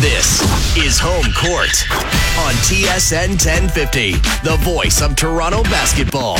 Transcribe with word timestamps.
This 0.00 0.42
is 0.76 0.96
Home 1.00 1.26
Court 1.34 1.74
on 2.46 2.54
TSN 2.62 3.30
1050, 3.30 4.12
the 4.44 4.56
voice 4.60 5.02
of 5.02 5.16
Toronto 5.16 5.64
basketball. 5.64 6.38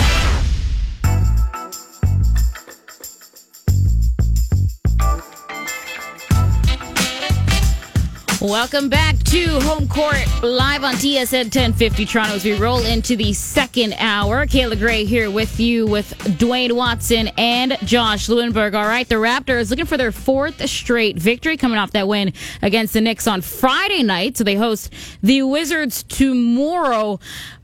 Welcome 8.41 8.89
back 8.89 9.19
to 9.25 9.59
Home 9.63 9.89
Court 9.89 10.25
live 10.45 10.85
on 10.85 10.95
TSN 10.95 11.47
1050 11.47 12.07
Toronto 12.07 12.37
as 12.37 12.45
we 12.45 12.57
roll 12.57 12.85
into 12.85 13.17
the 13.17 13.33
second 13.33 13.95
hour. 13.99 14.47
Kayla 14.47 14.79
Gray 14.79 15.05
here 15.05 15.29
with 15.29 15.59
you 15.59 15.89
with 15.89 16.17
Dwayne 16.39 16.71
Watson 16.71 17.31
and 17.37 17.77
Josh 17.83 18.29
Lewenberg. 18.29 18.77
All 18.77 18.87
right, 18.87 19.09
the 19.09 19.17
Raptors 19.17 19.71
looking 19.71 19.87
for 19.87 19.97
their 19.97 20.13
fourth 20.13 20.71
straight 20.71 21.17
victory 21.17 21.57
coming 21.57 21.79
off 21.79 21.91
that 21.91 22.07
win 22.07 22.33
against 22.63 22.93
the 22.93 23.01
Knicks 23.01 23.27
on 23.27 23.41
Friday 23.41 24.05
night. 24.05 24.37
So 24.37 24.45
they 24.45 24.55
host 24.55 24.93
the 25.21 25.43
Wizards 25.43 26.05
tomorrow. 26.05 27.19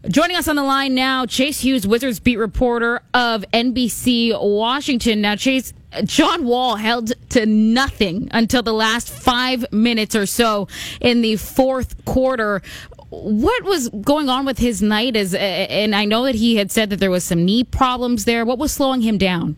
Joining 0.09 0.37
us 0.37 0.49
on 0.49 0.57
the 0.57 0.65
line 0.65 0.97
now, 0.97 1.25
Chase 1.25 1.61
Hughes, 1.61 1.87
Wizards 1.87 2.19
beat 2.19 2.37
reporter 2.37 3.01
of 3.15 3.45
NBC 3.53 4.37
Washington. 4.39 5.21
Now, 5.21 5.37
Chase, 5.37 5.73
John 6.03 6.45
Wall 6.45 6.77
held 6.77 7.13
to 7.31 7.47
nothing 7.47 8.29
until 8.33 8.63
the 8.63 8.73
last 8.73 9.11
five 9.11 9.65
minutes 9.73 10.17
or 10.17 10.27
so 10.27 10.69
in 11.01 11.23
the 11.23 11.37
fourth 11.37 12.05
quarter. 12.05 12.63
What 13.11 13.63
was 13.65 13.89
going 13.89 14.29
on 14.29 14.45
with 14.45 14.59
his 14.59 14.83
night? 14.83 15.17
As 15.17 15.35
and 15.35 15.95
I 15.95 16.05
know 16.05 16.25
that 16.25 16.35
he 16.35 16.57
had 16.57 16.71
said 16.73 16.91
that 16.91 16.99
there 16.99 17.11
was 17.11 17.25
some 17.25 17.45
knee 17.45 17.65
problems 17.65 18.25
there. 18.25 18.45
What 18.45 18.59
was 18.59 18.73
slowing 18.73 19.03
him 19.03 19.19
down? 19.19 19.57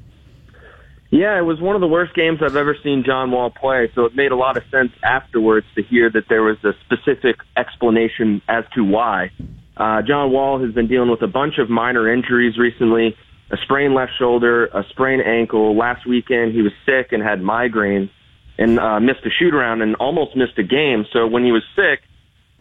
Yeah, 1.10 1.38
it 1.38 1.42
was 1.42 1.60
one 1.60 1.76
of 1.76 1.80
the 1.80 1.86
worst 1.86 2.14
games 2.14 2.40
I've 2.42 2.56
ever 2.56 2.76
seen 2.82 3.04
John 3.06 3.30
Wall 3.30 3.50
play. 3.50 3.90
So 3.94 4.04
it 4.04 4.16
made 4.16 4.32
a 4.32 4.36
lot 4.36 4.56
of 4.56 4.64
sense 4.70 4.92
afterwards 5.02 5.66
to 5.76 5.82
hear 5.82 6.10
that 6.10 6.24
there 6.28 6.42
was 6.42 6.58
a 6.64 6.72
specific 6.84 7.36
explanation 7.56 8.42
as 8.48 8.64
to 8.74 8.82
why. 8.82 9.30
Uh, 9.76 10.02
John 10.02 10.32
Wall 10.32 10.58
has 10.62 10.74
been 10.74 10.88
dealing 10.88 11.10
with 11.10 11.22
a 11.22 11.26
bunch 11.28 11.58
of 11.58 11.70
minor 11.70 12.12
injuries 12.12 12.58
recently 12.58 13.16
a 13.50 13.56
sprained 13.58 13.94
left 13.94 14.12
shoulder, 14.18 14.66
a 14.66 14.84
sprained 14.90 15.22
ankle. 15.22 15.76
Last 15.76 16.06
weekend 16.06 16.52
he 16.52 16.62
was 16.62 16.72
sick 16.84 17.12
and 17.12 17.22
had 17.22 17.40
migraines 17.40 18.10
and 18.58 18.78
uh, 18.78 19.00
missed 19.00 19.24
a 19.24 19.30
shoot 19.30 19.54
around 19.54 19.82
and 19.82 19.94
almost 19.96 20.36
missed 20.36 20.58
a 20.58 20.62
game. 20.62 21.06
So 21.12 21.26
when 21.26 21.44
he 21.44 21.52
was 21.52 21.62
sick, 21.74 22.00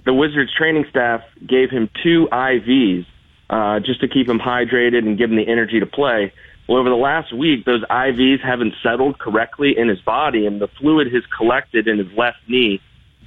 the 0.05 0.13
Wizards 0.13 0.53
training 0.55 0.85
staff 0.89 1.21
gave 1.45 1.69
him 1.69 1.89
two 2.03 2.27
IVs 2.31 3.05
uh, 3.49 3.79
just 3.79 4.01
to 4.01 4.07
keep 4.07 4.29
him 4.29 4.39
hydrated 4.39 4.99
and 4.99 5.17
give 5.17 5.31
him 5.31 5.37
the 5.37 5.47
energy 5.47 5.79
to 5.79 5.85
play. 5.85 6.33
Well, 6.67 6.79
over 6.79 6.89
the 6.89 6.95
last 6.95 7.33
week, 7.33 7.65
those 7.65 7.83
IVs 7.83 8.41
haven't 8.41 8.73
settled 8.81 9.19
correctly 9.19 9.77
in 9.77 9.87
his 9.87 10.01
body, 10.01 10.47
and 10.47 10.59
the 10.59 10.67
fluid 10.79 11.13
has 11.13 11.23
collected 11.37 11.87
in 11.87 11.99
his 11.99 12.11
left 12.17 12.37
knee. 12.47 12.81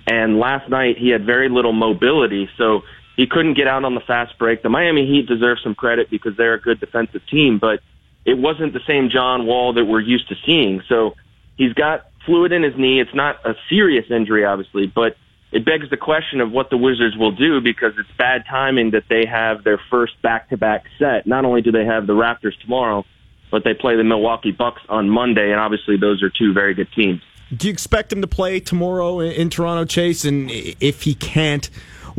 And 0.08 0.38
last 0.38 0.68
night, 0.68 0.96
he 0.98 1.10
had 1.10 1.24
very 1.24 1.48
little 1.48 1.72
mobility. 1.72 2.48
So 2.56 2.82
he 3.19 3.27
couldn't 3.27 3.55
get 3.55 3.66
out 3.66 3.84
on 3.84 3.97
the 3.97 4.00
fast 4.00 4.38
break. 4.38 4.62
The 4.62 4.69
Miami 4.69 5.05
Heat 5.05 5.27
deserve 5.27 5.58
some 5.61 5.74
credit 5.74 6.08
because 6.08 6.36
they're 6.36 6.55
a 6.55 6.61
good 6.61 6.78
defensive 6.78 7.20
team, 7.27 7.58
but 7.58 7.80
it 8.25 8.38
wasn't 8.38 8.72
the 8.72 8.80
same 8.86 9.10
John 9.10 9.44
Wall 9.44 9.72
that 9.72 9.84
we're 9.84 10.00
used 10.00 10.28
to 10.28 10.36
seeing. 10.47 10.83
So 10.88 11.16
he's 11.56 11.72
got 11.72 12.06
fluid 12.25 12.52
in 12.52 12.62
his 12.62 12.77
knee. 12.78 13.00
It's 13.00 13.14
not 13.14 13.44
a 13.44 13.56
serious 13.69 14.08
injury, 14.08 14.44
obviously, 14.44 14.86
but 14.86 15.16
it 15.50 15.64
begs 15.64 15.91
the 15.91 15.97
question 15.97 16.41
of 16.41 16.52
what 16.52 16.70
the 16.70 16.77
Wizards 16.77 17.16
will 17.16 17.33
do 17.33 17.60
because 17.60 17.94
it's 17.98 18.10
bad 18.16 18.44
timing 18.48 18.92
that 18.92 19.05
they 19.08 19.27
have 19.27 19.64
their 19.64 19.80
first 19.91 20.12
back-to-back 20.22 20.84
set. 21.00 21.27
Not 21.27 21.44
only 21.44 21.60
do 21.60 21.72
they 21.72 21.86
have 21.86 22.06
the 22.06 22.12
Raptors 22.12 22.56
tomorrow, 22.60 23.05
but 23.50 23.64
they 23.64 23.75
play 23.75 23.97
the 23.97 24.05
Milwaukee 24.05 24.53
Bucks 24.53 24.82
on 24.88 25.10
Monday, 25.10 25.50
and 25.50 25.58
obviously 25.58 25.97
those 25.97 26.22
are 26.22 26.30
two 26.30 26.53
very 26.53 26.75
good 26.75 26.92
teams. 26.92 27.20
Do 27.56 27.66
you 27.66 27.72
expect 27.72 28.12
him 28.12 28.20
to 28.20 28.28
play 28.28 28.60
tomorrow 28.60 29.19
in 29.19 29.50
Toronto, 29.50 29.86
Chase? 29.86 30.25
And 30.25 30.50
if 30.53 31.03
he 31.03 31.14
can't, 31.14 31.69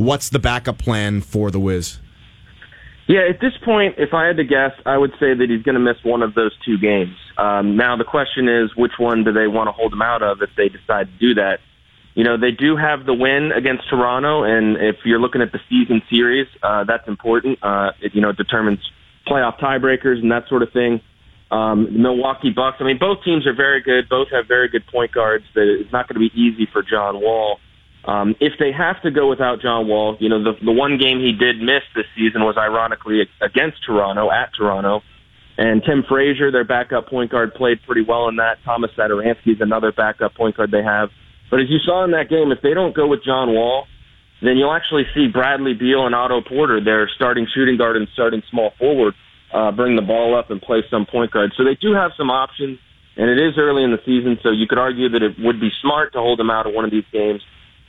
what's 0.00 0.30
the 0.30 0.38
backup 0.38 0.78
plan 0.78 1.20
for 1.20 1.50
the 1.50 1.60
Wiz? 1.60 1.98
Yeah, 3.06 3.26
at 3.28 3.40
this 3.40 3.52
point, 3.64 3.96
if 3.98 4.14
I 4.14 4.26
had 4.26 4.36
to 4.36 4.44
guess, 4.44 4.70
I 4.86 4.96
would 4.96 5.10
say 5.18 5.34
that 5.34 5.46
he's 5.48 5.62
going 5.62 5.74
to 5.74 5.80
miss 5.80 5.96
one 6.04 6.22
of 6.22 6.34
those 6.34 6.52
two 6.64 6.78
games. 6.78 7.16
Um, 7.36 7.76
now, 7.76 7.96
the 7.96 8.04
question 8.04 8.48
is, 8.48 8.70
which 8.76 8.92
one 8.98 9.24
do 9.24 9.32
they 9.32 9.48
want 9.48 9.66
to 9.66 9.72
hold 9.72 9.92
him 9.92 10.00
out 10.00 10.22
of 10.22 10.42
if 10.42 10.50
they 10.56 10.68
decide 10.68 11.08
to 11.08 11.18
do 11.18 11.34
that? 11.34 11.58
You 12.14 12.24
know, 12.24 12.38
they 12.38 12.50
do 12.50 12.76
have 12.76 13.06
the 13.06 13.14
win 13.14 13.50
against 13.52 13.88
Toronto, 13.90 14.44
and 14.44 14.76
if 14.76 14.96
you're 15.04 15.20
looking 15.20 15.42
at 15.42 15.52
the 15.52 15.58
season 15.68 16.02
series, 16.10 16.46
uh, 16.62 16.84
that's 16.84 17.06
important. 17.08 17.58
Uh, 17.62 17.90
it, 18.00 18.14
you 18.14 18.20
know, 18.20 18.30
it 18.30 18.36
determines 18.36 18.78
playoff 19.26 19.58
tiebreakers 19.58 20.22
and 20.22 20.30
that 20.30 20.48
sort 20.48 20.62
of 20.62 20.72
thing. 20.72 21.00
Um, 21.50 21.88
the 21.92 21.98
Milwaukee 21.98 22.50
Bucks, 22.50 22.76
I 22.78 22.84
mean, 22.84 22.98
both 22.98 23.24
teams 23.24 23.44
are 23.46 23.54
very 23.54 23.82
good. 23.82 24.08
Both 24.08 24.28
have 24.30 24.46
very 24.46 24.68
good 24.68 24.86
point 24.86 25.10
guards. 25.12 25.44
It's 25.54 25.92
not 25.92 26.08
going 26.08 26.14
to 26.14 26.30
be 26.30 26.40
easy 26.40 26.68
for 26.72 26.82
John 26.82 27.20
Wall. 27.20 27.58
Um, 28.04 28.34
if 28.40 28.54
they 28.58 28.72
have 28.72 29.00
to 29.02 29.10
go 29.10 29.28
without 29.28 29.60
John 29.60 29.86
Wall, 29.86 30.16
you 30.20 30.28
know, 30.28 30.42
the, 30.42 30.52
the 30.64 30.72
one 30.72 30.96
game 30.96 31.20
he 31.20 31.32
did 31.32 31.60
miss 31.60 31.82
this 31.94 32.06
season 32.16 32.42
was 32.42 32.56
ironically 32.56 33.28
against 33.40 33.84
Toronto, 33.84 34.30
at 34.30 34.50
Toronto. 34.56 35.02
And 35.58 35.82
Tim 35.84 36.04
Frazier, 36.08 36.50
their 36.50 36.64
backup 36.64 37.08
point 37.08 37.30
guard, 37.30 37.54
played 37.54 37.82
pretty 37.82 38.00
well 38.00 38.28
in 38.28 38.36
that. 38.36 38.56
Thomas 38.64 38.90
Satoransky 38.96 39.52
is 39.52 39.60
another 39.60 39.92
backup 39.92 40.34
point 40.34 40.56
guard 40.56 40.70
they 40.70 40.82
have. 40.82 41.10
But 41.50 41.60
as 41.60 41.66
you 41.68 41.78
saw 41.84 42.04
in 42.04 42.12
that 42.12 42.30
game, 42.30 42.50
if 42.52 42.62
they 42.62 42.72
don't 42.72 42.96
go 42.96 43.06
with 43.06 43.22
John 43.22 43.52
Wall, 43.52 43.86
then 44.40 44.56
you'll 44.56 44.72
actually 44.72 45.04
see 45.14 45.28
Bradley 45.28 45.74
Beal 45.74 46.06
and 46.06 46.14
Otto 46.14 46.40
Porter, 46.40 46.82
their 46.82 47.10
starting 47.14 47.46
shooting 47.54 47.76
guard 47.76 47.96
and 47.96 48.08
starting 48.14 48.42
small 48.50 48.72
forward, 48.78 49.12
uh, 49.52 49.70
bring 49.72 49.96
the 49.96 50.02
ball 50.02 50.34
up 50.34 50.50
and 50.50 50.62
play 50.62 50.82
some 50.90 51.04
point 51.04 51.32
guard. 51.32 51.52
So 51.58 51.64
they 51.64 51.74
do 51.74 51.92
have 51.92 52.12
some 52.16 52.30
options, 52.30 52.78
and 53.16 53.28
it 53.28 53.36
is 53.36 53.58
early 53.58 53.84
in 53.84 53.90
the 53.90 54.00
season, 54.06 54.38
so 54.42 54.50
you 54.50 54.66
could 54.66 54.78
argue 54.78 55.10
that 55.10 55.22
it 55.22 55.36
would 55.38 55.60
be 55.60 55.68
smart 55.82 56.14
to 56.14 56.20
hold 56.20 56.38
them 56.38 56.48
out 56.48 56.66
of 56.66 56.72
one 56.72 56.86
of 56.86 56.90
these 56.90 57.04
games 57.12 57.42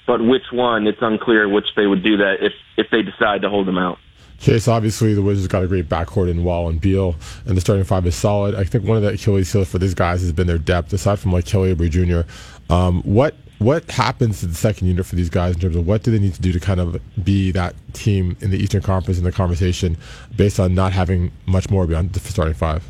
but 0.07 0.21
which 0.23 0.51
one, 0.51 0.87
it's 0.87 1.01
unclear 1.01 1.47
which 1.47 1.67
they 1.75 1.87
would 1.87 2.03
do 2.03 2.17
that 2.17 2.37
if, 2.41 2.53
if 2.77 2.87
they 2.91 3.01
decide 3.01 3.41
to 3.41 3.49
hold 3.49 3.67
him 3.67 3.77
out. 3.77 3.97
Chase, 4.39 4.67
obviously 4.67 5.13
the 5.13 5.21
Wizards 5.21 5.47
got 5.47 5.63
a 5.63 5.67
great 5.67 5.87
backcourt 5.87 6.29
in 6.29 6.43
Wall 6.43 6.67
and 6.67 6.81
Beal, 6.81 7.15
and 7.45 7.55
the 7.55 7.61
starting 7.61 7.85
five 7.85 8.07
is 8.07 8.15
solid. 8.15 8.55
I 8.55 8.63
think 8.63 8.85
one 8.85 8.97
of 8.97 9.03
the 9.03 9.09
Achilles 9.09 9.51
heels 9.51 9.69
for 9.69 9.77
these 9.77 9.93
guys 9.93 10.21
has 10.21 10.31
been 10.31 10.47
their 10.47 10.57
depth, 10.57 10.91
aside 10.93 11.19
from 11.19 11.31
like 11.31 11.45
Kelly 11.45 11.75
Oubre 11.75 11.89
Jr. 11.89 12.27
Um, 12.73 13.03
what 13.03 13.35
what 13.59 13.91
happens 13.91 14.39
to 14.39 14.47
the 14.47 14.55
second 14.55 14.87
unit 14.87 15.05
for 15.05 15.15
these 15.15 15.29
guys 15.29 15.53
in 15.53 15.61
terms 15.61 15.75
of 15.75 15.85
what 15.85 16.01
do 16.01 16.09
they 16.09 16.17
need 16.17 16.33
to 16.33 16.41
do 16.41 16.51
to 16.51 16.59
kind 16.59 16.79
of 16.79 16.99
be 17.23 17.51
that 17.51 17.75
team 17.93 18.35
in 18.41 18.49
the 18.49 18.57
Eastern 18.57 18.81
Conference 18.81 19.19
in 19.19 19.23
the 19.23 19.31
conversation 19.31 19.95
based 20.35 20.59
on 20.59 20.73
not 20.73 20.91
having 20.91 21.31
much 21.45 21.69
more 21.69 21.85
beyond 21.85 22.13
the 22.13 22.19
starting 22.19 22.55
five? 22.55 22.83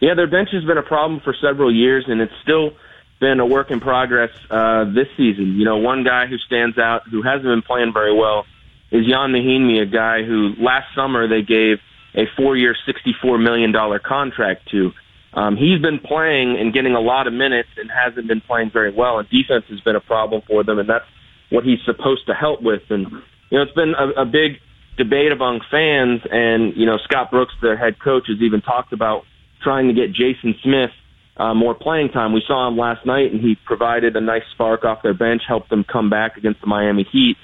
Yeah, 0.00 0.14
their 0.14 0.26
bench 0.26 0.48
has 0.52 0.64
been 0.64 0.78
a 0.78 0.82
problem 0.82 1.20
for 1.20 1.34
several 1.38 1.72
years, 1.72 2.06
and 2.08 2.22
it's 2.22 2.32
still– 2.42 2.70
been 3.22 3.38
a 3.38 3.46
work 3.46 3.70
in 3.70 3.78
progress 3.78 4.30
uh, 4.50 4.84
this 4.84 5.06
season. 5.16 5.54
You 5.54 5.64
know, 5.64 5.78
one 5.78 6.02
guy 6.02 6.26
who 6.26 6.36
stands 6.38 6.76
out, 6.76 7.02
who 7.08 7.22
hasn't 7.22 7.44
been 7.44 7.62
playing 7.62 7.92
very 7.94 8.12
well, 8.12 8.44
is 8.90 9.06
Ian 9.06 9.30
Mahinmi, 9.30 9.80
a 9.80 9.86
guy 9.86 10.24
who 10.24 10.54
last 10.58 10.92
summer 10.94 11.28
they 11.28 11.40
gave 11.40 11.78
a 12.16 12.24
four-year, 12.36 12.74
$64 12.84 13.40
million 13.40 13.72
contract 14.04 14.68
to. 14.72 14.90
Um, 15.34 15.56
he's 15.56 15.80
been 15.80 16.00
playing 16.00 16.58
and 16.58 16.74
getting 16.74 16.94
a 16.94 17.00
lot 17.00 17.28
of 17.28 17.32
minutes 17.32 17.70
and 17.78 17.88
hasn't 17.88 18.26
been 18.26 18.42
playing 18.42 18.70
very 18.72 18.92
well, 18.92 19.20
and 19.20 19.28
defense 19.30 19.64
has 19.70 19.80
been 19.80 19.96
a 19.96 20.00
problem 20.00 20.42
for 20.46 20.64
them, 20.64 20.80
and 20.80 20.88
that's 20.88 21.06
what 21.48 21.64
he's 21.64 21.78
supposed 21.86 22.26
to 22.26 22.34
help 22.34 22.60
with. 22.60 22.82
And, 22.90 23.06
you 23.50 23.56
know, 23.56 23.62
it's 23.62 23.72
been 23.72 23.94
a, 23.94 24.22
a 24.22 24.24
big 24.26 24.58
debate 24.98 25.30
among 25.30 25.60
fans, 25.70 26.20
and, 26.28 26.76
you 26.76 26.86
know, 26.86 26.98
Scott 27.04 27.30
Brooks, 27.30 27.54
their 27.62 27.78
head 27.78 28.00
coach, 28.02 28.24
has 28.26 28.42
even 28.42 28.60
talked 28.60 28.92
about 28.92 29.22
trying 29.62 29.86
to 29.86 29.94
get 29.94 30.12
Jason 30.12 30.56
Smith 30.62 30.90
uh, 31.36 31.54
more 31.54 31.74
playing 31.74 32.10
time. 32.10 32.32
We 32.32 32.42
saw 32.46 32.68
him 32.68 32.76
last 32.76 33.06
night, 33.06 33.32
and 33.32 33.40
he 33.40 33.56
provided 33.64 34.16
a 34.16 34.20
nice 34.20 34.42
spark 34.52 34.84
off 34.84 35.02
their 35.02 35.14
bench, 35.14 35.42
helped 35.46 35.70
them 35.70 35.84
come 35.84 36.10
back 36.10 36.36
against 36.36 36.60
the 36.60 36.66
Miami 36.66 37.06
Heat. 37.10 37.36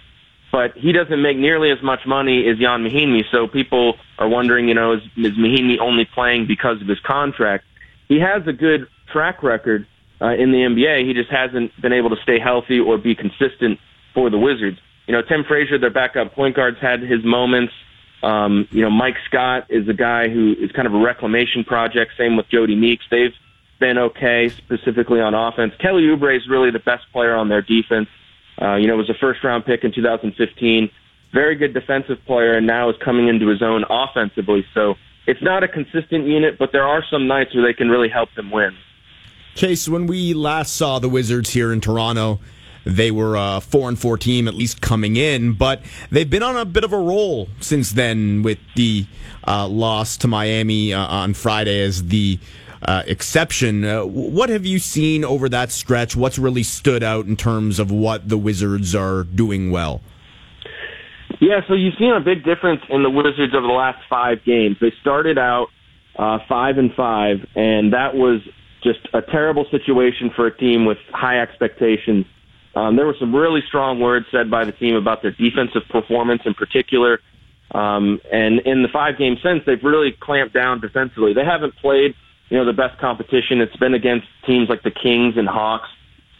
But 0.50 0.76
he 0.76 0.92
doesn't 0.92 1.20
make 1.20 1.36
nearly 1.36 1.70
as 1.70 1.82
much 1.82 2.00
money 2.06 2.48
as 2.48 2.58
Ian 2.58 2.84
Mahinmi, 2.84 3.22
so 3.30 3.46
people 3.46 3.94
are 4.18 4.28
wondering, 4.28 4.68
you 4.68 4.74
know, 4.74 4.94
is, 4.94 5.02
is 5.16 5.32
Mahinmi 5.32 5.78
only 5.80 6.06
playing 6.06 6.46
because 6.46 6.80
of 6.80 6.88
his 6.88 7.00
contract? 7.00 7.64
He 8.08 8.18
has 8.20 8.46
a 8.46 8.52
good 8.52 8.88
track 9.12 9.42
record 9.42 9.86
uh, 10.20 10.30
in 10.30 10.52
the 10.52 10.58
NBA. 10.58 11.06
He 11.06 11.12
just 11.12 11.30
hasn't 11.30 11.78
been 11.80 11.92
able 11.92 12.10
to 12.10 12.16
stay 12.22 12.38
healthy 12.38 12.80
or 12.80 12.96
be 12.96 13.14
consistent 13.14 13.78
for 14.14 14.30
the 14.30 14.38
Wizards. 14.38 14.78
You 15.06 15.14
know, 15.14 15.22
Tim 15.22 15.44
Frazier, 15.44 15.78
their 15.78 15.90
backup 15.90 16.34
point 16.34 16.56
guards, 16.56 16.78
had 16.80 17.00
his 17.02 17.24
moments. 17.24 17.72
Um, 18.22 18.66
you 18.70 18.82
know, 18.82 18.90
Mike 18.90 19.16
Scott 19.26 19.66
is 19.68 19.88
a 19.88 19.94
guy 19.94 20.28
who 20.28 20.54
is 20.58 20.72
kind 20.72 20.86
of 20.86 20.94
a 20.94 20.98
reclamation 20.98 21.62
project. 21.62 22.12
Same 22.18 22.36
with 22.36 22.46
Jodie 22.48 22.78
Meeks. 22.78 23.04
They've 23.10 23.34
been 23.78 23.98
okay, 23.98 24.48
specifically 24.48 25.20
on 25.20 25.34
offense. 25.34 25.72
Kelly 25.80 26.02
Oubre 26.02 26.36
is 26.36 26.48
really 26.48 26.70
the 26.70 26.78
best 26.78 27.04
player 27.12 27.34
on 27.34 27.48
their 27.48 27.62
defense. 27.62 28.08
Uh, 28.60 28.74
you 28.74 28.88
know, 28.88 28.96
was 28.96 29.08
a 29.08 29.14
first 29.14 29.42
round 29.44 29.64
pick 29.64 29.84
in 29.84 29.92
2015. 29.92 30.90
Very 31.32 31.54
good 31.56 31.74
defensive 31.74 32.18
player, 32.26 32.54
and 32.54 32.66
now 32.66 32.88
is 32.88 32.96
coming 33.04 33.28
into 33.28 33.48
his 33.48 33.62
own 33.62 33.84
offensively. 33.88 34.64
So 34.74 34.94
it's 35.26 35.42
not 35.42 35.62
a 35.62 35.68
consistent 35.68 36.26
unit, 36.26 36.58
but 36.58 36.72
there 36.72 36.86
are 36.86 37.04
some 37.10 37.26
nights 37.26 37.54
where 37.54 37.64
they 37.64 37.74
can 37.74 37.88
really 37.88 38.08
help 38.08 38.30
them 38.34 38.50
win. 38.50 38.74
Chase, 39.54 39.88
when 39.88 40.06
we 40.06 40.34
last 40.34 40.74
saw 40.74 40.98
the 40.98 41.08
Wizards 41.08 41.50
here 41.50 41.72
in 41.72 41.80
Toronto, 41.80 42.40
they 42.84 43.10
were 43.10 43.36
a 43.36 43.60
four 43.60 43.88
and 43.88 43.98
four 43.98 44.16
team 44.16 44.48
at 44.48 44.54
least 44.54 44.80
coming 44.80 45.16
in, 45.16 45.52
but 45.52 45.82
they've 46.10 46.30
been 46.30 46.42
on 46.42 46.56
a 46.56 46.64
bit 46.64 46.84
of 46.84 46.92
a 46.92 46.98
roll 46.98 47.48
since 47.60 47.92
then 47.92 48.42
with 48.42 48.58
the 48.76 49.06
uh, 49.46 49.68
loss 49.68 50.16
to 50.18 50.28
Miami 50.28 50.94
uh, 50.94 51.06
on 51.06 51.34
Friday 51.34 51.82
as 51.82 52.04
the 52.04 52.38
uh, 52.82 53.02
exception. 53.06 53.84
Uh, 53.84 54.04
what 54.04 54.48
have 54.50 54.66
you 54.66 54.78
seen 54.78 55.24
over 55.24 55.48
that 55.48 55.70
stretch? 55.70 56.16
What's 56.16 56.38
really 56.38 56.62
stood 56.62 57.02
out 57.02 57.26
in 57.26 57.36
terms 57.36 57.78
of 57.78 57.90
what 57.90 58.28
the 58.28 58.38
Wizards 58.38 58.94
are 58.94 59.24
doing 59.24 59.70
well? 59.70 60.00
Yeah, 61.40 61.60
so 61.68 61.74
you've 61.74 61.94
seen 61.98 62.12
a 62.12 62.20
big 62.20 62.44
difference 62.44 62.80
in 62.88 63.02
the 63.02 63.10
Wizards 63.10 63.54
over 63.54 63.66
the 63.66 63.72
last 63.72 63.98
five 64.08 64.44
games. 64.44 64.76
They 64.80 64.92
started 65.00 65.38
out 65.38 65.68
uh, 66.18 66.38
five 66.48 66.78
and 66.78 66.92
five, 66.94 67.46
and 67.54 67.92
that 67.92 68.14
was 68.14 68.40
just 68.82 69.00
a 69.12 69.22
terrible 69.22 69.66
situation 69.70 70.30
for 70.34 70.46
a 70.46 70.56
team 70.56 70.84
with 70.84 70.98
high 71.12 71.40
expectations. 71.40 72.26
Um, 72.74 72.96
there 72.96 73.06
were 73.06 73.16
some 73.18 73.34
really 73.34 73.60
strong 73.66 74.00
words 74.00 74.26
said 74.30 74.50
by 74.50 74.64
the 74.64 74.72
team 74.72 74.94
about 74.94 75.22
their 75.22 75.32
defensive 75.32 75.82
performance 75.90 76.42
in 76.44 76.54
particular. 76.54 77.20
Um, 77.72 78.20
and 78.32 78.60
in 78.60 78.82
the 78.82 78.88
five 78.92 79.18
games 79.18 79.38
since, 79.42 79.62
they've 79.66 79.82
really 79.82 80.16
clamped 80.20 80.54
down 80.54 80.80
defensively. 80.80 81.34
They 81.34 81.44
haven't 81.44 81.76
played, 81.76 82.14
you 82.50 82.56
know, 82.56 82.64
the 82.64 82.72
best 82.72 82.98
competition. 82.98 83.60
It's 83.60 83.76
been 83.76 83.94
against 83.94 84.26
teams 84.46 84.68
like 84.68 84.82
the 84.82 84.90
Kings 84.90 85.36
and 85.36 85.48
Hawks, 85.48 85.88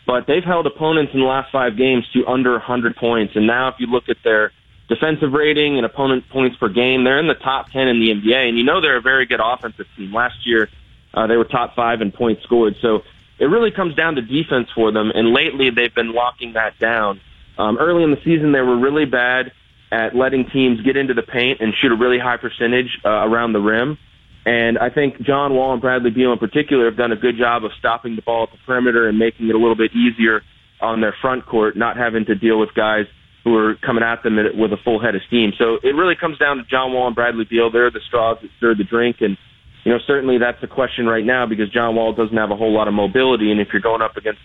but 0.07 0.27
they've 0.27 0.45
held 0.45 0.67
opponents 0.67 1.13
in 1.15 1.21
the 1.21 1.27
last 1.27 1.53
five 1.53 1.77
games 1.77 2.05
to 2.15 2.27
under 2.27 2.53
100 2.53 2.97
points. 2.97 3.35
And 3.37 3.47
now 3.47 3.69
if 3.69 3.75
you 3.79 3.87
look 3.87 4.09
at 4.09 4.17
their 4.25 4.53
defensive 4.89 5.33
rating 5.33 5.77
and 5.77 5.85
opponent 5.85 6.29
points 6.31 6.57
per 6.57 6.69
game, 6.69 7.05
they're 7.05 7.21
in 7.21 7.29
the 7.29 7.35
top 7.35 7.71
10 7.71 7.89
in 7.89 8.01
the 8.01 8.09
NBA. 8.09 8.49
And 8.49 8.57
you 8.57 8.65
know 8.65 8.81
they're 8.81 8.97
a 8.97 9.03
very 9.03 9.27
good 9.27 9.41
offensive 9.43 9.87
team. 9.97 10.13
Last 10.13 10.47
year, 10.47 10.69
uh, 11.15 11.27
they 11.27 11.37
were 11.37 11.45
top 11.45 11.75
five 11.75 12.01
in 12.01 12.11
points 12.11 12.43
scored. 12.43 12.77
So 12.81 13.03
it 13.39 13.47
really 13.47 13.71
comes 13.71 13.95
down 13.95 14.15
to 14.17 14.23
defense 14.23 14.69
for 14.75 14.91
them. 14.91 15.11
And 15.15 15.33
lately, 15.33 15.71
they've 15.71 15.95
been 15.95 16.13
locking 16.13 16.55
that 16.55 16.79
down. 16.79 17.21
Um, 17.59 17.77
early 17.79 18.03
in 18.03 18.11
the 18.11 18.21
season, 18.25 18.53
they 18.53 18.61
were 18.61 18.79
really 18.79 19.05
bad 19.05 19.53
at 19.91 20.15
letting 20.15 20.49
teams 20.51 20.81
get 20.83 20.97
into 20.97 21.15
the 21.15 21.23
paint 21.23 21.61
and 21.61 21.75
shoot 21.81 21.93
a 21.93 21.97
really 21.97 22.19
high 22.19 22.37
percentage 22.37 22.99
uh, 23.05 23.09
around 23.09 23.53
the 23.53 23.61
rim. 23.61 23.99
And 24.47 24.79
I 24.79 24.89
think 24.91 25.21
John 25.21 25.55
Wall 25.55 25.73
and 25.73 25.83
Bradley 25.83 26.11
Beal 26.11 26.33
in 26.33 26.39
particular 26.39 26.87
have 26.87 26.97
done 26.97 27.13
a 27.13 27.17
good 27.17 27.37
job 27.37 27.65
of 27.65 27.71
stopping 27.79 28.17
the 28.17 28.23
ball 28.23 28.45
at 28.45 28.51
the 28.51 28.59
perimeter 28.65 29.09
and 29.09 29.19
making 29.19 29.49
it 29.49 29.55
a 29.55 29.59
little 29.59 29.77
bit 29.77 29.91
easier 29.93 30.43
on 30.81 31.01
their 31.01 31.15
front 31.21 31.45
court, 31.45 31.77
not 31.77 31.97
having 31.97 32.25
to 32.27 32.35
deal 32.35 32.59
with 32.59 32.71
guys 32.75 33.05
who 33.45 33.55
are 33.57 33.75
coming 33.85 34.03
at 34.03 34.23
them 34.23 34.37
with 34.57 34.73
a 34.73 34.77
full 34.85 35.01
head 35.01 35.15
of 35.15 35.23
steam. 35.27 35.53
So 35.59 35.77
it 35.83 35.95
really 35.95 36.15
comes 36.19 36.39
down 36.39 36.59
to 36.59 36.65
John 36.65 36.93
Wall 36.93 37.07
and 37.07 37.17
Bradley 37.17 37.45
Beal. 37.49 37.71
They're 37.71 37.91
the 37.91 38.01
straws 38.07 38.39
that 38.43 38.51
stir 38.59 38.75
the 38.75 38.85
drink. 38.85 39.17
And, 39.21 39.37
you 39.85 39.93
know, 39.93 39.99
certainly 40.07 40.39
that's 40.39 40.63
a 40.63 40.67
question 40.67 41.07
right 41.07 41.25
now 41.25 41.47
because 41.47 41.71
John 41.71 41.95
Wall 41.97 42.13
doesn't 42.13 42.37
have 42.37 42.51
a 42.51 42.57
whole 42.57 42.73
lot 42.73 42.89
of 42.89 42.95
mobility. 42.95 43.51
And 43.51 43.61
if 43.61 43.69
you're 43.73 43.83
going 43.83 44.03
up 44.03 44.17
against 44.17 44.41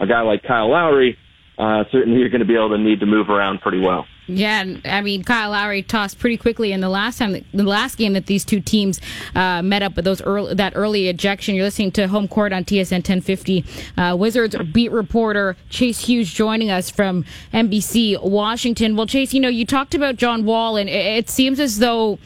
a 0.00 0.06
guy 0.06 0.22
like 0.22 0.42
Kyle 0.42 0.70
Lowry, 0.70 1.16
uh, 1.58 1.84
certainly 1.90 2.20
you're 2.20 2.30
going 2.30 2.40
to 2.40 2.46
be 2.46 2.54
able 2.54 2.70
to 2.70 2.78
need 2.78 3.00
to 3.00 3.06
move 3.06 3.28
around 3.28 3.60
pretty 3.60 3.80
well. 3.80 4.06
Yeah, 4.28 4.76
I 4.84 5.00
mean 5.00 5.24
Kyle 5.24 5.50
Lowry 5.50 5.82
tossed 5.82 6.18
pretty 6.18 6.36
quickly 6.36 6.72
in 6.72 6.82
the 6.82 6.90
last 6.90 7.18
time, 7.18 7.44
the 7.54 7.64
last 7.64 7.96
game 7.96 8.12
that 8.12 8.26
these 8.26 8.44
two 8.44 8.60
teams 8.60 9.00
uh, 9.34 9.62
met 9.62 9.82
up 9.82 9.96
with 9.96 10.04
those 10.04 10.20
early, 10.20 10.54
that 10.54 10.74
early 10.76 11.08
ejection. 11.08 11.54
You're 11.54 11.64
listening 11.64 11.92
to 11.92 12.08
Home 12.08 12.28
Court 12.28 12.52
on 12.52 12.64
TSN 12.64 12.98
1050. 12.98 13.64
Uh, 13.96 14.16
Wizards 14.18 14.54
beat 14.72 14.92
reporter 14.92 15.56
Chase 15.70 16.00
Hughes 16.00 16.30
joining 16.30 16.70
us 16.70 16.90
from 16.90 17.24
NBC 17.54 18.22
Washington. 18.22 18.96
Well, 18.96 19.06
Chase, 19.06 19.32
you 19.32 19.40
know 19.40 19.48
you 19.48 19.64
talked 19.64 19.94
about 19.94 20.16
John 20.16 20.44
Wall, 20.44 20.76
and 20.76 20.90
it 20.90 21.30
seems 21.30 21.58
as 21.58 21.78
though 21.78 22.18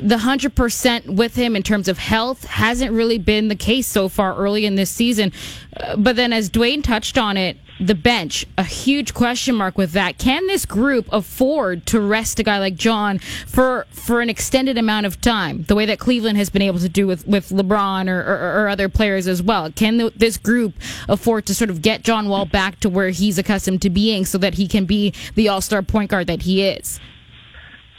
the 0.00 0.16
100% 0.16 1.16
with 1.16 1.34
him 1.34 1.54
in 1.54 1.62
terms 1.62 1.88
of 1.88 1.98
health 1.98 2.44
hasn't 2.44 2.92
really 2.92 3.18
been 3.18 3.48
the 3.48 3.56
case 3.56 3.86
so 3.86 4.08
far 4.08 4.34
early 4.36 4.64
in 4.64 4.76
this 4.76 4.90
season. 4.90 5.32
Uh, 5.76 5.96
but 5.96 6.16
then, 6.16 6.32
as 6.32 6.48
Dwayne 6.48 6.82
touched 6.82 7.18
on 7.18 7.36
it, 7.36 7.56
the 7.80 7.94
bench, 7.94 8.46
a 8.56 8.64
huge 8.64 9.14
question 9.14 9.54
mark 9.54 9.76
with 9.76 9.92
that. 9.92 10.18
Can 10.18 10.46
this 10.46 10.64
group 10.64 11.08
afford 11.10 11.86
to 11.86 12.00
rest 12.00 12.38
a 12.38 12.42
guy 12.42 12.58
like 12.58 12.76
John 12.76 13.18
for 13.18 13.86
for 13.90 14.20
an 14.20 14.30
extended 14.30 14.78
amount 14.78 15.06
of 15.06 15.20
time, 15.20 15.64
the 15.64 15.74
way 15.74 15.86
that 15.86 15.98
Cleveland 15.98 16.38
has 16.38 16.50
been 16.50 16.62
able 16.62 16.78
to 16.78 16.88
do 16.88 17.06
with, 17.06 17.26
with 17.26 17.48
LeBron 17.50 18.08
or, 18.08 18.20
or, 18.20 18.64
or 18.64 18.68
other 18.68 18.88
players 18.88 19.26
as 19.26 19.42
well? 19.42 19.70
Can 19.70 19.96
the, 19.96 20.12
this 20.14 20.36
group 20.36 20.74
afford 21.08 21.46
to 21.46 21.54
sort 21.54 21.70
of 21.70 21.82
get 21.82 22.02
John 22.02 22.28
Wall 22.28 22.46
back 22.46 22.80
to 22.80 22.88
where 22.88 23.10
he's 23.10 23.38
accustomed 23.38 23.82
to 23.82 23.90
being 23.90 24.24
so 24.24 24.38
that 24.38 24.54
he 24.54 24.68
can 24.68 24.84
be 24.84 25.12
the 25.34 25.48
all 25.48 25.60
star 25.60 25.82
point 25.82 26.10
guard 26.10 26.26
that 26.26 26.42
he 26.42 26.62
is? 26.62 27.00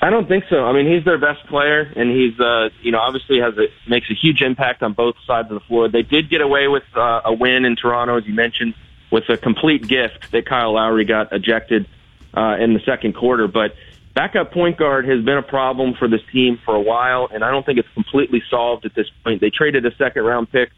I 0.02 0.10
don't 0.10 0.28
think 0.28 0.44
so. 0.50 0.66
I 0.66 0.74
mean, 0.74 0.94
he's 0.94 1.06
their 1.06 1.18
best 1.18 1.48
player, 1.48 1.90
and 1.96 2.12
he's 2.12 2.38
uh, 2.38 2.70
you 2.82 2.92
know 2.92 3.00
obviously 3.00 3.40
has 3.40 3.54
a 3.58 3.68
makes 3.90 4.10
a 4.10 4.14
huge 4.14 4.42
impact 4.42 4.84
on 4.84 4.94
both 4.94 5.16
sides 5.26 5.50
of 5.50 5.56
the 5.56 5.66
floor. 5.66 5.88
They 5.88 6.02
did 6.02 6.30
get 6.30 6.42
away 6.42 6.68
with 6.68 6.84
uh, 6.94 7.22
a 7.24 7.34
win 7.34 7.64
in 7.64 7.78
Toronto, 7.78 8.18
as 8.18 8.26
you 8.26 8.34
mentioned, 8.34 8.74
with 9.14 9.30
a 9.30 9.38
complete 9.38 9.88
gift 9.88 10.32
that 10.32 10.44
Kyle 10.48 10.74
Lowry 10.74 11.06
got 11.06 11.32
ejected 11.32 11.88
uh, 12.36 12.58
in 12.60 12.74
the 12.74 12.80
second 12.84 13.14
quarter. 13.14 13.48
But 13.48 13.76
backup 14.16 14.52
point 14.52 14.76
guard 14.76 15.08
has 15.08 15.24
been 15.24 15.38
a 15.38 15.44
problem 15.44 15.94
for 15.94 16.08
this 16.08 16.22
team 16.34 16.60
for 16.66 16.74
a 16.74 16.82
while, 16.82 17.30
and 17.32 17.44
I 17.44 17.52
don't 17.52 17.64
think 17.64 17.78
it's 17.78 17.94
completely 17.94 18.42
solved 18.50 18.88
at 18.88 18.96
this 18.96 19.06
point. 19.24 19.40
They 19.40 19.52
traded 19.52 19.86
a 19.86 19.96
second 19.98 20.24
round 20.24 20.52
pick 20.52 20.72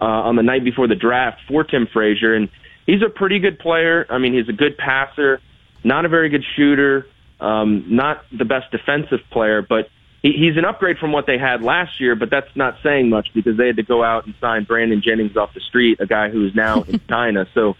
uh, 0.00 0.04
on 0.04 0.36
the 0.36 0.42
night 0.42 0.64
before 0.64 0.88
the 0.88 0.94
draft 0.94 1.42
for 1.46 1.64
Tim 1.64 1.86
Frazier, 1.92 2.34
and 2.34 2.48
he's 2.86 3.02
a 3.02 3.10
pretty 3.10 3.38
good 3.40 3.58
player. 3.58 4.06
I 4.08 4.16
mean, 4.16 4.32
he's 4.32 4.48
a 4.48 4.56
good 4.56 4.78
passer, 4.78 5.42
not 5.84 6.06
a 6.06 6.08
very 6.08 6.30
good 6.30 6.44
shooter. 6.56 7.06
Um, 7.40 7.86
not 7.88 8.24
the 8.30 8.44
best 8.44 8.70
defensive 8.70 9.18
player, 9.32 9.62
but 9.62 9.90
he, 10.22 10.32
he's 10.32 10.56
an 10.56 10.64
upgrade 10.64 10.98
from 10.98 11.12
what 11.12 11.26
they 11.26 11.38
had 11.38 11.62
last 11.62 12.00
year. 12.00 12.14
But 12.14 12.30
that's 12.30 12.54
not 12.54 12.76
saying 12.82 13.10
much 13.10 13.28
because 13.34 13.56
they 13.56 13.66
had 13.66 13.76
to 13.76 13.82
go 13.82 14.02
out 14.02 14.26
and 14.26 14.34
sign 14.40 14.64
Brandon 14.64 15.02
Jennings 15.04 15.36
off 15.36 15.52
the 15.54 15.60
street, 15.60 16.00
a 16.00 16.06
guy 16.06 16.30
who 16.30 16.46
is 16.46 16.54
now 16.54 16.82
in 16.82 17.00
China. 17.08 17.46
So 17.54 17.74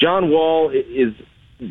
John 0.00 0.30
Wall 0.30 0.70
is 0.70 1.14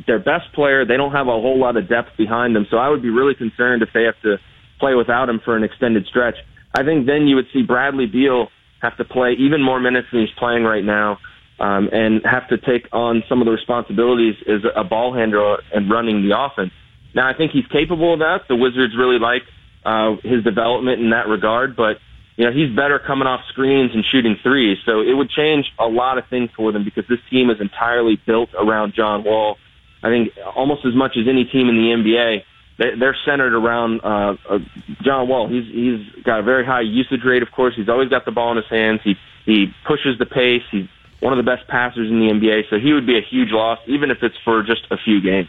their 0.07 0.19
best 0.19 0.51
player. 0.53 0.85
They 0.85 0.97
don't 0.97 1.11
have 1.11 1.27
a 1.27 1.31
whole 1.31 1.59
lot 1.59 1.77
of 1.77 1.87
depth 1.87 2.17
behind 2.17 2.55
them, 2.55 2.65
so 2.71 2.77
I 2.77 2.89
would 2.89 3.03
be 3.03 3.11
really 3.11 3.35
concerned 3.35 3.83
if 3.83 3.89
they 3.93 4.03
have 4.03 4.19
to 4.23 4.37
play 4.79 4.95
without 4.95 5.29
him 5.29 5.39
for 5.45 5.55
an 5.55 5.63
extended 5.63 6.07
stretch. 6.07 6.35
I 6.73 6.83
think 6.83 7.05
then 7.05 7.27
you 7.27 7.35
would 7.35 7.47
see 7.53 7.61
Bradley 7.61 8.07
Beal 8.07 8.49
have 8.81 8.97
to 8.97 9.05
play 9.05 9.33
even 9.33 9.61
more 9.61 9.79
minutes 9.79 10.07
than 10.11 10.21
he's 10.21 10.35
playing 10.37 10.63
right 10.63 10.83
now. 10.83 11.19
Um, 11.57 11.87
and 11.93 12.19
have 12.25 12.49
to 12.49 12.57
take 12.57 12.89
on 12.91 13.23
some 13.29 13.39
of 13.39 13.45
the 13.45 13.51
responsibilities 13.53 14.35
as 14.45 14.69
a 14.75 14.83
ball 14.83 15.13
handler 15.13 15.63
and 15.73 15.89
running 15.89 16.27
the 16.27 16.37
offense. 16.37 16.73
Now, 17.13 17.29
I 17.29 17.33
think 17.33 17.53
he's 17.53 17.65
capable 17.67 18.11
of 18.11 18.19
that. 18.19 18.49
The 18.49 18.57
Wizards 18.57 18.93
really 18.97 19.19
like 19.19 19.43
uh, 19.85 20.15
his 20.23 20.43
development 20.43 21.01
in 21.01 21.11
that 21.11 21.27
regard, 21.27 21.75
but 21.75 21.97
you 22.35 22.45
know 22.45 22.51
he's 22.51 22.75
better 22.75 22.99
coming 22.99 23.27
off 23.27 23.41
screens 23.49 23.91
and 23.93 24.03
shooting 24.11 24.35
threes. 24.41 24.77
So 24.85 25.01
it 25.01 25.13
would 25.13 25.29
change 25.29 25.65
a 25.79 25.85
lot 25.85 26.17
of 26.17 26.25
things 26.29 26.49
for 26.55 26.71
them 26.71 26.83
because 26.83 27.05
this 27.07 27.19
team 27.29 27.49
is 27.49 27.61
entirely 27.61 28.19
built 28.25 28.49
around 28.57 28.93
John 28.95 29.23
Wall. 29.23 29.57
I 30.03 30.09
think 30.09 30.29
almost 30.55 30.85
as 30.85 30.95
much 30.95 31.15
as 31.17 31.27
any 31.29 31.45
team 31.45 31.69
in 31.69 31.75
the 31.75 31.89
NBA, 31.95 32.43
they're 32.77 33.17
centered 33.25 33.53
around 33.53 34.01
uh, 34.03 34.35
uh, 34.49 34.59
John 35.01 35.29
Wall. 35.29 35.47
He's 35.47 35.65
he's 35.71 36.23
got 36.23 36.39
a 36.39 36.43
very 36.43 36.65
high 36.65 36.81
usage 36.81 37.23
rate. 37.23 37.41
Of 37.41 37.51
course, 37.51 37.73
he's 37.75 37.89
always 37.89 38.09
got 38.09 38.25
the 38.25 38.31
ball 38.31 38.51
in 38.51 38.57
his 38.57 38.69
hands. 38.69 38.99
He 39.03 39.15
he 39.45 39.67
pushes 39.87 40.17
the 40.19 40.25
pace. 40.25 40.63
He's 40.71 40.87
one 41.21 41.31
of 41.31 41.43
the 41.43 41.49
best 41.49 41.67
passers 41.67 42.09
in 42.09 42.19
the 42.19 42.33
NBA. 42.33 42.69
So 42.69 42.77
he 42.77 42.93
would 42.93 43.07
be 43.07 43.17
a 43.17 43.21
huge 43.21 43.49
loss, 43.51 43.79
even 43.87 44.11
if 44.11 44.17
it's 44.21 44.35
for 44.43 44.63
just 44.63 44.85
a 44.91 44.97
few 44.97 45.21
games. 45.21 45.47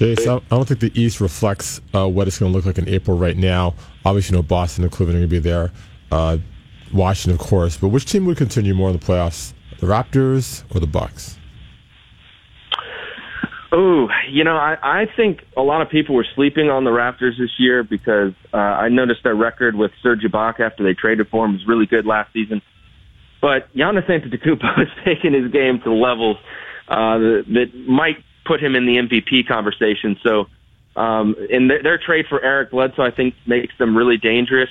Okay, 0.00 0.14
so 0.14 0.36
I 0.36 0.54
don't 0.54 0.68
think 0.68 0.78
the 0.78 0.92
East 0.94 1.20
reflects 1.20 1.80
uh, 1.92 2.06
what 2.06 2.28
it's 2.28 2.38
going 2.38 2.52
to 2.52 2.56
look 2.56 2.64
like 2.64 2.78
in 2.78 2.88
April 2.88 3.18
right 3.18 3.36
now. 3.36 3.74
Obviously, 4.04 4.36
you 4.36 4.40
know, 4.40 4.46
Boston 4.46 4.84
and 4.84 4.92
Cleveland 4.92 5.16
are 5.16 5.26
going 5.26 5.28
to 5.28 5.34
be 5.34 5.40
there. 5.40 5.72
Uh, 6.12 6.38
Washington, 6.92 7.32
of 7.32 7.44
course. 7.44 7.76
But 7.76 7.88
which 7.88 8.04
team 8.04 8.24
would 8.26 8.36
continue 8.36 8.74
more 8.74 8.90
in 8.90 8.96
the 8.96 9.04
playoffs, 9.04 9.54
the 9.80 9.88
Raptors 9.88 10.62
or 10.72 10.78
the 10.78 10.86
Bucks? 10.86 11.36
Oh, 13.72 14.06
you 14.30 14.44
know, 14.44 14.56
I, 14.56 14.76
I 14.80 15.06
think 15.16 15.40
a 15.56 15.62
lot 15.62 15.82
of 15.82 15.90
people 15.90 16.14
were 16.14 16.26
sleeping 16.36 16.70
on 16.70 16.84
the 16.84 16.90
Raptors 16.90 17.36
this 17.36 17.50
year 17.58 17.82
because 17.82 18.34
uh, 18.54 18.56
I 18.56 18.88
noticed 18.90 19.24
their 19.24 19.34
record 19.34 19.74
with 19.74 19.90
Serge 20.00 20.22
Ibaka 20.22 20.60
after 20.60 20.84
they 20.84 20.94
traded 20.94 21.26
for 21.28 21.44
him 21.44 21.54
was 21.54 21.66
really 21.66 21.86
good 21.86 22.06
last 22.06 22.32
season. 22.32 22.62
But 23.40 23.74
Giannis 23.74 24.08
Antetokounmpo 24.08 24.76
has 24.76 24.86
taken 25.04 25.34
his 25.34 25.50
game 25.50 25.80
to 25.82 25.92
levels 25.92 26.36
uh, 26.86 27.18
that, 27.18 27.44
that 27.48 27.88
might 27.88 28.24
put 28.48 28.60
him 28.60 28.74
in 28.74 28.86
the 28.86 28.96
MVP 28.96 29.46
conversation. 29.46 30.16
So, 30.24 30.46
um, 31.00 31.36
and 31.52 31.70
their, 31.70 31.82
their 31.82 31.98
trade 31.98 32.24
for 32.28 32.42
Eric 32.42 32.72
Bledsoe, 32.72 33.02
I 33.02 33.12
think, 33.12 33.34
makes 33.46 33.76
them 33.78 33.96
really 33.96 34.16
dangerous. 34.16 34.70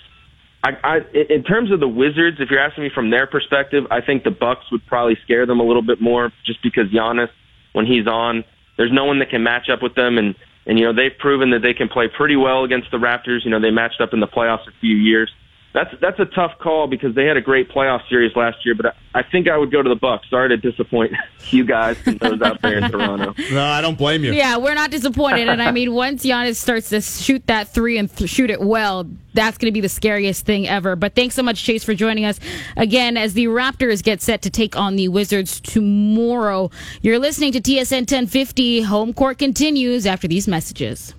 I, 0.64 0.72
I, 0.84 0.98
in 1.14 1.44
terms 1.44 1.72
of 1.72 1.80
the 1.80 1.88
Wizards, 1.88 2.38
if 2.40 2.50
you're 2.50 2.60
asking 2.60 2.84
me 2.84 2.90
from 2.94 3.12
their 3.12 3.28
perspective, 3.28 3.86
I 3.92 4.02
think 4.02 4.24
the 4.24 4.32
Bucks 4.32 4.70
would 4.72 4.86
probably 4.88 5.16
scare 5.24 5.46
them 5.46 5.60
a 5.60 5.64
little 5.64 5.84
bit 5.84 6.02
more, 6.02 6.34
just 6.46 6.62
because 6.64 6.88
Giannis, 6.88 7.30
when 7.74 7.86
he's 7.86 8.08
on, 8.08 8.44
there's 8.76 8.92
no 8.92 9.06
one 9.06 9.20
that 9.20 9.30
can 9.30 9.44
match 9.44 9.70
up 9.72 9.82
with 9.82 9.96
them, 9.96 10.18
and 10.18 10.36
and 10.66 10.78
you 10.78 10.86
know 10.86 10.94
they've 10.94 11.18
proven 11.18 11.52
that 11.52 11.62
they 11.62 11.74
can 11.74 11.88
play 11.88 12.08
pretty 12.08 12.36
well 12.36 12.64
against 12.64 12.92
the 12.92 12.98
Raptors. 12.98 13.46
You 13.46 13.52
know 13.52 13.60
they 13.60 13.72
matched 13.72 14.02
up 14.02 14.14
in 14.14 14.20
the 14.20 14.28
playoffs 14.28 14.68
a 14.68 14.72
few 14.82 14.96
years 14.96 15.32
that's 15.74 15.94
that's 16.02 16.20
a 16.20 16.26
tough 16.26 16.54
call 16.60 16.88
because 16.88 17.14
they 17.14 17.26
had 17.26 17.38
a 17.38 17.42
great 17.42 17.70
playoff 17.70 18.08
series 18.10 18.36
last 18.36 18.66
year, 18.66 18.74
but 18.74 18.88
I, 18.88 19.20
I 19.20 19.24
think 19.24 19.48
I 19.48 19.58
would 19.58 19.72
go 19.72 19.82
to 19.82 19.90
the 19.90 19.96
Bucks. 19.96 20.30
Sorry 20.30 20.50
to 20.50 20.58
disappoint 20.58 21.14
you 21.50 21.66
guys 21.66 21.98
and 22.06 22.20
those 22.20 22.42
out 22.42 22.62
there 22.62 22.78
in 22.78 22.90
Toronto. 22.90 23.34
No, 23.52 23.64
I 23.64 23.82
don't 23.82 23.98
blame 23.98 24.24
you. 24.24 24.34
Yeah, 24.34 24.58
we're 24.58 24.74
not 24.74 24.92
disappointed, 24.92 25.48
and 25.48 25.62
I 25.62 25.72
mean, 25.72 25.94
once 25.94 26.24
Giannis 26.26 26.56
starts 26.58 26.90
to 26.90 27.02
shoot 27.02 27.46
that 27.48 27.70
three 27.70 27.98
and 27.98 28.14
th- 28.14 28.30
shoot 28.30 28.50
it 28.50 28.60
well, 28.60 29.08
that's 29.34 29.58
going 29.58 29.72
to 29.72 29.74
be 29.74 29.80
the 29.80 29.90
scariest 29.90 30.46
thing 30.46 30.68
ever. 30.68 30.96
But 30.96 31.16
thanks 31.16 31.36
so 31.36 31.44
much, 31.44 31.64
Chase, 31.64 31.84
for 31.84 31.94
joining 31.94 32.26
us 32.26 32.40
again 32.76 33.16
as 33.16 33.34
the 33.34 33.46
Raptors 33.46 34.04
get 34.04 34.22
set 34.22 34.42
to 34.44 34.50
take 34.50 34.76
on 34.76 34.96
the 34.96 35.08
Wizards 35.08 35.60
tomorrow. 35.60 36.70
You're 37.02 37.20
listening 37.20 37.52
to 37.54 37.62
TSN 37.62 38.02
1050. 38.02 38.82
Home 38.82 39.14
court 39.14 39.38
continues 39.38 40.06
after 40.06 40.28
these 40.28 40.48
messages. 40.48 41.14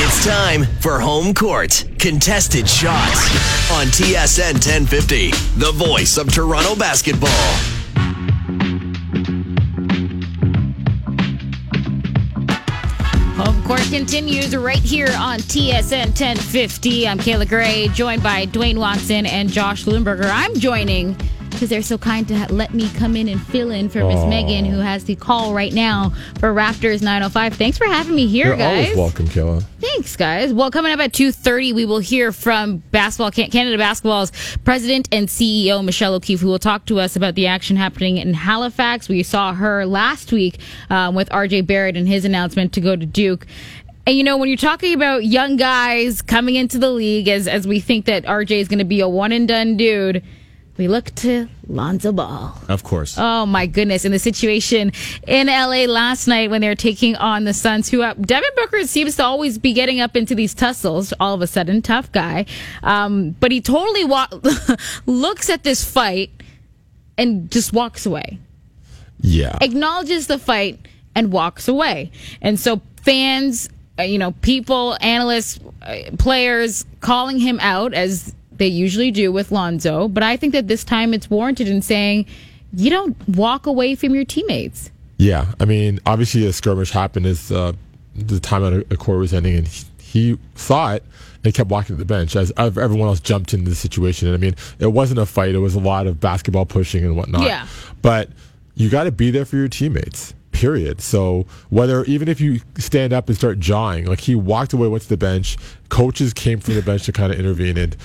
It's 0.00 0.24
time 0.24 0.62
for 0.78 1.00
home 1.00 1.34
court 1.34 1.84
contested 1.98 2.68
shots 2.68 3.18
on 3.72 3.88
TSN 3.88 4.52
1050, 4.52 5.32
the 5.58 5.72
voice 5.72 6.18
of 6.18 6.32
Toronto 6.32 6.76
basketball. 6.76 7.28
Home 13.44 13.60
court 13.64 13.82
continues 13.90 14.54
right 14.56 14.78
here 14.78 15.10
on 15.18 15.40
TSN 15.40 16.06
1050. 16.10 17.08
I'm 17.08 17.18
Kayla 17.18 17.48
Gray, 17.48 17.88
joined 17.88 18.22
by 18.22 18.46
Dwayne 18.46 18.78
Watson 18.78 19.26
and 19.26 19.50
Josh 19.50 19.84
Lewenberg. 19.84 20.24
I'm 20.30 20.54
joining 20.54 21.16
because 21.50 21.68
they're 21.68 21.82
so 21.82 21.98
kind 21.98 22.26
to 22.28 22.36
ha- 22.38 22.46
let 22.50 22.72
me 22.74 22.88
come 22.90 23.16
in 23.16 23.28
and 23.28 23.40
fill 23.40 23.70
in 23.70 23.88
for 23.88 24.04
Miss 24.04 24.24
Megan, 24.26 24.64
who 24.64 24.78
has 24.78 25.04
the 25.04 25.16
call 25.16 25.54
right 25.54 25.72
now 25.72 26.10
for 26.38 26.52
Raptors 26.54 27.02
905. 27.02 27.54
Thanks 27.54 27.78
for 27.78 27.86
having 27.86 28.14
me 28.14 28.26
here, 28.26 28.46
You're 28.48 28.56
guys. 28.56 28.84
always 28.86 28.96
welcome, 28.96 29.26
Kayla. 29.26 29.62
Thanks, 29.80 30.16
guys. 30.16 30.52
Well, 30.52 30.70
coming 30.70 30.92
up 30.92 31.00
at 31.00 31.12
2.30, 31.12 31.74
we 31.74 31.84
will 31.84 31.98
hear 31.98 32.32
from 32.32 32.78
basketball 32.92 33.30
Canada 33.30 33.76
Basketball's 33.78 34.30
president 34.64 35.08
and 35.12 35.28
CEO, 35.28 35.84
Michele 35.84 36.14
O'Keefe, 36.14 36.40
who 36.40 36.48
will 36.48 36.58
talk 36.58 36.84
to 36.86 37.00
us 37.00 37.16
about 37.16 37.34
the 37.34 37.46
action 37.46 37.76
happening 37.76 38.18
in 38.18 38.34
Halifax. 38.34 39.08
We 39.08 39.22
saw 39.22 39.52
her 39.54 39.86
last 39.86 40.32
week 40.32 40.58
um, 40.90 41.14
with 41.14 41.28
RJ 41.30 41.66
Barrett 41.66 41.96
and 41.96 42.06
his 42.08 42.24
announcement 42.24 42.72
to 42.74 42.80
go 42.80 42.94
to 42.96 43.06
Duke. 43.06 43.46
And 44.06 44.16
you 44.16 44.24
know, 44.24 44.38
when 44.38 44.48
you're 44.48 44.56
talking 44.56 44.94
about 44.94 45.26
young 45.26 45.56
guys 45.56 46.22
coming 46.22 46.54
into 46.54 46.78
the 46.78 46.90
league, 46.90 47.28
as 47.28 47.46
as 47.46 47.68
we 47.68 47.78
think 47.78 48.06
that 48.06 48.24
RJ 48.24 48.52
is 48.52 48.66
going 48.68 48.78
to 48.78 48.84
be 48.86 49.00
a 49.00 49.08
one 49.08 49.32
and 49.32 49.46
done 49.46 49.76
dude, 49.76 50.24
we 50.78 50.88
look 50.88 51.14
to 51.16 51.48
Lonzo 51.66 52.12
Ball. 52.12 52.56
Of 52.68 52.84
course. 52.84 53.16
Oh 53.18 53.44
my 53.44 53.66
goodness! 53.66 54.04
In 54.04 54.12
the 54.12 54.18
situation 54.18 54.92
in 55.26 55.48
LA 55.48 55.84
last 55.84 56.26
night 56.28 56.50
when 56.50 56.60
they 56.60 56.68
were 56.68 56.74
taking 56.74 57.16
on 57.16 57.44
the 57.44 57.52
Suns, 57.52 57.90
who 57.90 58.02
uh, 58.02 58.14
Devin 58.14 58.50
Booker 58.56 58.84
seems 58.84 59.16
to 59.16 59.24
always 59.24 59.58
be 59.58 59.72
getting 59.72 60.00
up 60.00 60.16
into 60.16 60.34
these 60.34 60.54
tussles. 60.54 61.12
All 61.20 61.34
of 61.34 61.42
a 61.42 61.46
sudden, 61.46 61.82
tough 61.82 62.10
guy, 62.12 62.46
um, 62.82 63.32
but 63.40 63.50
he 63.52 63.60
totally 63.60 64.04
wa- 64.04 64.28
looks 65.06 65.50
at 65.50 65.64
this 65.64 65.84
fight 65.84 66.30
and 67.18 67.50
just 67.50 67.72
walks 67.72 68.06
away. 68.06 68.38
Yeah. 69.20 69.58
Acknowledges 69.60 70.28
the 70.28 70.38
fight 70.38 70.78
and 71.14 71.32
walks 71.32 71.66
away. 71.66 72.12
And 72.40 72.58
so 72.58 72.80
fans, 73.02 73.68
uh, 73.98 74.04
you 74.04 74.18
know, 74.18 74.30
people, 74.30 74.96
analysts, 75.00 75.58
uh, 75.82 76.10
players 76.18 76.86
calling 77.00 77.40
him 77.40 77.58
out 77.60 77.92
as 77.92 78.34
they 78.58 78.66
usually 78.66 79.10
do 79.10 79.32
with 79.32 79.50
Lonzo. 79.50 80.08
But 80.08 80.22
I 80.22 80.36
think 80.36 80.52
that 80.52 80.68
this 80.68 80.84
time 80.84 81.14
it's 81.14 81.30
warranted 81.30 81.68
in 81.68 81.82
saying 81.82 82.26
you 82.72 82.90
don't 82.90 83.16
walk 83.28 83.66
away 83.66 83.94
from 83.94 84.14
your 84.14 84.24
teammates. 84.24 84.90
Yeah, 85.16 85.52
I 85.58 85.64
mean, 85.64 85.98
obviously 86.06 86.46
a 86.46 86.52
skirmish 86.52 86.90
happened 86.90 87.26
as 87.26 87.50
uh, 87.50 87.72
the 88.14 88.38
time 88.38 88.62
on 88.62 88.84
a 88.90 88.96
quarter 88.96 89.18
was 89.18 89.34
ending, 89.34 89.56
and 89.56 89.66
he, 89.66 89.84
he 90.00 90.38
saw 90.54 90.94
it 90.94 91.02
and 91.44 91.52
kept 91.54 91.70
walking 91.70 91.96
to 91.96 91.98
the 91.98 92.04
bench 92.04 92.36
as 92.36 92.52
everyone 92.56 93.08
else 93.08 93.20
jumped 93.20 93.54
into 93.54 93.68
the 93.70 93.76
situation. 93.76 94.28
And 94.28 94.36
I 94.36 94.38
mean, 94.38 94.54
it 94.78 94.92
wasn't 94.92 95.18
a 95.18 95.26
fight; 95.26 95.54
it 95.54 95.58
was 95.58 95.74
a 95.74 95.80
lot 95.80 96.06
of 96.06 96.20
basketball 96.20 96.66
pushing 96.66 97.04
and 97.04 97.16
whatnot. 97.16 97.42
Yeah. 97.42 97.66
but 98.02 98.30
you 98.74 98.88
got 98.88 99.04
to 99.04 99.12
be 99.12 99.30
there 99.30 99.44
for 99.44 99.56
your 99.56 99.68
teammates. 99.68 100.34
Period. 100.52 101.00
So 101.00 101.46
whether 101.70 102.04
even 102.04 102.28
if 102.28 102.40
you 102.40 102.60
stand 102.78 103.12
up 103.12 103.28
and 103.28 103.36
start 103.36 103.60
jawing, 103.60 104.06
like 104.06 104.20
he 104.20 104.34
walked 104.34 104.72
away, 104.72 104.88
went 104.88 105.02
to 105.02 105.08
the 105.08 105.16
bench. 105.16 105.56
Coaches 105.88 106.32
came 106.32 106.58
from 106.60 106.74
the 106.74 106.82
bench 106.82 107.04
to 107.04 107.12
kind 107.12 107.32
of 107.32 107.38
intervene, 107.38 107.76
and 107.76 107.96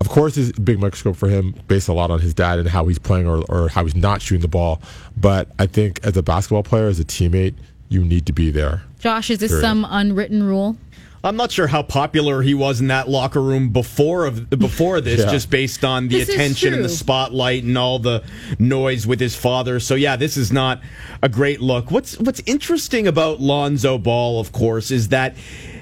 of 0.00 0.08
course, 0.08 0.36
it's 0.36 0.56
a 0.56 0.60
big 0.60 0.78
microscope 0.78 1.16
for 1.16 1.28
him, 1.28 1.54
based 1.66 1.88
a 1.88 1.92
lot 1.92 2.10
on 2.10 2.20
his 2.20 2.32
dad 2.34 2.58
and 2.58 2.68
how 2.68 2.86
he's 2.86 2.98
playing 2.98 3.26
or, 3.26 3.42
or 3.48 3.68
how 3.68 3.84
he's 3.84 3.96
not 3.96 4.22
shooting 4.22 4.42
the 4.42 4.48
ball. 4.48 4.80
But 5.16 5.48
I 5.58 5.66
think 5.66 6.00
as 6.04 6.16
a 6.16 6.22
basketball 6.22 6.62
player, 6.62 6.86
as 6.86 7.00
a 7.00 7.04
teammate, 7.04 7.54
you 7.88 8.04
need 8.04 8.26
to 8.26 8.32
be 8.32 8.50
there. 8.50 8.82
Josh, 9.00 9.30
is 9.30 9.38
this 9.38 9.50
Period. 9.50 9.62
some 9.62 9.86
unwritten 9.88 10.42
rule? 10.42 10.76
I'm 11.24 11.36
not 11.36 11.50
sure 11.50 11.66
how 11.66 11.82
popular 11.82 12.42
he 12.42 12.54
was 12.54 12.80
in 12.80 12.86
that 12.88 13.08
locker 13.08 13.42
room 13.42 13.70
before 13.70 14.24
of 14.26 14.48
before 14.50 15.00
this, 15.00 15.20
Yeah. 15.20 15.30
just 15.30 15.50
based 15.50 15.84
on 15.84 16.08
the 16.08 16.18
This 16.20 16.28
attention 16.28 16.72
and 16.74 16.84
the 16.84 16.88
spotlight 16.88 17.64
and 17.64 17.76
all 17.76 17.98
the 17.98 18.22
noise 18.58 19.06
with 19.06 19.18
his 19.18 19.34
father. 19.34 19.80
So 19.80 19.94
yeah, 19.96 20.14
this 20.16 20.36
is 20.36 20.52
not 20.52 20.80
a 21.22 21.28
great 21.28 21.60
look. 21.60 21.90
What's 21.90 22.18
what's 22.20 22.40
interesting 22.46 23.06
about 23.08 23.40
Lonzo 23.40 23.98
Ball, 23.98 24.38
of 24.38 24.52
course, 24.52 24.90
is 24.92 25.08
that 25.08 25.34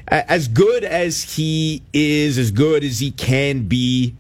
as 0.09 0.49
good 0.49 0.85
as 0.85 1.35
he 1.37 1.83
is, 1.93 2.39
as 2.39 2.51
good 2.51 2.83
as 2.83 3.01
he 3.01 3.11
can 3.11 3.65
be, 3.69 4.15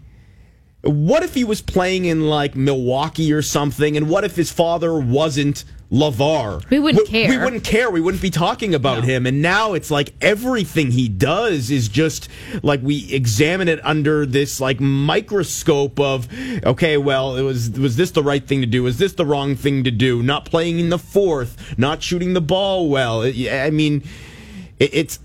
what 0.82 1.22
if 1.22 1.32
he 1.34 1.44
was 1.44 1.62
playing 1.62 2.04
in 2.04 2.28
like 2.28 2.54
Milwaukee 2.54 3.32
or 3.32 3.40
something? 3.42 3.96
And 3.96 4.08
what 4.10 4.24
if 4.24 4.36
his 4.36 4.50
father 4.52 4.98
wasn't 4.98 5.64
LaVar? 5.90 6.68
We 6.68 6.78
wouldn't 6.78 7.06
We 7.06 7.10
care. 7.10 7.28
We 7.28 7.38
wouldn't 7.38 7.64
care. 7.64 7.90
We 7.90 8.00
wouldn't 8.00 8.22
be 8.22 8.30
talking 8.30 8.74
about 8.74 9.04
him. 9.04 9.26
And 9.26 9.40
now 9.40 9.74
it's 9.74 9.90
like 9.90 10.14
everything 10.20 10.90
he 10.90 11.08
does 11.08 11.70
is 11.70 11.88
just 11.88 12.28
like 12.62 12.80
we 12.82 13.12
examine 13.12 13.68
it 13.68 13.84
under 13.84 14.26
this 14.26 14.60
like 14.60 14.80
microscope 14.80 16.00
of 16.00 16.28
okay, 16.64 16.96
well, 16.96 17.36
it 17.36 17.42
was 17.42 17.70
was 17.70 17.96
this 17.96 18.10
the 18.10 18.22
right 18.22 18.46
thing 18.46 18.60
to 18.62 18.66
do? 18.66 18.82
Was 18.82 18.98
this 18.98 19.12
the 19.12 19.24
wrong 19.24 19.54
thing 19.54 19.84
to 19.84 19.90
do? 19.90 20.22
Not 20.22 20.44
playing 20.44 20.80
in 20.80 20.88
the 20.88 20.98
fourth, 20.98 21.78
not 21.78 22.02
shooting 22.02 22.34
the 22.34 22.40
ball 22.40 22.88
well. 22.88 23.22
I 23.22 23.70
mean, 23.70 24.02
it, 24.78 24.90
it's 24.92 25.20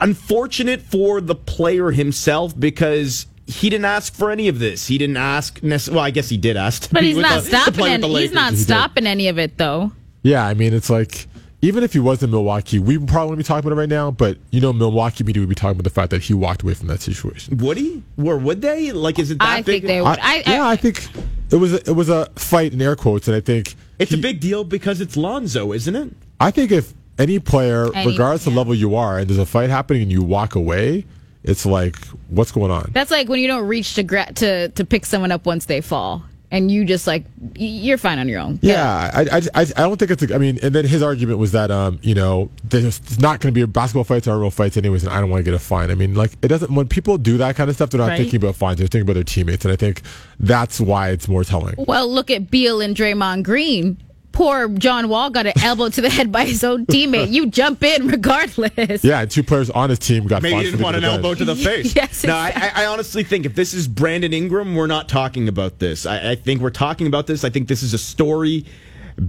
unfortunate 0.00 0.82
for 0.82 1.20
the 1.20 1.34
player 1.34 1.90
himself 1.90 2.58
because 2.58 3.26
he 3.48 3.70
didn't 3.70 3.86
ask 3.86 4.14
for 4.14 4.30
any 4.30 4.46
of 4.48 4.58
this. 4.58 4.86
He 4.86 4.98
didn't 4.98 5.16
ask. 5.16 5.62
Nec- 5.62 5.88
well, 5.90 6.00
I 6.00 6.10
guess 6.10 6.28
he 6.28 6.36
did 6.36 6.56
ask. 6.56 6.90
But 6.92 7.02
he's 7.02 7.16
not 7.16 7.42
the- 7.42 7.48
stopping. 7.48 7.86
Any, 7.86 8.08
he's 8.20 8.32
not 8.32 8.52
Lakers. 8.52 8.62
stopping 8.62 9.06
any 9.06 9.28
of 9.28 9.38
it, 9.38 9.56
though. 9.56 9.92
Yeah, 10.22 10.46
I 10.46 10.54
mean, 10.54 10.74
it's 10.74 10.90
like 10.90 11.26
even 11.62 11.82
if 11.82 11.92
he 11.94 11.98
was 11.98 12.22
in 12.22 12.30
Milwaukee, 12.30 12.78
we 12.78 12.98
probably 12.98 13.30
wouldn't 13.30 13.38
be 13.38 13.44
talking 13.44 13.66
about 13.66 13.76
it 13.76 13.80
right 13.80 13.88
now. 13.88 14.10
But 14.10 14.36
you 14.50 14.60
know, 14.60 14.72
Milwaukee 14.72 15.24
media 15.24 15.40
would 15.40 15.48
be 15.48 15.54
talking 15.54 15.72
about 15.80 15.84
the 15.84 15.90
fact 15.90 16.10
that 16.10 16.22
he 16.22 16.34
walked 16.34 16.62
away 16.62 16.74
from 16.74 16.88
that 16.88 17.00
situation. 17.00 17.56
Would 17.58 17.78
he? 17.78 18.02
Or 18.22 18.36
would 18.36 18.60
they? 18.62 18.92
Like, 18.92 19.18
is 19.18 19.30
it 19.30 19.38
that 19.38 19.48
I 19.48 19.56
big? 19.62 19.82
think 19.82 19.84
they 19.86 20.00
would. 20.02 20.18
I, 20.20 20.42
yeah, 20.46 20.66
I 20.68 20.76
think 20.76 21.08
it 21.50 21.56
was 21.56 21.72
a, 21.72 21.76
it 21.88 21.96
was 21.96 22.08
a 22.10 22.26
fight 22.36 22.72
in 22.74 22.82
air 22.82 22.96
quotes, 22.96 23.26
and 23.28 23.36
I 23.36 23.40
think 23.40 23.74
It's 23.98 24.12
a 24.12 24.18
big 24.18 24.40
deal 24.40 24.62
because 24.62 25.00
it's 25.00 25.16
Lonzo, 25.16 25.72
isn't 25.72 25.96
it? 25.96 26.10
I 26.38 26.50
think 26.50 26.70
if 26.70 26.92
any 27.18 27.38
player, 27.38 27.88
Any- 27.94 28.12
regardless 28.12 28.46
of 28.46 28.54
level 28.54 28.74
you 28.74 28.94
are, 28.94 29.18
and 29.18 29.28
there's 29.28 29.38
a 29.38 29.46
fight 29.46 29.70
happening 29.70 30.02
and 30.02 30.12
you 30.12 30.22
walk 30.22 30.54
away, 30.54 31.06
it's 31.48 31.66
like, 31.66 31.96
what's 32.28 32.52
going 32.52 32.70
on? 32.70 32.90
That's 32.92 33.10
like 33.10 33.28
when 33.28 33.40
you 33.40 33.48
don't 33.48 33.66
reach 33.66 33.94
to 33.94 34.02
gra- 34.02 34.32
to 34.34 34.68
to 34.68 34.84
pick 34.84 35.06
someone 35.06 35.32
up 35.32 35.46
once 35.46 35.64
they 35.64 35.80
fall, 35.80 36.22
and 36.50 36.70
you 36.70 36.84
just 36.84 37.06
like 37.06 37.24
you're 37.56 37.98
fine 37.98 38.18
on 38.18 38.28
your 38.28 38.40
own. 38.40 38.58
Yeah, 38.62 39.10
I, 39.14 39.22
I, 39.22 39.36
I, 39.54 39.60
I 39.62 39.64
don't 39.82 39.96
think 39.96 40.10
it's. 40.10 40.22
A, 40.22 40.34
I 40.34 40.38
mean, 40.38 40.58
and 40.62 40.74
then 40.74 40.84
his 40.86 41.02
argument 41.02 41.38
was 41.38 41.52
that, 41.52 41.70
um, 41.70 41.98
you 42.02 42.14
know, 42.14 42.50
there's 42.64 43.18
not 43.18 43.40
going 43.40 43.52
to 43.52 43.60
be 43.60 43.64
basketball 43.66 44.04
fights 44.04 44.28
or 44.28 44.38
real 44.38 44.50
fights 44.50 44.76
anyways, 44.76 45.04
and 45.04 45.12
I 45.12 45.20
don't 45.20 45.30
want 45.30 45.40
to 45.40 45.44
get 45.50 45.54
a 45.54 45.58
fine. 45.58 45.90
I 45.90 45.94
mean, 45.94 46.14
like 46.14 46.32
it 46.42 46.48
doesn't. 46.48 46.70
When 46.72 46.86
people 46.88 47.18
do 47.18 47.38
that 47.38 47.56
kind 47.56 47.68
of 47.70 47.76
stuff, 47.76 47.90
they're 47.90 47.98
not 48.00 48.08
Right. 48.08 48.18
thinking 48.18 48.36
about 48.36 48.54
fines; 48.56 48.78
they're 48.78 48.86
thinking 48.86 49.02
about 49.02 49.14
their 49.14 49.24
teammates, 49.24 49.64
and 49.64 49.72
I 49.72 49.76
think 49.76 50.02
that's 50.40 50.80
why 50.80 51.10
it's 51.10 51.28
more 51.28 51.44
telling. 51.44 51.74
Well, 51.78 52.08
look 52.12 52.30
at 52.30 52.50
Beal 52.50 52.80
and 52.80 52.94
Draymond 52.96 53.42
Green. 53.44 53.96
Poor 54.38 54.68
John 54.68 55.08
Wall 55.08 55.30
got 55.30 55.46
an 55.46 55.52
elbow 55.64 55.88
to 55.88 56.00
the 56.00 56.08
head 56.08 56.30
by 56.30 56.44
his 56.44 56.62
own 56.62 56.86
teammate. 56.86 57.32
You 57.32 57.46
jump 57.46 57.82
in 57.82 58.06
regardless. 58.06 59.02
Yeah, 59.02 59.22
and 59.22 59.28
two 59.28 59.42
players 59.42 59.68
on 59.68 59.90
his 59.90 59.98
team 59.98 60.28
got 60.28 60.42
Maybe 60.42 60.52
fined 60.52 60.64
he 60.66 60.70
didn't 60.70 60.84
want 60.84 60.94
an 60.96 61.02
elbow 61.02 61.34
to 61.34 61.44
the 61.44 61.56
face. 61.68 61.96
Yes, 61.96 62.22
No, 62.22 62.36
I, 62.36 62.48
exactly. 62.50 62.80
I 62.80 62.84
I 62.84 62.86
honestly 62.86 63.24
think 63.24 63.46
if 63.46 63.56
this 63.56 63.74
is 63.74 63.88
Brandon 63.88 64.32
Ingram, 64.32 64.76
we're 64.76 64.86
not 64.86 65.08
talking 65.08 65.48
about 65.48 65.80
this. 65.80 66.06
I, 66.06 66.30
I 66.30 66.34
think 66.36 66.60
we're 66.60 66.70
talking 66.70 67.08
about 67.08 67.26
this. 67.26 67.42
I 67.42 67.50
think 67.50 67.66
this 67.66 67.82
is 67.82 67.94
a 67.94 67.98
story 67.98 68.64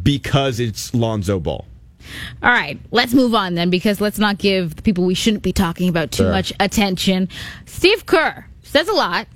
because 0.04 0.60
it's 0.60 0.94
Lonzo 0.94 1.40
Ball. 1.40 1.66
All 2.44 2.52
right, 2.52 2.80
let's 2.92 3.16
move 3.16 3.34
on 3.34 3.56
then 3.56 3.72
because 3.72 4.00
let's 4.00 4.20
not 4.20 4.38
give 4.38 4.76
the 4.76 4.84
people 4.84 5.06
we 5.06 5.16
shouldn't 5.16 5.42
be 5.42 5.52
talking 5.54 5.90
about 5.90 6.12
too 6.12 6.24
Sure. 6.24 6.32
much 6.32 6.54
attention. 6.60 7.30
Steve 7.66 8.06
Kerr 8.06 8.46
says 8.62 8.88
a 8.88 8.94
lot, 8.94 9.28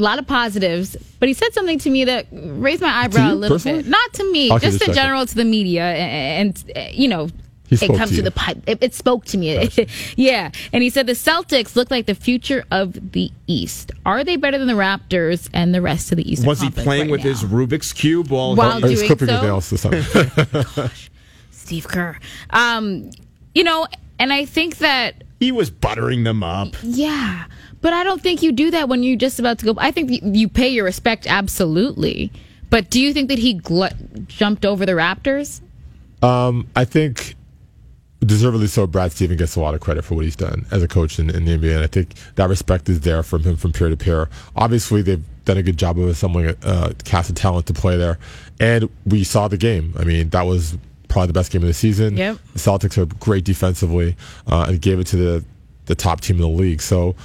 a 0.00 0.02
lot 0.02 0.18
of 0.18 0.26
positives, 0.26 0.96
but 1.18 1.28
he 1.28 1.34
said 1.34 1.52
something 1.52 1.78
to 1.78 1.90
me 1.90 2.04
that 2.04 2.26
raised 2.32 2.82
my 2.82 2.88
eyebrow 2.88 3.32
a 3.32 3.34
little 3.34 3.56
personally? 3.56 3.82
bit. 3.82 3.90
Not 3.90 4.12
to 4.14 4.32
me, 4.32 4.50
Okay, 4.50 4.58
just 4.58 4.64
just 4.64 4.74
in 4.74 4.78
checking. 4.80 4.94
general 4.94 5.26
to 5.26 5.34
the 5.34 5.44
media, 5.44 5.84
and, 5.84 6.64
and, 6.66 6.76
uh, 6.76 6.90
you 6.92 7.08
know. 7.08 7.28
He 7.68 7.76
it 7.76 7.96
comes 7.96 8.10
to 8.10 8.16
to, 8.16 8.22
the 8.22 8.32
pipe. 8.32 8.58
It, 8.66 8.82
it 8.82 8.94
spoke 8.94 9.26
to 9.26 9.38
me. 9.38 9.70
yeah. 10.16 10.50
And 10.72 10.82
he 10.82 10.90
said 10.90 11.06
the 11.06 11.12
Celtics 11.12 11.76
look 11.76 11.88
like 11.88 12.06
the 12.06 12.16
future 12.16 12.64
of 12.72 13.12
the 13.12 13.30
East. 13.46 13.92
Are 14.04 14.24
they 14.24 14.34
better 14.34 14.58
than 14.58 14.66
the 14.66 14.72
Raptors 14.72 15.48
and 15.52 15.72
the 15.72 15.80
rest 15.80 16.10
of 16.10 16.16
the 16.16 16.28
East? 16.28 16.44
Was 16.44 16.60
he 16.60 16.68
playing 16.68 17.02
right 17.02 17.10
with 17.12 17.20
now? 17.20 17.30
his 17.30 17.44
Rubik's 17.44 17.92
cube 17.92 18.28
while? 18.28 18.56
While 18.56 18.80
doing 18.80 18.96
so? 18.96 19.14
his 19.14 19.28
nails 19.28 19.70
this 19.70 19.82
time. 19.82 20.90
Steve 21.52 21.86
Kerr. 21.86 22.18
Um, 22.50 23.12
you 23.54 23.62
know, 23.62 23.86
and 24.18 24.32
I 24.32 24.46
think 24.46 24.78
that 24.78 25.22
he 25.38 25.52
was 25.52 25.70
buttering 25.70 26.24
them 26.24 26.42
up. 26.42 26.74
Yeah, 26.82 27.44
but 27.80 27.92
I 27.92 28.04
don't 28.04 28.20
think 28.20 28.42
you 28.42 28.52
do 28.52 28.70
that 28.70 28.88
when 28.88 29.02
you're 29.02 29.16
just 29.16 29.38
about 29.38 29.58
to 29.60 29.66
go. 29.66 29.74
I 29.78 29.90
think 29.90 30.10
you- 30.22 30.48
pay 30.48 30.68
your 30.68 30.84
respect 30.84 31.26
absolutely. 31.26 32.32
But 32.68 32.88
do 32.90 33.00
you 33.00 33.12
think 33.12 33.28
that 33.28 33.38
he 33.38 33.58
gl- 33.58 34.26
jumped 34.28 34.64
over 34.64 34.86
the 34.86 34.92
Raptors? 34.92 35.60
Um, 36.22 36.68
I 36.76 36.84
think 36.84 37.34
deservedly 38.20 38.66
so. 38.66 38.86
Brad 38.86 39.12
Stevens 39.12 39.38
gets 39.38 39.56
a 39.56 39.60
lot 39.60 39.74
of 39.74 39.80
credit 39.80 40.04
for 40.04 40.14
what 40.14 40.24
he's 40.24 40.36
done 40.36 40.66
as 40.70 40.82
a 40.82 40.88
coach 40.88 41.18
in, 41.18 41.30
in 41.30 41.44
the 41.44 41.56
NBA, 41.56 41.74
and 41.74 41.82
I 41.82 41.86
think 41.86 42.14
that 42.36 42.48
respect 42.48 42.88
is 42.88 43.00
there 43.00 43.22
from 43.22 43.42
him 43.42 43.56
from 43.56 43.72
peer 43.72 43.88
to 43.88 43.96
peer. 43.96 44.28
Obviously, 44.56 45.02
they've 45.02 45.24
done 45.44 45.56
a 45.56 45.62
good 45.62 45.78
job 45.78 45.98
of 45.98 46.08
assembling 46.08 46.46
a 46.46 46.56
uh, 46.62 46.92
cast 47.04 47.30
of 47.30 47.36
talent 47.36 47.66
to 47.66 47.72
play 47.72 47.96
there, 47.96 48.18
and 48.60 48.88
we 49.06 49.24
saw 49.24 49.48
the 49.48 49.56
game. 49.56 49.94
I 49.98 50.04
mean, 50.04 50.28
that 50.30 50.42
was 50.42 50.76
probably 51.08 51.28
the 51.28 51.32
best 51.32 51.50
game 51.50 51.62
of 51.62 51.68
the 51.68 51.74
season. 51.74 52.16
Yep. 52.16 52.38
The 52.52 52.58
Celtics 52.58 52.98
are 52.98 53.06
great 53.06 53.44
defensively, 53.44 54.16
uh, 54.46 54.66
and 54.68 54.80
gave 54.80 55.00
it 55.00 55.06
to 55.08 55.16
the 55.16 55.44
the 55.86 55.94
top 55.96 56.20
team 56.20 56.36
in 56.36 56.42
the 56.42 56.48
league. 56.48 56.80
So, 56.80 57.16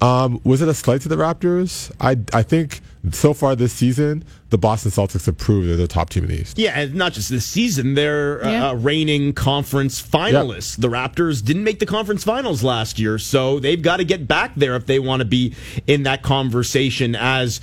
um, 0.00 0.40
was 0.44 0.60
it 0.62 0.68
a 0.68 0.74
slight 0.74 1.00
to 1.02 1.08
the 1.08 1.16
Raptors? 1.16 1.90
I 2.00 2.16
I 2.36 2.42
think 2.42 2.80
so 3.12 3.32
far 3.32 3.54
this 3.54 3.72
season, 3.72 4.24
the 4.50 4.58
Boston 4.58 4.90
Celtics 4.90 5.26
have 5.26 5.38
proved 5.38 5.68
they're 5.68 5.76
the 5.76 5.86
top 5.86 6.10
team 6.10 6.24
in 6.24 6.30
the 6.30 6.40
East. 6.40 6.58
Yeah, 6.58 6.78
and 6.78 6.94
not 6.96 7.12
just 7.12 7.30
this 7.30 7.46
season. 7.46 7.94
They're 7.94 8.44
uh, 8.44 8.50
Yeah. 8.50 8.68
uh, 8.70 8.74
reigning 8.74 9.32
conference 9.32 10.02
finalists. 10.02 10.76
The 10.76 10.88
Raptors 10.88 11.42
didn't 11.44 11.62
make 11.64 11.78
the 11.78 11.86
conference 11.86 12.24
finals 12.24 12.62
last 12.64 12.98
year, 12.98 13.18
so 13.18 13.60
they've 13.60 13.80
got 13.80 13.98
to 13.98 14.04
get 14.04 14.26
back 14.26 14.52
there 14.56 14.74
if 14.74 14.86
they 14.86 14.98
want 14.98 15.20
to 15.20 15.24
be 15.24 15.54
in 15.86 16.02
that 16.02 16.22
conversation 16.22 17.14
as 17.14 17.60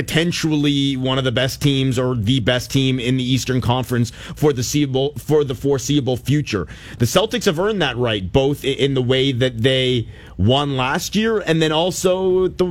potentially 0.00 0.96
one 0.96 1.18
of 1.18 1.24
the 1.24 1.32
best 1.32 1.60
teams 1.60 1.98
or 1.98 2.14
the 2.14 2.40
best 2.40 2.70
team 2.70 2.98
in 2.98 3.18
the 3.18 3.24
Eastern 3.24 3.60
Conference 3.60 4.10
for 4.34 4.54
the 4.54 4.62
foreseeable, 4.70 5.12
for 5.18 5.44
the 5.44 5.54
foreseeable 5.54 6.16
future. 6.16 6.66
The 6.98 7.04
Celtics 7.04 7.44
have 7.44 7.58
earned 7.58 7.82
that 7.82 7.96
right, 7.96 8.32
both 8.32 8.64
in 8.64 8.94
the 8.94 9.02
way 9.02 9.32
that 9.32 9.58
they 9.58 10.08
won 10.40 10.74
last 10.74 11.14
year 11.14 11.40
and 11.40 11.60
then 11.60 11.70
also 11.70 12.48
the 12.48 12.64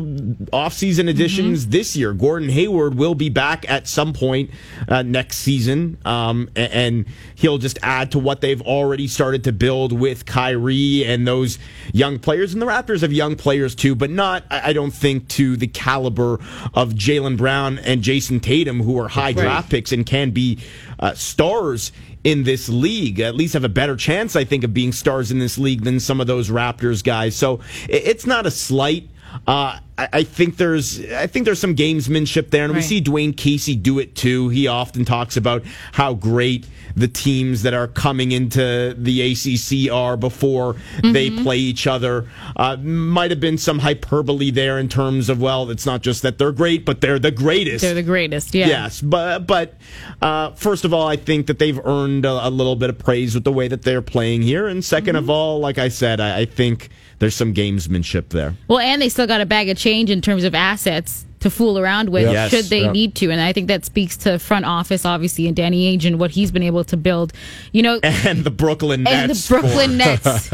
offseason 0.51 1.07
additions 1.07 1.67
this 1.67 1.95
year. 1.95 2.13
Gordon 2.13 2.49
Hayward 2.49 2.95
will 2.95 3.13
be 3.13 3.29
back 3.29 3.69
at 3.69 3.87
some 3.87 4.11
point 4.11 4.49
uh, 4.87 5.03
next 5.03 5.37
season, 5.37 5.99
um, 6.03 6.49
and 6.55 7.05
he'll 7.35 7.59
just 7.59 7.77
add 7.83 8.11
to 8.13 8.19
what 8.19 8.41
they've 8.41 8.61
already 8.63 9.07
started 9.07 9.43
to 9.43 9.51
build 9.51 9.91
with 9.91 10.25
Kyrie 10.25 11.05
and 11.05 11.27
those 11.27 11.59
young 11.93 12.17
players. 12.17 12.53
And 12.53 12.61
the 12.61 12.65
Raptors 12.65 13.01
have 13.01 13.13
young 13.13 13.35
players 13.35 13.75
too, 13.75 13.93
but 13.93 14.09
not, 14.09 14.45
I 14.49 14.69
I 14.69 14.73
don't 14.73 14.91
think, 14.91 15.27
to 15.29 15.57
the 15.57 15.67
caliber 15.67 16.39
of 16.73 16.93
Jalen 16.93 17.18
Brown 17.35 17.79
and 17.79 18.01
Jayson 18.01 18.39
Tatum, 18.41 18.81
who 18.81 18.99
are 18.99 19.07
high 19.07 19.33
draft 19.33 19.69
picks 19.69 19.91
and 19.91 20.05
can 20.05 20.31
be 20.31 20.59
uh, 20.99 21.13
stars 21.13 21.91
in 22.23 22.43
this 22.43 22.69
league. 22.69 23.19
At 23.19 23.35
least 23.35 23.53
have 23.53 23.63
a 23.63 23.69
better 23.69 23.95
chance, 23.95 24.35
I 24.35 24.43
think, 24.43 24.63
of 24.63 24.73
being 24.73 24.91
stars 24.91 25.31
in 25.31 25.39
this 25.39 25.57
league 25.57 25.83
than 25.83 25.99
some 25.99 26.19
of 26.21 26.27
those 26.27 26.49
Raptors 26.49 27.03
guys. 27.03 27.35
So 27.35 27.61
it's 27.87 28.25
not 28.25 28.45
a 28.45 28.51
slight. 28.51 29.09
Uh, 29.45 29.79
I, 29.99 30.09
I 30.19 30.23
think 30.23 30.57
there's, 30.57 30.99
I 31.11 31.27
think 31.27 31.45
there's 31.45 31.59
some 31.59 31.75
gamesmanship 31.75 32.49
there, 32.51 32.63
and 32.65 32.73
we 32.73 32.81
see 32.81 33.01
Dwane 33.01 33.35
Casey 33.35 33.75
do 33.75 33.99
it 33.99 34.15
too. 34.15 34.49
He 34.49 34.67
often 34.67 35.05
talks 35.05 35.35
about 35.37 35.63
how 35.93 36.13
great 36.13 36.67
the 36.95 37.07
teams 37.07 37.61
that 37.63 37.73
are 37.73 37.87
coming 37.87 38.31
into 38.31 38.93
the 38.97 39.21
ACC 39.31 39.91
are 39.93 40.17
before 40.17 40.75
they 41.03 41.29
play 41.29 41.57
each 41.57 41.85
other. 41.87 42.27
Uh, 42.55 42.75
might 42.77 43.29
have 43.31 43.39
been 43.39 43.57
some 43.57 43.79
hyperbole 43.79 44.49
there 44.51 44.79
in 44.79 44.89
terms 44.89 45.29
of 45.29 45.39
well, 45.41 45.69
it's 45.69 45.85
not 45.85 46.01
just 46.01 46.21
that 46.23 46.37
they're 46.37 46.51
great, 46.51 46.85
but 46.85 46.99
they're 47.01 47.19
the 47.19 47.31
greatest. 47.31 47.81
They're 47.83 47.93
the 47.93 48.01
greatest. 48.03 48.53
Yeah. 48.55 48.67
Yes, 48.67 49.01
but 49.01 49.45
but 49.47 49.75
uh, 50.21 50.51
first 50.53 50.83
of 50.85 50.93
all, 50.93 51.07
I 51.07 51.15
think 51.15 51.47
that 51.47 51.59
they've 51.59 51.79
earned 51.85 52.25
a, 52.25 52.47
a 52.47 52.49
little 52.49 52.75
bit 52.75 52.89
of 52.89 52.97
praise 52.97 53.35
with 53.35 53.43
the 53.43 53.51
way 53.51 53.67
that 53.67 53.83
they're 53.83 54.01
playing 54.01 54.41
here, 54.41 54.67
and 54.67 54.81
2nd 54.81 54.99
Mm-hmm. 55.09 55.15
of 55.15 55.29
all, 55.29 55.59
like 55.59 55.77
I 55.79 55.87
said, 55.89 56.19
I, 56.19 56.39
I 56.41 56.45
think 56.45 56.89
there's 57.19 57.35
some 57.35 57.53
gamesmanship 57.53 58.29
there. 58.29 58.53
Well, 58.67 58.79
and 58.79 59.01
they 59.01 59.09
still 59.09 59.27
got 59.27 59.41
a 59.41 59.45
bag 59.45 59.69
of 59.69 59.77
change 59.89 60.09
in 60.09 60.21
terms 60.21 60.43
of 60.43 60.53
assets 60.55 61.25
to 61.39 61.49
fool 61.49 61.79
around 61.79 62.09
with 62.09 62.29
Yes. 62.31 62.51
should 62.51 62.65
they 62.65 62.81
Yeah. 62.81 62.91
need 62.91 63.15
to. 63.15 63.31
And 63.31 63.39
I 63.41 63.53
think 63.53 63.67
that 63.69 63.85
speaks 63.85 64.17
to 64.17 64.37
front 64.39 64.65
office, 64.65 65.05
obviously, 65.05 65.47
and 65.47 65.55
Danny 65.55 65.81
Ainge 65.97 66.05
and 66.05 66.19
what 66.19 66.31
he's 66.31 66.51
been 66.51 66.63
able 66.63 66.83
to 66.83 66.97
build. 66.97 67.31
You 67.71 67.81
know, 67.83 67.99
And 68.03 68.43
the 68.43 68.51
Brooklyn 68.51 69.03
Nets. 69.03 69.15
and 69.15 69.31
the 69.31 69.47
Brooklyn 69.47 69.97
Nets. 70.03 70.49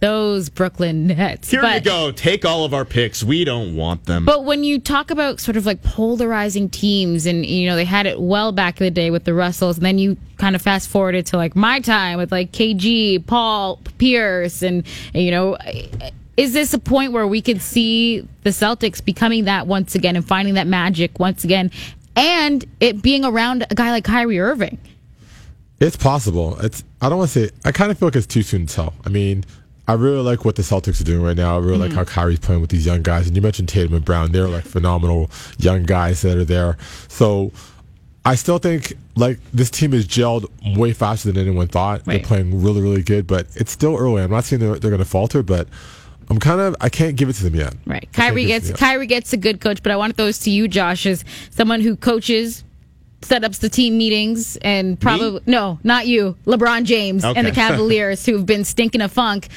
Those 0.00 0.50
Brooklyn 0.50 1.06
Nets. 1.06 1.50
Here 1.50 1.62
But- 1.62 1.76
you 1.76 1.90
go. 1.90 2.10
Take 2.10 2.44
all 2.44 2.64
of 2.64 2.74
our 2.74 2.84
picks. 2.84 3.22
We 3.24 3.44
don't 3.44 3.74
want 3.74 4.04
them. 4.04 4.24
But 4.26 4.44
when 4.44 4.62
you 4.64 4.78
talk 4.78 5.10
about 5.10 5.40
sort 5.40 5.56
of 5.56 5.64
like 5.64 5.82
polarizing 5.82 6.68
teams, 6.68 7.24
and 7.26 7.46
you 7.46 7.66
know 7.68 7.76
they 7.76 7.86
had 7.86 8.04
it 8.06 8.20
well 8.20 8.52
back 8.52 8.80
in 8.80 8.84
the 8.84 8.90
day 8.90 9.10
with 9.10 9.24
the 9.24 9.32
Russells, 9.32 9.76
and 9.78 9.86
then 9.86 9.98
you 9.98 10.16
kind 10.36 10.54
of 10.56 10.60
fast 10.60 10.88
forwarded 10.90 11.24
to 11.26 11.36
like 11.38 11.54
my 11.56 11.78
time 11.80 12.18
with 12.18 12.30
like 12.32 12.52
KG, 12.52 13.24
Paul 13.24 13.80
Pierce, 13.98 14.60
and, 14.62 14.82
and 15.14 15.22
you 15.22 15.30
know, 15.30 15.56
is 16.36 16.52
this 16.52 16.74
a 16.74 16.78
point 16.78 17.12
where 17.12 17.26
we 17.26 17.40
could 17.40 17.62
see 17.62 18.26
the 18.42 18.50
Celtics 18.50 19.04
becoming 19.04 19.44
that 19.44 19.66
once 19.66 19.94
again 19.94 20.16
and 20.16 20.26
finding 20.26 20.54
that 20.54 20.66
magic 20.66 21.18
once 21.18 21.44
again, 21.44 21.70
and 22.16 22.64
it 22.80 23.02
being 23.02 23.24
around 23.24 23.66
a 23.70 23.74
guy 23.74 23.90
like 23.90 24.04
Kyrie 24.04 24.40
Irving? 24.40 24.78
It's 25.80 25.96
possible. 25.96 26.58
It's 26.60 26.84
I 27.00 27.08
don't 27.08 27.18
want 27.18 27.30
to 27.30 27.48
say. 27.48 27.54
I 27.64 27.72
kind 27.72 27.90
of 27.90 27.98
feel 27.98 28.08
like 28.08 28.16
it's 28.16 28.26
too 28.26 28.42
soon 28.42 28.66
to 28.66 28.74
tell. 28.74 28.94
I 29.04 29.08
mean, 29.08 29.44
I 29.86 29.94
really 29.94 30.22
like 30.22 30.44
what 30.44 30.56
the 30.56 30.62
Celtics 30.62 31.00
are 31.00 31.04
doing 31.04 31.22
right 31.22 31.36
now. 31.36 31.56
I 31.56 31.60
really 31.60 31.78
like 31.78 31.90
mm. 31.90 31.96
how 31.96 32.04
Kyrie's 32.04 32.38
playing 32.38 32.60
with 32.60 32.70
these 32.70 32.86
young 32.86 33.02
guys. 33.02 33.26
And 33.26 33.36
you 33.36 33.42
mentioned 33.42 33.68
Tatum 33.68 33.94
and 33.94 34.04
Brown; 34.04 34.32
they're 34.32 34.48
like 34.48 34.64
phenomenal 34.64 35.30
young 35.58 35.82
guys 35.82 36.22
that 36.22 36.36
are 36.36 36.44
there. 36.44 36.78
So 37.08 37.52
I 38.24 38.36
still 38.36 38.58
think 38.58 38.94
like 39.16 39.38
this 39.52 39.70
team 39.70 39.92
is 39.92 40.06
gelled 40.06 40.46
way 40.76 40.92
faster 40.92 41.30
than 41.30 41.40
anyone 41.40 41.68
thought. 41.68 42.06
Right. 42.06 42.16
They're 42.16 42.26
playing 42.26 42.62
really, 42.62 42.80
really 42.80 43.02
good, 43.02 43.26
but 43.26 43.46
it's 43.54 43.70
still 43.70 43.96
early. 43.96 44.22
I'm 44.22 44.30
not 44.30 44.44
saying 44.44 44.60
they're, 44.60 44.78
they're 44.78 44.90
going 44.90 45.02
to 45.02 45.08
falter, 45.08 45.42
but 45.42 45.68
I'm 46.30 46.38
kind 46.38 46.60
of 46.60 46.76
I 46.80 46.88
can't 46.88 47.16
give 47.16 47.28
it 47.28 47.34
to 47.34 47.44
them 47.44 47.54
yet. 47.54 47.74
Right. 47.86 48.08
I 48.12 48.16
Kyrie 48.16 48.46
gets 48.46 48.66
to 48.66 48.72
them 48.72 48.80
yet. 48.80 48.88
Kyrie 48.88 49.06
gets 49.06 49.32
a 49.32 49.36
good 49.36 49.60
coach, 49.60 49.82
but 49.82 49.92
I 49.92 49.96
want 49.96 50.16
those 50.16 50.38
to 50.40 50.50
you, 50.50 50.68
Josh, 50.68 51.06
as 51.06 51.24
someone 51.50 51.80
who 51.80 51.96
coaches, 51.96 52.64
set 53.22 53.44
ups 53.44 53.58
the 53.58 53.68
team 53.68 53.98
meetings, 53.98 54.56
and 54.58 55.00
probably 55.00 55.40
no, 55.46 55.78
not 55.82 56.06
you, 56.06 56.36
LeBron 56.46 56.84
James 56.84 57.24
and 57.24 57.46
the 57.46 57.52
Cavaliers, 57.62 58.24
who've 58.26 58.46
been 58.46 58.64
stinking 58.64 59.00
a 59.00 59.08
funk. 59.08 59.48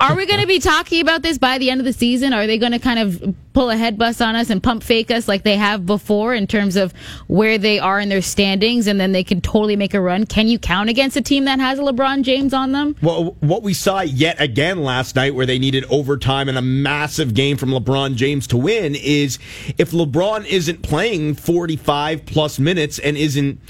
Are 0.00 0.14
we 0.14 0.26
going 0.26 0.40
to 0.40 0.46
be 0.46 0.58
talking 0.58 1.00
about 1.00 1.22
this 1.22 1.38
by 1.38 1.58
the 1.58 1.70
end 1.70 1.80
of 1.80 1.86
the 1.86 1.92
season? 1.92 2.32
Are 2.32 2.46
they 2.46 2.58
going 2.58 2.72
to 2.72 2.78
kind 2.78 2.98
of 2.98 3.34
pull 3.54 3.70
a 3.70 3.76
head 3.76 3.96
bust 3.96 4.20
on 4.20 4.36
us 4.36 4.50
and 4.50 4.62
pump 4.62 4.82
fake 4.82 5.10
us 5.10 5.26
like 5.26 5.42
they 5.42 5.56
have 5.56 5.86
before 5.86 6.34
in 6.34 6.46
terms 6.46 6.76
of 6.76 6.92
where 7.28 7.56
they 7.56 7.78
are 7.78 7.98
in 7.98 8.10
their 8.10 8.20
standings, 8.20 8.86
and 8.86 9.00
then 9.00 9.12
they 9.12 9.24
can 9.24 9.40
totally 9.40 9.76
make 9.76 9.94
a 9.94 10.00
run? 10.00 10.26
Can 10.26 10.48
you 10.48 10.58
count 10.58 10.90
against 10.90 11.16
a 11.16 11.22
team 11.22 11.46
that 11.46 11.58
has 11.60 11.78
a 11.78 11.82
LeBron 11.82 12.22
James 12.22 12.52
on 12.52 12.72
them? 12.72 12.94
Well, 13.00 13.36
what 13.40 13.62
we 13.62 13.72
saw 13.72 14.00
yet 14.02 14.38
again 14.40 14.82
last 14.82 15.16
night, 15.16 15.34
where 15.34 15.46
they 15.46 15.58
needed 15.58 15.84
overtime 15.88 16.48
and 16.48 16.58
a 16.58 16.62
massive 16.62 17.32
game 17.32 17.56
from 17.56 17.70
LeBron 17.70 18.16
James 18.16 18.46
to 18.48 18.56
win, 18.58 18.94
is 18.94 19.38
if 19.78 19.92
LeBron 19.92 20.44
isn't 20.46 20.82
playing 20.82 21.34
45 21.34 22.26
plus 22.26 22.58
minutes 22.58 22.98
and 22.98 23.16
isn't 23.16 23.60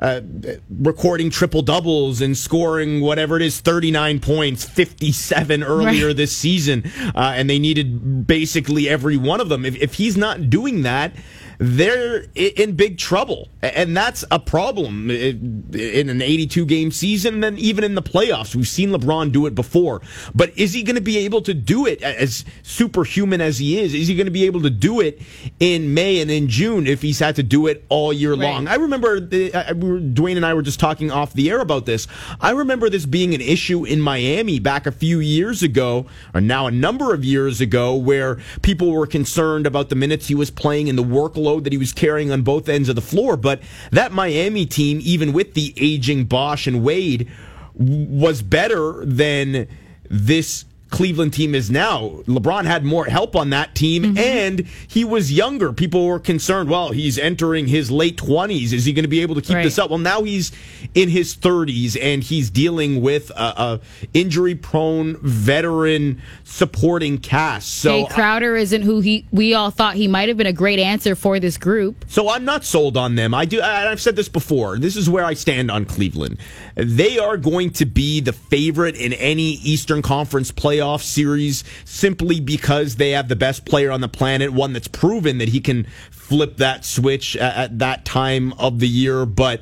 uh, 0.00 0.20
recording 0.68 1.30
triple 1.30 1.62
doubles 1.62 2.20
and 2.20 2.36
scoring 2.36 3.00
whatever 3.00 3.36
it 3.36 3.42
is 3.42 3.60
39 3.60 4.20
points, 4.20 4.64
57 4.64 5.62
earlier 5.62 6.08
Right. 6.08 6.16
this 6.16 6.36
season, 6.36 6.90
uh, 7.14 7.32
and 7.34 7.48
they 7.48 7.58
needed 7.58 8.26
basically 8.26 8.88
every 8.88 9.16
one 9.16 9.40
of 9.40 9.48
them. 9.48 9.64
If, 9.64 9.76
if 9.76 9.94
he's 9.94 10.16
not 10.16 10.50
doing 10.50 10.82
that, 10.82 11.12
they're 11.58 12.24
in 12.34 12.76
big 12.76 12.98
trouble. 12.98 13.48
And 13.62 13.96
that's 13.96 14.24
a 14.30 14.38
problem 14.38 15.10
in 15.10 16.08
an 16.08 16.22
82 16.22 16.66
game 16.66 16.90
season, 16.90 17.40
then 17.40 17.58
even 17.58 17.82
in 17.84 17.94
the 17.94 18.02
playoffs. 18.02 18.54
We've 18.54 18.68
seen 18.68 18.90
LeBron 18.90 19.32
do 19.32 19.46
it 19.46 19.54
before. 19.54 20.02
But 20.34 20.56
is 20.58 20.72
he 20.72 20.82
going 20.82 20.96
to 20.96 21.02
be 21.02 21.18
able 21.18 21.42
to 21.42 21.54
do 21.54 21.86
it 21.86 22.02
as 22.02 22.44
superhuman 22.62 23.40
as 23.40 23.58
he 23.58 23.78
is? 23.80 23.94
Is 23.94 24.08
he 24.08 24.14
going 24.14 24.26
to 24.26 24.30
be 24.30 24.44
able 24.46 24.62
to 24.62 24.70
do 24.70 25.00
it 25.00 25.20
in 25.58 25.94
May 25.94 26.20
and 26.20 26.30
in 26.30 26.48
June 26.48 26.86
if 26.86 27.02
he's 27.02 27.18
had 27.18 27.36
to 27.36 27.42
do 27.42 27.66
it 27.66 27.84
all 27.88 28.12
year 28.12 28.32
Right. 28.34 28.40
long? 28.52 28.68
I 28.68 28.74
remember 28.74 29.18
the, 29.20 29.54
I, 29.54 29.72
Dwayne 29.72 30.36
and 30.36 30.44
I 30.44 30.54
were 30.54 30.62
just 30.62 30.78
talking 30.78 31.10
off 31.10 31.32
the 31.32 31.50
air 31.50 31.60
about 31.60 31.86
this. 31.86 32.06
I 32.40 32.50
remember 32.50 32.90
this 32.90 33.06
being 33.06 33.34
an 33.34 33.40
issue 33.40 33.84
in 33.84 34.00
Miami 34.00 34.58
back 34.58 34.86
a 34.86 34.92
few 34.92 35.20
years 35.20 35.62
ago, 35.62 36.06
or 36.34 36.40
now 36.40 36.66
a 36.66 36.70
number 36.70 37.14
of 37.14 37.24
years 37.24 37.60
ago, 37.60 37.94
where 37.94 38.38
people 38.62 38.90
were 38.92 39.06
concerned 39.06 39.66
about 39.66 39.88
the 39.88 39.94
minutes 39.94 40.28
he 40.28 40.34
was 40.34 40.50
playing 40.50 40.88
and 40.88 40.98
the 40.98 41.04
workload 41.04 41.45
that 41.64 41.72
he 41.72 41.78
was 41.78 41.92
carrying 41.92 42.30
on 42.30 42.42
both 42.42 42.68
ends 42.68 42.88
of 42.88 42.94
the 42.94 43.00
floor. 43.02 43.36
But 43.36 43.62
that 43.90 44.12
Miami 44.12 44.66
team, 44.66 45.00
even 45.02 45.32
with 45.32 45.54
the 45.54 45.74
aging 45.76 46.24
Bosh 46.24 46.66
and 46.66 46.82
Wade, 46.82 47.30
was 47.74 48.42
better 48.42 49.04
than 49.04 49.68
this 50.08 50.64
Cleveland 50.90 51.32
team 51.32 51.54
is 51.54 51.70
now. 51.70 52.20
LeBron 52.26 52.64
had 52.64 52.84
more 52.84 53.06
help 53.06 53.34
on 53.34 53.50
that 53.50 53.74
team 53.74 54.02
mm-hmm. 54.04 54.18
and 54.18 54.60
he 54.88 55.04
was 55.04 55.32
younger. 55.32 55.72
People 55.72 56.06
were 56.06 56.20
concerned, 56.20 56.70
well, 56.70 56.90
he's 56.92 57.18
entering 57.18 57.66
his 57.66 57.90
late 57.90 58.16
20s. 58.16 58.72
Is 58.72 58.84
he 58.84 58.92
going 58.92 59.02
to 59.04 59.08
be 59.08 59.20
able 59.20 59.34
to 59.34 59.40
keep 59.42 59.56
Right. 59.56 59.64
this 59.64 59.78
up? 59.78 59.90
Well, 59.90 59.98
now 59.98 60.22
he's 60.22 60.52
in 60.94 61.08
his 61.08 61.36
30s 61.36 61.96
and 62.00 62.22
he's 62.22 62.50
dealing 62.50 63.00
with 63.00 63.30
a, 63.30 63.62
a 63.62 63.80
injury 64.14 64.54
prone 64.54 65.16
veteran 65.22 66.20
supporting 66.44 67.18
cast. 67.18 67.74
So 67.80 68.04
Jae 68.04 68.10
Crowder 68.10 68.56
isn't 68.56 68.82
who 68.82 69.00
he 69.00 69.26
we 69.32 69.54
all 69.54 69.70
thought 69.70 69.94
he 69.94 70.08
might 70.08 70.28
have 70.28 70.36
been 70.36 70.46
a 70.46 70.52
great 70.52 70.78
answer 70.78 71.14
for 71.14 71.40
this 71.40 71.58
group. 71.58 72.04
So 72.08 72.28
I'm 72.28 72.44
not 72.44 72.64
sold 72.64 72.96
on 72.96 73.14
them. 73.16 73.34
I 73.34 73.44
do. 73.44 73.60
I- 73.60 73.90
I've 73.90 74.00
said 74.00 74.16
this 74.16 74.28
before. 74.28 74.78
This 74.78 74.96
is 74.96 75.08
where 75.08 75.24
I 75.24 75.34
stand 75.34 75.70
on 75.70 75.84
Cleveland. 75.84 76.38
They 76.74 77.18
are 77.18 77.36
going 77.36 77.70
to 77.70 77.86
be 77.86 78.20
the 78.20 78.32
favorite 78.32 78.94
in 78.96 79.12
any 79.14 79.52
Eastern 79.54 80.02
Conference 80.02 80.50
playoff 80.86 81.02
series 81.02 81.64
simply 81.84 82.40
because 82.40 82.96
they 82.96 83.10
have 83.10 83.28
the 83.28 83.36
best 83.36 83.64
player 83.64 83.90
on 83.90 84.00
the 84.00 84.08
planet, 84.08 84.52
one 84.52 84.72
that's 84.72 84.88
proven 84.88 85.38
that 85.38 85.48
he 85.48 85.60
can 85.60 85.86
flip 86.10 86.56
that 86.58 86.84
switch 86.84 87.36
at, 87.36 87.56
at 87.56 87.78
that 87.78 88.04
time 88.04 88.52
of 88.54 88.78
the 88.78 88.88
year. 88.88 89.26
But 89.26 89.60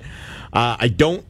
uh, 0.53 0.77
I 0.79 0.89
don't 0.89 1.25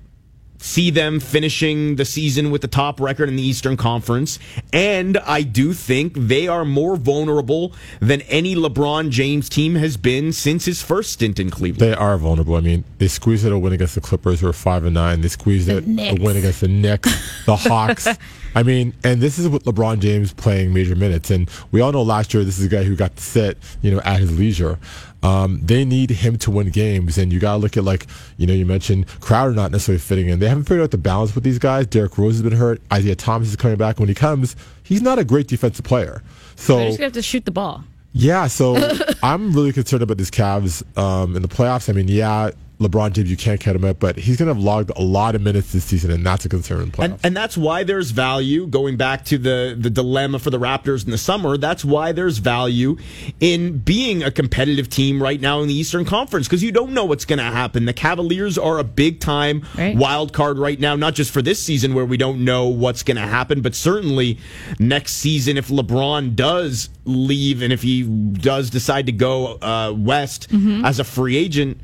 see 0.59 0.91
them 0.91 1.21
finishing 1.21 1.97
the 1.97 2.07
season 2.07 2.51
with 2.51 2.63
the 2.63 2.69
top 2.69 2.99
record 2.99 3.29
in 3.29 3.37
the 3.37 3.43
Eastern 3.43 3.77
Conference. 3.77 4.39
And 4.73 5.19
I 5.19 5.43
do 5.43 5.75
think 5.75 6.15
they 6.17 6.49
are 6.49 6.65
more 6.65 6.97
vulnerable 6.97 7.75
than 8.01 8.23
any 8.23 8.55
LeBron 8.55 9.11
James 9.11 9.51
team 9.51 9.75
has 9.75 9.99
been 9.99 10.33
since 10.33 10.65
his 10.65 10.81
first 10.81 11.13
stint 11.13 11.39
in 11.39 11.51
Cleveland. 11.51 11.93
They 11.93 11.95
are 11.95 12.17
vulnerable. 12.17 12.57
I 12.57 12.61
mean, 12.61 12.85
they 12.97 13.09
squeezed 13.09 13.45
it 13.45 13.53
a 13.53 13.59
win 13.59 13.75
against 13.75 13.95
the 13.95 14.01
Clippers, 14.01 14.41
who 14.41 14.49
are 14.49 14.55
five 14.55 14.85
and 14.85 14.95
nine. 14.95 15.21
They 15.21 15.29
squeezed 15.29 15.69
it 15.69 15.85
a 15.85 16.15
win 16.19 16.37
against 16.39 16.63
the 16.63 16.69
Knicks, 16.69 17.45
the 17.45 17.57
Hawks. 17.69 18.09
I 18.55 18.63
mean, 18.63 18.95
and 19.03 19.21
this 19.21 19.39
is 19.39 19.49
with 19.49 19.65
LeBron 19.65 19.99
James 20.01 20.33
playing 20.33 20.73
major 20.73 20.95
minutes, 20.95 21.31
and 21.31 21.51
we 21.73 21.81
all 21.81 21.93
know 21.93 22.03
last 22.03 22.33
year 22.35 22.45
this 22.45 22.59
is 22.59 22.67
a 22.67 22.69
guy 22.69 22.85
who 22.85 22.95
got 22.97 23.17
to 23.17 23.23
sit, 23.23 23.59
you 23.83 23.91
know, 23.91 24.01
at 24.05 24.21
his 24.21 24.37
leisure. 24.39 24.79
Um, 25.23 25.61
they 25.63 25.85
need 25.87 26.11
him 26.11 26.37
to 26.39 26.51
win 26.51 26.69
games, 26.71 27.17
and 27.17 27.33
you 27.33 27.41
got 27.41 27.53
to 27.53 27.59
look 27.59 27.77
at 27.77 27.85
like 27.85 28.07
you 28.37 28.47
know 28.47 28.53
you 28.53 28.67
mentioned 28.67 29.07
Crowder 29.21 29.53
not 29.55 29.71
necessarily 29.71 29.99
fitting 29.99 30.29
in. 30.29 30.39
They 30.39 30.49
haven't 30.49 30.65
figured 30.65 30.83
out 30.85 30.91
the 30.91 30.99
balance 30.99 31.35
with 31.35 31.45
these 31.45 31.59
guys. 31.59 31.87
Derrick 31.87 32.17
Rose 32.19 32.35
has 32.35 32.43
been 32.43 32.53
hurt. 32.53 32.81
Isaiah 32.93 33.17
Thomas 33.17 33.49
is 33.49 33.57
coming 33.57 33.79
back. 33.79 33.99
When 33.99 34.09
he 34.09 34.15
comes, 34.15 34.55
he's 34.83 35.01
not 35.03 35.19
a 35.19 35.25
great 35.25 35.49
defensive 35.49 35.85
player. 35.85 36.23
So 36.57 36.77
They're 36.77 36.87
just 36.89 36.99
gonna 36.99 37.07
have 37.07 37.13
to 37.15 37.23
shoot 37.23 37.45
the 37.47 37.51
ball. 37.51 37.85
yeah, 38.13 38.47
so 38.47 38.77
I'm 39.23 39.53
really 39.53 39.73
concerned 39.73 40.03
about 40.03 40.19
these 40.19 40.31
Cavs 40.31 40.83
um, 40.99 41.35
in 41.37 41.43
the 41.43 41.49
playoffs. 41.49 41.89
I 41.89 41.93
mean, 41.95 42.07
yeah, 42.09 42.51
LeBron 42.81 43.13
James, 43.13 43.31
you 43.31 43.37
can't 43.37 43.61
cut 43.61 43.77
him 43.77 43.85
out, 43.85 44.01
but 44.01 44.17
he's 44.17 44.37
going 44.37 44.49
to 44.49 44.55
have 44.55 44.63
logged 44.63 44.91
a 44.97 45.01
lot 45.03 45.35
of 45.37 45.43
minutes 45.43 45.73
this 45.73 45.85
season, 45.85 46.11
and 46.11 46.27
that's 46.27 46.45
a 46.45 46.49
concern 46.49 46.81
in 46.83 46.91
playoffs. 46.91 47.05
And, 47.05 47.21
and 47.23 47.37
that's 47.37 47.57
why 47.57 47.85
there's 47.85 48.11
value 48.11 48.67
going 48.67 48.97
back 48.97 49.25
to 49.27 49.39
the, 49.39 49.77
the 49.79 49.91
dilemma 49.91 50.39
for 50.41 50.51
the 50.51 50.59
Raptors 50.59 51.05
in 51.05 51.11
the 51.13 51.19
summer. 51.19 51.57
That's 51.57 51.85
why 51.85 52.11
there's 52.13 52.39
value 52.39 52.97
in 53.39 53.79
being 53.79 54.23
a 54.25 54.31
competitive 54.31 54.91
team 54.91 55.23
right 55.23 55.41
now 55.41 55.61
in 55.61 55.69
the 55.69 55.75
Eastern 55.75 56.05
Conference 56.05 56.47
because 56.49 56.63
you 56.65 56.73
don't 56.73 56.93
know 56.93 57.05
what's 57.05 57.25
going 57.25 57.39
to 57.39 57.45
happen. 57.45 57.85
The 57.85 57.93
Cavaliers 57.93 58.59
are 58.59 58.79
a 58.79 58.85
big 58.85 59.21
time 59.21 59.65
Right. 59.79 59.97
wild 59.97 60.33
card 60.33 60.59
right 60.59 60.79
now, 60.79 60.97
not 60.97 61.15
just 61.15 61.31
for 61.31 61.43
this 61.43 61.63
season 61.63 61.95
where 61.95 62.05
we 62.05 62.17
don't 62.17 62.45
know 62.45 62.67
what's 62.67 63.03
going 63.03 63.17
to 63.17 63.23
happen, 63.27 63.61
but 63.63 63.75
certainly 63.75 64.39
next 64.79 65.13
season 65.15 65.57
if 65.57 65.69
LeBron 65.69 66.35
does 66.35 66.89
leave 67.05 67.63
and 67.63 67.73
if 67.73 67.83
he 67.83 68.03
does 68.03 68.71
decide 68.71 69.07
to 69.07 69.13
go 69.13 69.59
uh, 69.63 69.93
west 69.97 70.49
as 70.85 70.99
a 70.99 71.05
free 71.05 71.37
agent 71.37 71.79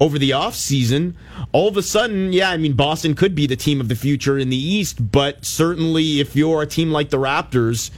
over 0.00 0.18
the 0.18 0.30
offseason, 0.30 1.14
all 1.52 1.68
of 1.68 1.76
a 1.76 1.82
sudden, 1.82 2.32
yeah, 2.32 2.50
I 2.50 2.56
mean, 2.56 2.74
Boston 2.74 3.14
could 3.14 3.34
be 3.34 3.46
the 3.46 3.56
team 3.56 3.80
of 3.80 3.88
the 3.88 3.94
future 3.94 4.38
in 4.38 4.50
the 4.50 4.56
East, 4.56 5.10
but 5.10 5.44
certainly 5.44 6.20
if 6.20 6.36
you're 6.36 6.62
a 6.62 6.66
team 6.66 6.90
like 6.90 7.10
the 7.10 7.16
Raptors, 7.16 7.90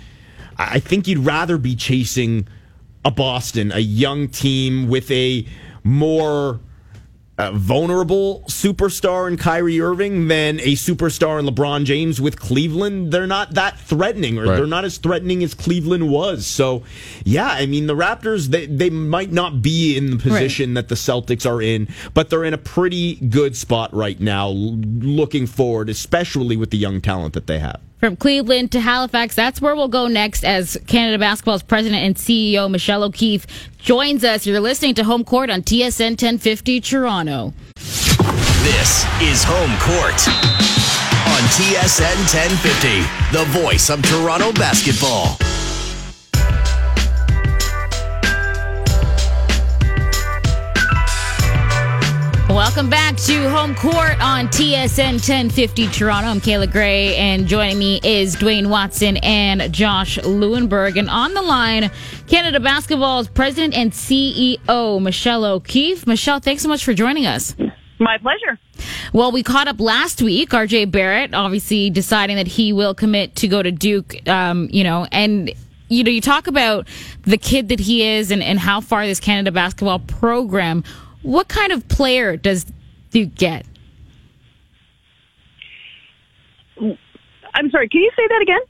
I 0.56 0.78
think 0.78 1.08
you'd 1.08 1.24
rather 1.24 1.58
be 1.58 1.74
chasing 1.74 2.46
a 3.04 3.10
Boston, 3.10 3.72
a 3.72 3.80
young 3.80 4.28
team 4.28 4.88
with 4.88 5.10
a 5.10 5.46
more 5.82 6.60
uh, 7.38 7.52
vulnerable 7.52 8.42
superstar 8.48 9.28
in 9.28 9.36
Kyrie 9.36 9.80
Irving 9.80 10.26
than 10.28 10.58
a 10.60 10.72
superstar 10.74 11.38
in 11.38 11.46
LeBron 11.46 11.84
James 11.84 12.20
with 12.20 12.38
Cleveland. 12.38 13.12
They're 13.12 13.26
not 13.28 13.54
that 13.54 13.78
threatening, 13.78 14.38
or 14.38 14.44
Right. 14.44 14.56
they're 14.56 14.66
not 14.66 14.84
as 14.84 14.98
threatening 14.98 15.44
as 15.44 15.54
Cleveland 15.54 16.10
was. 16.10 16.46
So, 16.46 16.82
yeah, 17.24 17.46
I 17.48 17.66
mean, 17.66 17.86
the 17.86 17.94
Raptors, 17.94 18.48
they, 18.48 18.66
they 18.66 18.90
might 18.90 19.30
not 19.32 19.62
be 19.62 19.96
in 19.96 20.10
the 20.10 20.16
position 20.16 20.74
that 20.74 20.88
the 20.88 20.96
Celtics 20.96 21.48
are 21.48 21.62
in, 21.62 21.88
but 22.12 22.28
they're 22.28 22.44
in 22.44 22.54
a 22.54 22.58
pretty 22.58 23.14
good 23.16 23.56
spot 23.56 23.94
right 23.94 24.18
now, 24.20 24.48
l- 24.48 24.76
looking 25.00 25.46
forward, 25.46 25.88
especially 25.88 26.56
with 26.56 26.70
the 26.70 26.78
young 26.78 27.00
talent 27.00 27.34
that 27.34 27.46
they 27.46 27.60
have. 27.60 27.80
From 27.98 28.14
Cleveland 28.14 28.70
to 28.72 28.80
Halifax, 28.80 29.34
that's 29.34 29.60
where 29.60 29.74
we'll 29.74 29.88
go 29.88 30.06
next 30.06 30.44
as 30.44 30.78
Canada 30.86 31.18
Basketball's 31.18 31.64
president 31.64 32.04
and 32.04 32.14
CEO 32.14 32.70
Michele 32.70 33.02
O'Keefe 33.02 33.44
joins 33.78 34.22
us. 34.22 34.46
You're 34.46 34.60
listening 34.60 34.94
to 34.94 35.04
Home 35.04 35.24
Court 35.24 35.50
on 35.50 35.62
TSN 35.62 36.10
1050 36.10 36.80
Toronto. 36.80 37.52
This 37.74 39.04
is 39.20 39.42
Home 39.44 39.74
Court 39.82 40.28
on 41.26 41.42
TSN 41.50 42.18
1050, 42.30 43.36
the 43.36 43.44
voice 43.66 43.90
of 43.90 44.00
Toronto 44.02 44.52
basketball. 44.52 45.36
Welcome 52.68 52.90
back 52.90 53.16
to 53.16 53.48
Home 53.48 53.74
Court 53.74 54.20
on 54.20 54.48
TSN 54.48 55.12
1050 55.12 55.88
Toronto. 55.88 56.28
I'm 56.28 56.38
Kayla 56.38 56.70
Gray, 56.70 57.16
and 57.16 57.46
joining 57.46 57.78
me 57.78 57.98
is 58.04 58.36
Dwayne 58.36 58.68
Watson 58.68 59.16
and 59.16 59.72
Josh 59.72 60.18
Lewenberg. 60.18 60.98
And 60.98 61.08
on 61.08 61.32
the 61.32 61.40
line, 61.40 61.90
Canada 62.26 62.60
Basketball's 62.60 63.26
president 63.26 63.74
and 63.74 63.90
CEO, 63.90 65.00
Michele 65.00 65.46
O'Keefe. 65.46 66.06
Michele, 66.06 66.40
thanks 66.40 66.62
so 66.62 66.68
much 66.68 66.84
for 66.84 66.92
joining 66.92 67.24
us. 67.24 67.56
My 67.98 68.18
pleasure. 68.18 68.60
Well, 69.14 69.32
we 69.32 69.42
caught 69.42 69.66
up 69.66 69.80
last 69.80 70.20
week. 70.20 70.50
RJ 70.50 70.90
Barrett 70.90 71.32
obviously 71.32 71.88
deciding 71.88 72.36
that 72.36 72.48
he 72.48 72.74
will 72.74 72.94
commit 72.94 73.34
to 73.36 73.48
go 73.48 73.62
to 73.62 73.72
Duke, 73.72 74.28
um, 74.28 74.68
you 74.70 74.84
know, 74.84 75.06
and. 75.10 75.50
You 75.90 76.04
know, 76.04 76.10
you 76.10 76.20
talk 76.20 76.48
about 76.48 76.86
the 77.22 77.38
kid 77.38 77.70
that 77.70 77.80
he 77.80 78.06
is 78.06 78.30
and, 78.30 78.42
and 78.42 78.58
how 78.58 78.82
far 78.82 79.06
this 79.06 79.20
Canada 79.20 79.50
basketball 79.50 80.00
program. 80.00 80.84
What 81.28 81.48
kind 81.48 81.72
of 81.72 81.86
player 81.88 82.38
does 82.38 82.64
Duke 83.10 83.34
get? 83.34 83.66
I'm 86.80 87.70
sorry, 87.70 87.88
can 87.88 88.00
you 88.00 88.10
say 88.16 88.26
that 88.28 88.40
again? 88.40 88.60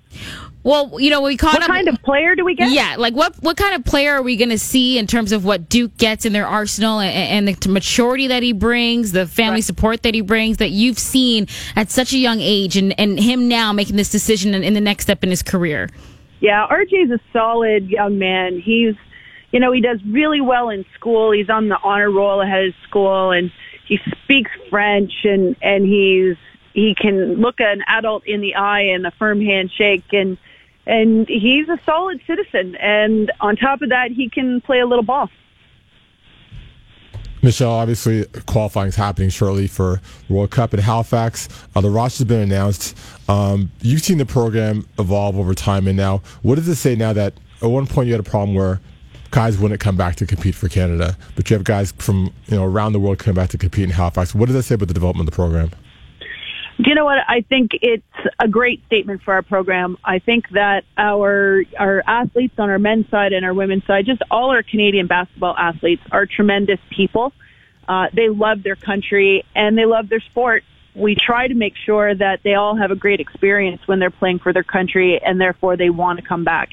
Well, 0.64 1.00
you 1.00 1.08
know, 1.10 1.20
we 1.20 1.36
caught 1.36 1.54
What 1.54 1.62
up. 1.62 1.68
kind 1.68 1.86
of 1.88 2.02
player 2.02 2.34
do 2.34 2.44
we 2.44 2.56
get? 2.56 2.72
Yeah, 2.72 2.96
like 2.98 3.14
what 3.14 3.36
what 3.44 3.56
kind 3.56 3.76
of 3.76 3.84
player 3.84 4.14
are 4.14 4.22
we 4.22 4.36
going 4.36 4.48
to 4.50 4.58
see 4.58 4.98
in 4.98 5.06
terms 5.06 5.30
of 5.30 5.44
what 5.44 5.68
Duke 5.68 5.96
gets 5.98 6.24
in 6.26 6.32
their 6.32 6.48
arsenal 6.48 6.98
and, 6.98 7.46
and 7.46 7.56
the 7.56 7.68
maturity 7.68 8.26
that 8.26 8.42
he 8.42 8.52
brings, 8.52 9.12
the 9.12 9.26
family 9.28 9.58
Right. 9.58 9.64
support 9.64 10.02
that 10.02 10.14
he 10.14 10.20
brings 10.20 10.56
that 10.56 10.70
you've 10.70 10.98
seen 10.98 11.46
at 11.76 11.90
such 11.90 12.12
a 12.12 12.18
young 12.18 12.40
age, 12.40 12.76
and, 12.76 12.98
and 12.98 13.20
him 13.20 13.46
now 13.46 13.72
making 13.72 13.94
this 13.94 14.10
decision 14.10 14.52
in, 14.52 14.64
in 14.64 14.74
the 14.74 14.80
next 14.80 15.04
step 15.04 15.22
in 15.22 15.30
his 15.30 15.44
career. 15.44 15.90
Yeah, 16.40 16.66
RJ's 16.68 17.12
a 17.12 17.20
solid 17.32 17.88
young 17.88 18.18
man. 18.18 18.58
He's, 18.60 18.94
you 19.50 19.60
know, 19.60 19.72
he 19.72 19.80
does 19.80 19.98
really 20.04 20.40
well 20.40 20.68
in 20.68 20.84
school. 20.94 21.32
He's 21.32 21.48
on 21.48 21.68
the 21.68 21.78
honor 21.82 22.10
roll 22.10 22.40
ahead 22.40 22.66
of 22.66 22.74
school 22.86 23.30
and 23.30 23.50
he 23.86 23.98
speaks 24.22 24.50
French 24.68 25.12
and, 25.24 25.56
and 25.62 25.86
he's, 25.86 26.36
he 26.74 26.94
can 26.94 27.36
look 27.36 27.60
an 27.60 27.82
adult 27.86 28.26
in 28.26 28.40
the 28.40 28.54
eye 28.54 28.82
and 28.82 29.06
a 29.06 29.10
firm 29.12 29.40
handshake 29.40 30.04
and, 30.12 30.36
and 30.86 31.26
he's 31.28 31.68
a 31.68 31.78
solid 31.86 32.20
citizen. 32.26 32.76
And 32.76 33.32
on 33.40 33.56
top 33.56 33.82
of 33.82 33.88
that, 33.88 34.10
he 34.10 34.28
can 34.28 34.60
play 34.60 34.80
a 34.80 34.86
little 34.86 35.04
ball. 35.04 35.30
Michele, 37.40 37.70
obviously, 37.70 38.24
qualifying 38.46 38.88
is 38.88 38.96
happening 38.96 39.30
shortly 39.30 39.68
for 39.68 40.00
World 40.28 40.50
Cup 40.50 40.74
in 40.74 40.80
Halifax. 40.80 41.48
Uh, 41.74 41.80
the 41.80 41.88
roster's 41.88 42.26
been 42.26 42.40
announced. 42.40 42.98
Um, 43.28 43.70
you've 43.80 44.02
seen 44.02 44.18
the 44.18 44.26
program 44.26 44.86
evolve 44.98 45.38
over 45.38 45.54
time, 45.54 45.86
and 45.86 45.96
now, 45.96 46.22
what 46.42 46.56
does 46.56 46.66
it 46.66 46.74
say 46.74 46.96
now 46.96 47.12
that 47.12 47.34
at 47.62 47.70
one 47.70 47.86
point 47.86 48.08
you 48.08 48.12
had 48.12 48.20
a 48.20 48.28
problem 48.28 48.56
where 48.56 48.80
guys 49.30 49.58
wouldn't 49.58 49.80
come 49.80 49.96
back 49.96 50.16
to 50.16 50.26
compete 50.26 50.54
for 50.54 50.68
Canada, 50.68 51.16
but 51.36 51.50
you 51.50 51.56
have 51.56 51.64
guys 51.64 51.92
from 51.92 52.32
you 52.46 52.56
know 52.56 52.64
around 52.64 52.92
the 52.92 53.00
world 53.00 53.18
coming 53.18 53.36
back 53.36 53.50
to 53.50 53.58
compete 53.58 53.84
in 53.84 53.90
Halifax? 53.90 54.34
What 54.34 54.46
does 54.46 54.54
that 54.54 54.62
say 54.62 54.74
about 54.74 54.88
the 54.88 54.94
development 54.94 55.28
of 55.28 55.32
the 55.32 55.36
program? 55.36 55.70
Do 56.80 56.88
you 56.90 56.94
know 56.94 57.04
what? 57.04 57.18
I 57.26 57.40
think 57.40 57.72
it's 57.82 58.04
a 58.38 58.46
great 58.46 58.84
statement 58.86 59.22
for 59.22 59.34
our 59.34 59.42
program. 59.42 59.98
I 60.04 60.20
think 60.20 60.48
that 60.50 60.84
our 60.96 61.64
our 61.76 62.04
athletes 62.06 62.54
on 62.56 62.70
our 62.70 62.78
men's 62.78 63.10
side 63.10 63.32
and 63.32 63.44
our 63.44 63.52
women's 63.52 63.84
side, 63.84 64.06
just 64.06 64.22
all 64.30 64.50
our 64.50 64.62
Canadian 64.62 65.08
basketball 65.08 65.56
athletes, 65.58 66.02
are 66.12 66.24
tremendous 66.24 66.78
people. 66.90 67.32
Uh, 67.88 68.06
they 68.14 68.28
love 68.28 68.62
their 68.62 68.76
country 68.76 69.44
and 69.56 69.76
they 69.76 69.86
love 69.86 70.08
their 70.08 70.20
sport. 70.20 70.62
We 70.94 71.16
try 71.16 71.48
to 71.48 71.54
make 71.54 71.74
sure 71.84 72.14
that 72.14 72.40
they 72.44 72.54
all 72.54 72.76
have 72.76 72.92
a 72.92 72.96
great 72.96 73.18
experience 73.18 73.80
when 73.86 73.98
they're 73.98 74.10
playing 74.10 74.38
for 74.38 74.52
their 74.52 74.64
country, 74.64 75.20
and 75.20 75.40
therefore 75.40 75.76
they 75.76 75.90
want 75.90 76.20
to 76.20 76.24
come 76.24 76.44
back. 76.44 76.70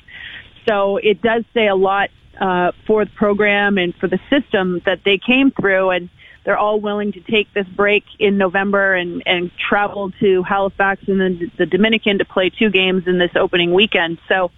So 0.67 0.97
it 0.97 1.21
does 1.21 1.45
say 1.53 1.67
a 1.67 1.75
lot 1.75 2.09
uh, 2.39 2.71
for 2.85 3.05
the 3.05 3.11
program 3.11 3.77
and 3.77 3.95
for 3.95 4.07
the 4.07 4.19
system 4.29 4.81
that 4.85 4.99
they 5.03 5.17
came 5.17 5.51
through, 5.51 5.89
and 5.91 6.09
they're 6.43 6.57
all 6.57 6.79
willing 6.79 7.11
to 7.13 7.21
take 7.21 7.51
this 7.53 7.67
break 7.67 8.03
in 8.19 8.37
November 8.37 8.93
and, 8.93 9.23
and 9.25 9.51
travel 9.57 10.11
to 10.19 10.43
Halifax 10.43 11.01
and 11.07 11.19
then 11.19 11.51
the 11.57 11.65
Dominican 11.65 12.19
to 12.19 12.25
play 12.25 12.49
two 12.49 12.69
games 12.69 13.07
in 13.07 13.17
this 13.17 13.31
opening 13.35 13.73
weekend. 13.73 14.19
So 14.27 14.51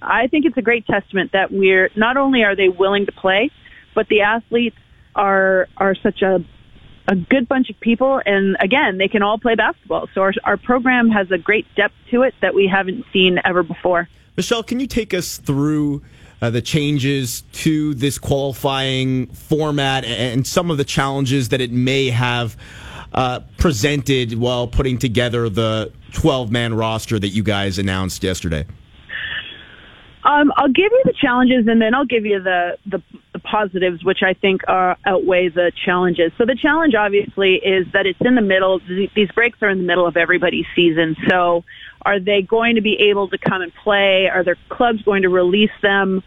I 0.00 0.28
think 0.28 0.46
it's 0.46 0.56
a 0.56 0.62
great 0.62 0.86
testament 0.86 1.32
that 1.32 1.50
we're 1.50 1.90
not 1.96 2.16
only 2.16 2.44
are 2.44 2.54
they 2.54 2.68
willing 2.68 3.06
to 3.06 3.12
play, 3.12 3.50
but 3.94 4.08
the 4.08 4.22
athletes 4.22 4.76
are 5.14 5.68
are 5.76 5.94
such 5.94 6.22
a 6.22 6.44
a 7.08 7.14
good 7.14 7.48
bunch 7.48 7.70
of 7.70 7.78
people, 7.78 8.20
and 8.26 8.56
again, 8.60 8.98
they 8.98 9.06
can 9.06 9.22
all 9.22 9.38
play 9.38 9.54
basketball. 9.54 10.08
So 10.14 10.22
our 10.22 10.32
our 10.44 10.56
program 10.56 11.08
has 11.10 11.30
a 11.30 11.38
great 11.38 11.66
depth 11.76 11.94
to 12.10 12.22
it 12.22 12.34
that 12.42 12.54
we 12.54 12.68
haven't 12.68 13.04
seen 13.12 13.38
ever 13.44 13.62
before. 13.62 14.08
Michele, 14.36 14.62
can 14.62 14.80
you 14.80 14.86
take 14.86 15.14
us 15.14 15.38
through 15.38 16.02
uh, 16.42 16.50
the 16.50 16.62
changes 16.62 17.42
to 17.52 17.94
this 17.94 18.18
qualifying 18.18 19.26
format 19.28 20.04
and 20.04 20.46
some 20.46 20.70
of 20.70 20.76
the 20.76 20.84
challenges 20.84 21.48
that 21.48 21.60
it 21.60 21.72
may 21.72 22.10
have 22.10 22.56
uh, 23.12 23.40
presented 23.58 24.34
while 24.34 24.68
putting 24.68 24.98
together 24.98 25.48
the 25.48 25.92
12 26.12 26.50
man 26.50 26.74
roster 26.74 27.18
that 27.18 27.28
you 27.28 27.42
guys 27.42 27.78
announced 27.78 28.22
yesterday? 28.22 28.66
Um, 30.24 30.52
I'll 30.56 30.72
give 30.72 30.90
you 30.90 31.02
the 31.04 31.14
challenges, 31.20 31.68
and 31.68 31.80
then 31.80 31.94
I'll 31.94 32.04
give 32.04 32.26
you 32.26 32.42
the, 32.42 32.76
the 32.84 33.00
the 33.25 33.25
positives, 33.50 34.04
which 34.04 34.20
I 34.22 34.34
think 34.34 34.62
are 34.68 34.96
outweigh 35.06 35.48
the 35.48 35.72
challenges. 35.84 36.32
So 36.38 36.44
the 36.44 36.56
challenge, 36.60 36.94
obviously, 36.94 37.54
is 37.54 37.86
that 37.92 38.06
it's 38.06 38.18
in 38.20 38.34
the 38.34 38.42
middle. 38.42 38.80
These 39.14 39.30
breaks 39.34 39.58
are 39.62 39.70
in 39.70 39.78
the 39.78 39.84
middle 39.84 40.06
of 40.06 40.16
everybody's 40.16 40.66
season. 40.74 41.16
So, 41.28 41.64
are 42.02 42.20
they 42.20 42.42
going 42.42 42.76
to 42.76 42.82
be 42.82 43.08
able 43.10 43.28
to 43.28 43.38
come 43.38 43.62
and 43.62 43.72
play? 43.82 44.28
Are 44.32 44.44
their 44.44 44.56
clubs 44.68 45.02
going 45.02 45.22
to 45.22 45.28
release 45.28 45.70
them? 45.82 46.22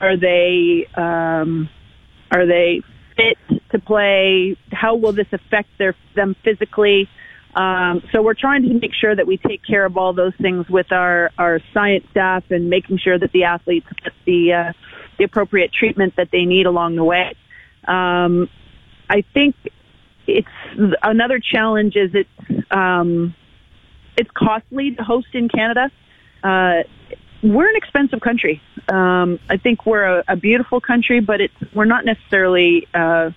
Are 0.00 0.16
they 0.16 0.86
um, 0.96 1.68
are 2.30 2.46
they 2.46 2.82
fit 3.16 3.38
to 3.70 3.78
play? 3.78 4.56
How 4.70 4.96
will 4.96 5.12
this 5.12 5.28
affect 5.32 5.68
their 5.78 5.94
them 6.14 6.36
physically? 6.44 7.08
Um, 7.54 8.02
so 8.12 8.20
we're 8.20 8.34
trying 8.34 8.62
to 8.62 8.74
make 8.74 8.92
sure 9.00 9.14
that 9.14 9.26
we 9.26 9.36
take 9.36 9.64
care 9.64 9.86
of 9.86 9.96
all 9.96 10.12
those 10.12 10.34
things 10.40 10.68
with 10.68 10.90
our, 10.90 11.30
our 11.38 11.60
science 11.72 12.04
staff 12.10 12.42
and 12.50 12.68
making 12.68 12.98
sure 12.98 13.16
that 13.18 13.30
the 13.32 13.44
athletes 13.44 13.86
get 14.02 14.12
the, 14.26 14.52
uh, 14.52 14.72
the 15.18 15.24
appropriate 15.24 15.72
treatment 15.72 16.14
that 16.16 16.30
they 16.30 16.44
need 16.44 16.66
along 16.66 16.96
the 16.96 17.04
way. 17.04 17.34
Um, 17.86 18.48
I 19.08 19.22
think 19.34 19.54
it's 20.26 20.48
another 21.02 21.38
challenge 21.38 21.96
is 21.96 22.10
it's, 22.14 22.66
um, 22.70 23.34
it's 24.16 24.30
costly 24.32 24.92
to 24.92 25.02
host 25.02 25.28
in 25.32 25.48
Canada. 25.48 25.90
Uh, 26.42 26.82
we're 27.42 27.68
an 27.68 27.76
expensive 27.76 28.20
country. 28.20 28.62
Um, 28.88 29.38
I 29.48 29.56
think 29.56 29.84
we're 29.84 30.20
a, 30.20 30.24
a 30.28 30.36
beautiful 30.36 30.80
country, 30.80 31.20
but 31.20 31.40
it's 31.40 31.54
we're 31.74 31.84
not 31.84 32.04
necessarily. 32.04 32.88
Uh, 32.94 33.30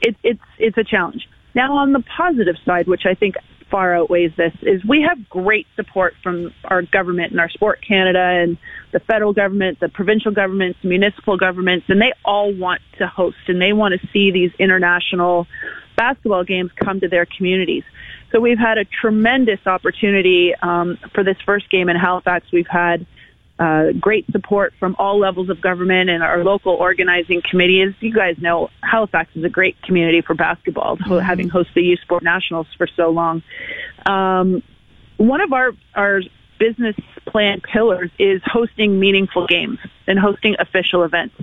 it, 0.00 0.16
it's 0.22 0.40
it's 0.58 0.78
a 0.78 0.84
challenge. 0.84 1.28
Now, 1.54 1.76
on 1.76 1.92
the 1.92 2.00
positive 2.00 2.56
side, 2.64 2.86
which 2.86 3.04
I 3.04 3.14
think 3.14 3.34
far 3.72 3.96
outweighs 3.96 4.30
this, 4.36 4.52
is 4.62 4.84
we 4.84 5.00
have 5.08 5.28
great 5.28 5.66
support 5.74 6.14
from 6.22 6.52
our 6.64 6.82
government 6.82 7.32
and 7.32 7.40
our 7.40 7.48
Sport 7.48 7.80
Canada 7.86 8.20
and 8.20 8.58
the 8.92 9.00
federal 9.00 9.32
government, 9.32 9.80
the 9.80 9.88
provincial 9.88 10.30
governments, 10.30 10.78
municipal 10.84 11.38
governments, 11.38 11.86
and 11.88 12.00
they 12.00 12.12
all 12.24 12.52
want 12.52 12.82
to 12.98 13.06
host 13.06 13.38
and 13.48 13.60
they 13.60 13.72
want 13.72 13.98
to 13.98 14.06
see 14.12 14.30
these 14.30 14.52
international 14.58 15.48
basketball 15.96 16.44
games 16.44 16.70
come 16.76 17.00
to 17.00 17.08
their 17.08 17.26
communities. 17.26 17.82
So 18.30 18.40
we've 18.40 18.58
had 18.58 18.78
a 18.78 18.84
tremendous 18.84 19.66
opportunity 19.66 20.54
um, 20.62 20.98
for 21.14 21.24
this 21.24 21.36
first 21.44 21.70
game 21.70 21.88
in 21.88 21.96
Halifax. 21.96 22.46
We've 22.52 22.66
had 22.66 23.06
uh, 23.62 23.92
great 23.92 24.26
support 24.32 24.74
from 24.80 24.96
all 24.98 25.20
levels 25.20 25.48
of 25.48 25.60
government 25.60 26.10
and 26.10 26.20
our 26.20 26.42
local 26.42 26.72
organizing 26.72 27.40
committee. 27.48 27.80
As 27.80 27.94
you 28.00 28.12
guys 28.12 28.36
know, 28.38 28.70
Halifax 28.82 29.30
is 29.36 29.44
a 29.44 29.48
great 29.48 29.80
community 29.82 30.20
for 30.20 30.34
basketball, 30.34 30.96
mm-hmm. 30.96 31.18
having 31.18 31.48
hosted 31.48 31.74
the 31.74 31.82
U 31.82 31.96
Sport 31.96 32.24
Nationals 32.24 32.66
for 32.76 32.88
so 32.96 33.10
long. 33.10 33.42
Um, 34.04 34.64
one 35.18 35.40
of 35.40 35.52
our 35.52 35.72
our 35.94 36.22
business 36.58 36.96
plan 37.26 37.60
pillars 37.60 38.10
is 38.18 38.42
hosting 38.44 38.98
meaningful 38.98 39.46
games 39.46 39.78
and 40.08 40.18
hosting 40.18 40.56
official 40.58 41.04
events. 41.04 41.36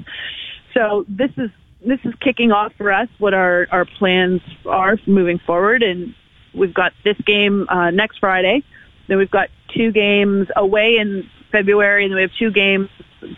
So 0.73 1.05
this 1.07 1.31
is 1.37 1.51
this 1.85 1.99
is 2.03 2.13
kicking 2.19 2.51
off 2.51 2.73
for 2.77 2.91
us 2.91 3.07
what 3.19 3.33
our 3.33 3.65
our 3.71 3.85
plans 3.85 4.41
are 4.65 4.97
moving 5.07 5.39
forward, 5.39 5.83
and 5.83 6.13
we've 6.53 6.73
got 6.73 6.91
this 7.05 7.17
game 7.25 7.65
uh, 7.69 7.91
next 7.91 8.19
Friday. 8.19 8.61
Then 9.07 9.17
we've 9.17 9.31
got 9.31 9.47
two 9.73 9.93
games 9.93 10.47
away 10.57 10.97
in 10.99 11.29
February, 11.51 12.03
and 12.05 12.11
then 12.11 12.15
we 12.15 12.21
have 12.21 12.31
two 12.37 12.51
games 12.51 12.89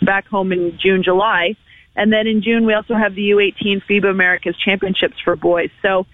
back 0.01 0.27
home 0.27 0.51
in 0.51 0.77
June, 0.77 1.03
July. 1.03 1.55
And 1.95 2.11
then 2.11 2.27
in 2.27 2.41
June, 2.41 2.65
we 2.65 2.73
also 2.73 2.95
have 2.95 3.15
the 3.15 3.31
U18 3.31 3.83
FIBA 3.89 4.09
Americas 4.09 4.55
Championships 4.57 5.19
for 5.23 5.35
boys. 5.35 5.69
So 5.81 6.05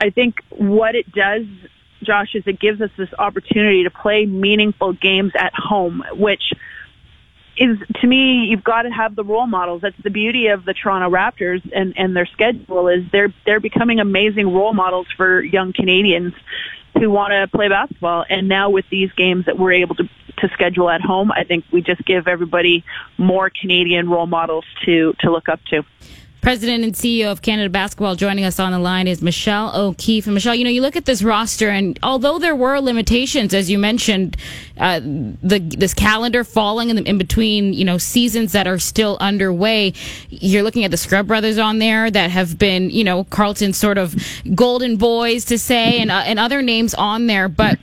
I 0.00 0.10
think 0.10 0.36
what 0.50 0.94
it 0.94 1.10
does, 1.12 1.46
Josh, 2.02 2.34
is 2.34 2.44
it 2.46 2.60
gives 2.60 2.80
us 2.80 2.90
this 2.96 3.08
opportunity 3.18 3.84
to 3.84 3.90
play 3.90 4.26
meaningful 4.26 4.92
games 4.92 5.32
at 5.36 5.52
home, 5.54 6.04
which 6.12 6.52
is 7.56 7.78
to 8.00 8.06
me, 8.06 8.46
you've 8.46 8.64
got 8.64 8.82
to 8.82 8.90
have 8.90 9.14
the 9.14 9.24
role 9.24 9.46
models. 9.46 9.82
That's 9.82 10.00
the 10.02 10.10
beauty 10.10 10.46
of 10.46 10.64
the 10.64 10.72
Toronto 10.72 11.10
Raptors 11.10 11.60
and, 11.74 11.92
and 11.96 12.16
their 12.16 12.26
schedule 12.26 12.88
is 12.88 13.04
they're 13.12 13.34
they're 13.44 13.60
becoming 13.60 14.00
amazing 14.00 14.54
role 14.54 14.72
models 14.72 15.08
for 15.16 15.42
young 15.42 15.72
Canadians 15.72 16.32
who 16.98 17.10
want 17.10 17.32
to 17.32 17.48
play 17.54 17.68
basketball. 17.68 18.24
And 18.28 18.48
now 18.48 18.70
with 18.70 18.86
these 18.90 19.12
games 19.12 19.46
that 19.46 19.58
we're 19.58 19.72
able 19.72 19.94
to 19.96 20.08
to 20.40 20.48
schedule 20.48 20.90
at 20.90 21.00
home, 21.00 21.30
I 21.32 21.44
think 21.44 21.64
we 21.72 21.82
just 21.82 22.04
give 22.04 22.28
everybody 22.28 22.84
more 23.18 23.50
Canadian 23.50 24.08
role 24.08 24.26
models 24.26 24.64
to 24.84 25.14
to 25.20 25.30
look 25.30 25.48
up 25.48 25.60
to. 25.70 25.84
President 26.40 26.84
and 26.84 26.94
CEO 26.94 27.30
of 27.30 27.42
Canada 27.42 27.68
Basketball 27.68 28.16
joining 28.16 28.46
us 28.46 28.58
on 28.58 28.72
the 28.72 28.78
line 28.78 29.06
is 29.06 29.20
Michele 29.20 29.72
O'Keefe. 29.74 30.26
And 30.26 30.34
Michele, 30.34 30.54
you 30.54 30.64
know, 30.64 30.70
you 30.70 30.80
look 30.80 30.96
at 30.96 31.04
this 31.04 31.22
roster, 31.22 31.68
and 31.68 31.98
although 32.02 32.38
there 32.38 32.56
were 32.56 32.80
limitations, 32.80 33.52
as 33.52 33.70
you 33.70 33.78
mentioned, 33.78 34.38
uh, 34.78 35.00
the 35.00 35.58
this 35.58 35.92
calendar 35.92 36.42
falling 36.42 36.88
in, 36.88 36.96
the, 36.96 37.02
in, 37.02 37.18
between, 37.18 37.74
you 37.74 37.84
know, 37.84 37.98
seasons 37.98 38.52
that 38.52 38.66
are 38.66 38.78
still 38.78 39.18
underway, 39.20 39.92
you're 40.30 40.62
looking 40.62 40.84
at 40.84 40.90
the 40.90 40.96
Scrubb 40.96 41.26
Brothers 41.26 41.58
on 41.58 41.78
there 41.78 42.10
that 42.10 42.30
have 42.30 42.58
been, 42.58 42.88
you 42.88 43.04
know, 43.04 43.24
Carleton's 43.24 43.76
sort 43.76 43.98
of 43.98 44.14
golden 44.54 44.96
boys 44.96 45.44
to 45.46 45.58
say, 45.58 45.98
and 45.98 46.10
uh, 46.10 46.22
and 46.24 46.38
other 46.38 46.62
names 46.62 46.94
on 46.94 47.26
there, 47.26 47.48
but. 47.48 47.78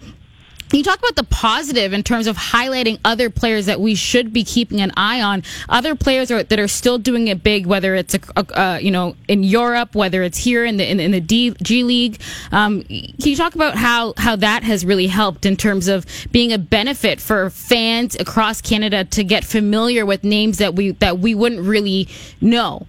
You 0.71 0.84
talk 0.84 0.99
about 0.99 1.15
the 1.15 1.23
positive 1.23 1.93
in 1.93 2.03
terms 2.03 2.27
of 2.27 2.36
highlighting 2.36 2.99
other 3.06 3.30
players 3.30 3.67
that 3.67 3.80
we 3.80 3.95
should 3.95 4.34
be 4.34 4.43
keeping 4.43 4.82
an 4.82 4.91
eye 4.97 5.21
on? 5.21 5.43
Other 5.69 5.95
players 5.95 6.30
are, 6.30 6.43
that 6.43 6.60
are 6.60 6.67
still 6.67 6.97
doing 6.97 7.27
it 7.30 7.41
big, 7.41 7.65
whether 7.65 7.95
it's 7.95 8.15
a, 8.15 8.19
a, 8.36 8.80
you 8.82 8.91
know 8.91 9.15
in 9.27 9.43
Europe, 9.43 9.95
whether 9.95 10.23
it's 10.23 10.38
here 10.38 10.65
in 10.65 10.77
the 10.77 10.89
in, 10.89 10.99
in 10.99 11.12
the 11.12 11.21
D, 11.21 11.56
G 11.62 11.84
League. 11.84 12.19
Um, 12.51 12.84
can 12.84 13.13
you 13.17 13.36
talk 13.36 13.56
about 13.56 13.75
how 13.75 14.13
how 14.17 14.36
that 14.36 14.63
has 14.63 14.84
really 14.84 15.08
helped 15.08 15.45
in 15.45 15.56
terms 15.56 15.88
of 15.88 16.06
being 16.32 16.51
a 16.51 16.58
benefit 16.58 17.21
for 17.21 17.49
fans 17.49 18.15
across 18.19 18.62
Canada 18.62 19.06
to 19.06 19.23
get 19.23 19.45
familiar 19.45 20.06
with 20.06 20.23
names 20.23 20.58
that 20.58 20.75
we 20.75 20.91
that 20.93 21.19
we 21.19 21.34
wouldn't 21.34 21.62
really 21.62 22.10
know? 22.41 22.86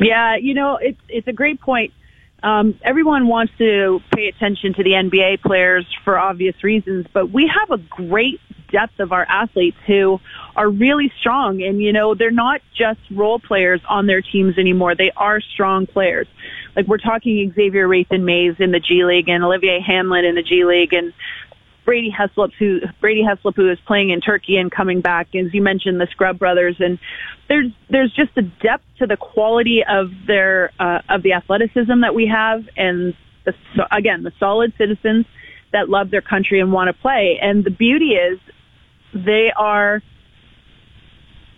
Yeah, 0.00 0.36
you 0.36 0.54
know 0.54 0.76
it's 0.76 1.00
it's 1.08 1.28
a 1.28 1.32
great 1.32 1.60
point 1.60 1.92
um, 2.42 2.78
everyone 2.82 3.28
wants 3.28 3.52
to 3.58 4.00
pay 4.14 4.26
attention 4.28 4.74
to 4.74 4.82
the 4.82 4.90
NBA 4.90 5.42
players 5.42 5.86
for 6.04 6.18
obvious 6.18 6.62
reasons, 6.64 7.06
but 7.12 7.30
we 7.30 7.46
have 7.48 7.70
a 7.70 7.82
great 7.82 8.40
depth 8.72 8.98
of 8.98 9.12
our 9.12 9.24
athletes 9.28 9.76
who 9.86 10.18
are 10.56 10.68
really 10.68 11.12
strong. 11.20 11.62
And, 11.62 11.80
you 11.80 11.92
know, 11.92 12.14
they're 12.14 12.30
not 12.30 12.60
just 12.76 12.98
role 13.10 13.38
players 13.38 13.80
on 13.88 14.06
their 14.06 14.22
teams 14.22 14.58
anymore. 14.58 14.94
They 14.94 15.12
are 15.16 15.40
strong 15.40 15.86
players. 15.86 16.26
Like 16.74 16.86
we're 16.86 16.98
talking 16.98 17.52
Xavier 17.54 17.86
Rathan-Mayes 17.86 18.56
in 18.58 18.72
the 18.72 18.80
G 18.80 19.04
League 19.04 19.28
and 19.28 19.44
Olivier 19.44 19.80
Hanlan 19.80 20.24
in 20.24 20.34
the 20.34 20.42
G 20.42 20.64
League 20.64 20.94
and 20.94 21.12
Brady 21.84 22.10
Heslip, 22.16 22.52
who 22.58 22.80
Brady 23.00 23.22
Heslip, 23.22 23.54
who 23.56 23.70
is 23.70 23.78
playing 23.86 24.10
in 24.10 24.20
Turkey 24.20 24.56
and 24.56 24.70
coming 24.70 25.00
back, 25.00 25.34
as 25.34 25.52
you 25.52 25.62
mentioned, 25.62 26.00
the 26.00 26.06
Scrubb 26.10 26.38
brothers, 26.38 26.76
and 26.78 26.98
there's 27.48 27.72
there's 27.90 28.12
just 28.12 28.30
a 28.36 28.42
depth 28.42 28.84
to 28.98 29.06
the 29.06 29.16
quality 29.16 29.82
of 29.88 30.10
their 30.26 30.70
uh, 30.78 31.00
of 31.08 31.22
the 31.22 31.32
athleticism 31.32 32.00
that 32.00 32.14
we 32.14 32.26
have, 32.26 32.64
and 32.76 33.14
the, 33.44 33.54
again, 33.90 34.22
the 34.22 34.32
solid 34.38 34.72
citizens 34.78 35.26
that 35.72 35.88
love 35.88 36.10
their 36.10 36.20
country 36.20 36.60
and 36.60 36.72
want 36.72 36.88
to 36.88 37.00
play. 37.00 37.38
And 37.40 37.64
the 37.64 37.70
beauty 37.70 38.10
is, 38.10 38.38
they 39.14 39.50
are 39.56 40.02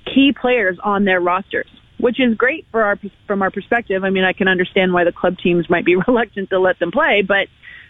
key 0.06 0.32
players 0.38 0.78
on 0.82 1.04
their 1.04 1.20
rosters, 1.20 1.68
which 1.98 2.20
is 2.20 2.37
great 2.37 2.66
for 2.70 2.82
our 2.82 2.98
from 3.26 3.42
our 3.42 3.50
perspective. 3.50 4.04
I 4.04 4.10
mean, 4.10 4.24
I 4.24 4.32
can 4.32 4.48
understand 4.48 4.92
why 4.92 5.04
the 5.04 5.12
club 5.12 5.37
teams 5.38 5.68
might 5.68 5.84
be 5.84 5.96
reluctant 6.08 6.50
to 6.50 6.58
let 6.58 6.78
them 6.78 6.90
play, 6.90 7.22
but 7.26 7.48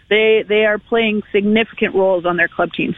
they 0.09 0.43
they 0.47 0.65
are 0.65 0.77
playing 0.77 1.23
significant 1.31 1.95
roles 1.95 2.25
on 2.25 2.37
their 2.37 2.47
club 2.47 2.71
teams. 2.73 2.95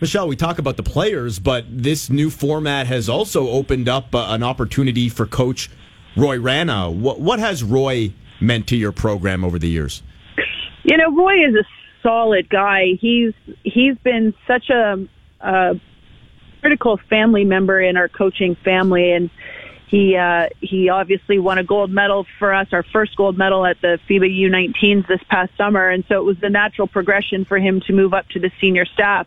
Michele, 0.00 0.28
we 0.28 0.36
talk 0.36 0.58
about 0.58 0.78
the 0.78 0.82
players, 0.82 1.38
but 1.38 1.64
this 1.68 2.08
new 2.08 2.30
format 2.30 2.86
has 2.86 3.08
also 3.08 3.48
opened 3.48 3.86
up 3.86 4.14
uh, 4.14 4.28
an 4.30 4.42
opportunity 4.42 5.10
for 5.10 5.26
Coach 5.26 5.68
Roy 6.16 6.38
Rana. 6.38 6.90
What 6.90 7.20
what 7.20 7.38
has 7.38 7.62
Roy 7.62 8.12
meant 8.40 8.66
to 8.68 8.76
your 8.76 8.92
program 8.92 9.44
over 9.44 9.58
the 9.58 9.68
years? 9.68 10.02
You 10.82 10.96
know, 10.96 11.14
Roy 11.14 11.46
is 11.46 11.54
a 11.54 11.64
solid 12.02 12.48
guy. 12.48 12.98
He's 13.00 13.34
he's 13.62 13.96
been 13.98 14.34
such 14.46 14.70
a, 14.70 15.06
a 15.40 15.80
critical 16.60 16.98
family 17.08 17.44
member 17.44 17.80
in 17.80 17.96
our 17.96 18.08
coaching 18.08 18.56
family, 18.64 19.12
and 19.12 19.30
he 19.90 20.16
uh, 20.16 20.48
he 20.60 20.88
obviously 20.88 21.40
won 21.40 21.58
a 21.58 21.64
gold 21.64 21.90
medal 21.90 22.24
for 22.38 22.54
us, 22.54 22.68
our 22.72 22.84
first 22.84 23.16
gold 23.16 23.36
medal 23.36 23.66
at 23.66 23.80
the 23.80 23.98
FIBA 24.08 24.30
U19s 24.48 25.08
this 25.08 25.20
past 25.28 25.50
summer, 25.56 25.88
and 25.88 26.04
so 26.08 26.18
it 26.18 26.24
was 26.24 26.38
the 26.38 26.48
natural 26.48 26.86
progression 26.86 27.44
for 27.44 27.58
him 27.58 27.80
to 27.88 27.92
move 27.92 28.14
up 28.14 28.28
to 28.28 28.38
the 28.38 28.52
senior 28.60 28.84
staff. 28.84 29.26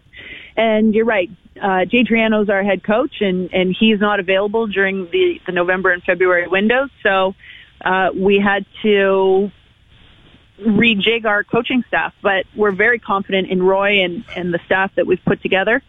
And 0.56 0.95
you're 0.95 1.06
right, 1.06 1.30
uh, 1.62 1.84
Jay 1.84 2.06
Triano's 2.06 2.49
our 2.49 2.63
head 2.63 2.82
coach, 2.82 3.15
and 3.19 3.54
and 3.54 3.76
he's 3.78 3.99
not 3.99 4.21
available 4.21 4.67
during 4.67 5.10
the 5.12 5.41
the 5.45 5.52
November 5.52 5.91
and 5.91 6.02
February 6.02 6.47
windows, 6.47 6.89
so 7.02 7.36
uh, 7.84 8.12
we 8.15 8.39
had 8.39 8.65
to 8.84 9.52
rejig 10.62 11.26
our 11.26 11.43
coaching 11.43 11.84
staff. 11.89 12.13
But 12.21 12.45
we're 12.56 12.71
very 12.71 12.99
confident 12.99 13.49
in 13.49 13.62
Roy 13.62 14.02
and 14.02 14.23
and 14.34 14.54
the 14.54 14.60
staff 14.65 14.95
that 14.95 15.06
we've 15.08 15.23
put 15.26 15.41
together. 15.41 15.84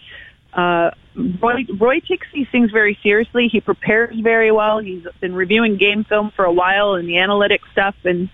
Uh, 0.52 0.90
Roy, 1.16 1.64
Roy 1.78 2.00
takes 2.00 2.26
these 2.32 2.48
things 2.50 2.70
very 2.70 2.98
seriously. 3.02 3.48
He 3.48 3.60
prepares 3.60 4.18
very 4.18 4.50
well. 4.50 4.78
He's 4.78 5.06
been 5.20 5.34
reviewing 5.34 5.76
game 5.76 6.04
film 6.04 6.32
for 6.34 6.44
a 6.44 6.52
while 6.52 6.94
and 6.94 7.08
the 7.08 7.14
analytics 7.14 7.70
stuff 7.72 7.94
and 8.04 8.28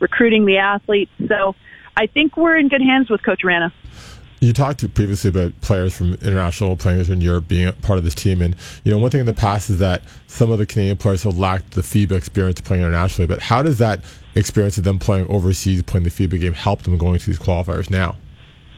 recruiting 0.00 0.46
the 0.46 0.58
athletes. 0.58 1.12
So 1.28 1.54
I 1.96 2.06
think 2.06 2.36
we're 2.36 2.56
in 2.56 2.68
good 2.68 2.82
hands 2.82 3.10
with 3.10 3.22
Coach 3.22 3.44
Rana. 3.44 3.72
You 4.40 4.52
talked 4.52 4.92
previously 4.94 5.30
about 5.30 5.52
players 5.60 5.96
from 5.96 6.14
international 6.14 6.76
players 6.76 7.08
in 7.08 7.20
Europe 7.20 7.46
being 7.46 7.72
part 7.74 7.98
of 7.98 8.04
this 8.04 8.14
team, 8.14 8.42
and 8.42 8.56
you 8.82 8.90
know 8.90 8.98
one 8.98 9.08
thing 9.08 9.20
in 9.20 9.26
the 9.26 9.32
past 9.32 9.70
is 9.70 9.78
that 9.78 10.02
some 10.26 10.50
of 10.50 10.58
the 10.58 10.66
Canadian 10.66 10.96
players 10.96 11.22
have 11.22 11.38
lacked 11.38 11.74
the 11.74 11.80
FIBA 11.80 12.10
experience 12.16 12.60
playing 12.60 12.82
internationally. 12.82 13.28
But 13.28 13.40
how 13.40 13.62
does 13.62 13.78
that 13.78 14.00
experience 14.34 14.76
of 14.78 14.82
them 14.82 14.98
playing 14.98 15.28
overseas, 15.28 15.84
playing 15.84 16.02
the 16.02 16.10
FIBA 16.10 16.40
game, 16.40 16.54
help 16.54 16.82
them 16.82 16.98
going 16.98 17.20
to 17.20 17.26
these 17.26 17.38
qualifiers 17.38 17.88
now? 17.88 18.16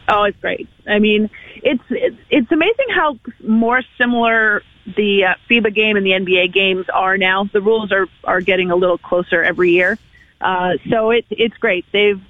Oh, 0.09 0.25
it's 0.25 0.39
great. 0.41 0.69
I 0.87 0.99
mean, 0.99 1.31
it's 1.57 1.83
it's, 1.91 2.17
it's 2.31 2.53
amazing 2.53 2.87
how 2.95 3.19
more 3.43 3.83
similar 3.99 4.63
the 4.97 5.25
uh, 5.25 5.35
FIBA 5.49 5.75
game 5.75 5.97
and 5.97 6.05
the 6.05 6.11
NBA 6.11 6.53
games 6.53 6.87
are 6.93 7.17
now. 7.17 7.45
The 7.45 7.61
rules 7.61 7.91
are 7.91 8.07
are 8.23 8.41
getting 8.41 8.71
a 8.71 8.77
little 8.77 8.99
closer 8.99 9.43
every 9.43 9.71
year, 9.71 9.99
uh, 10.41 10.73
so 10.91 11.11
it's 11.11 11.29
it's 11.31 11.57
great. 11.57 11.87
They've 11.93 12.21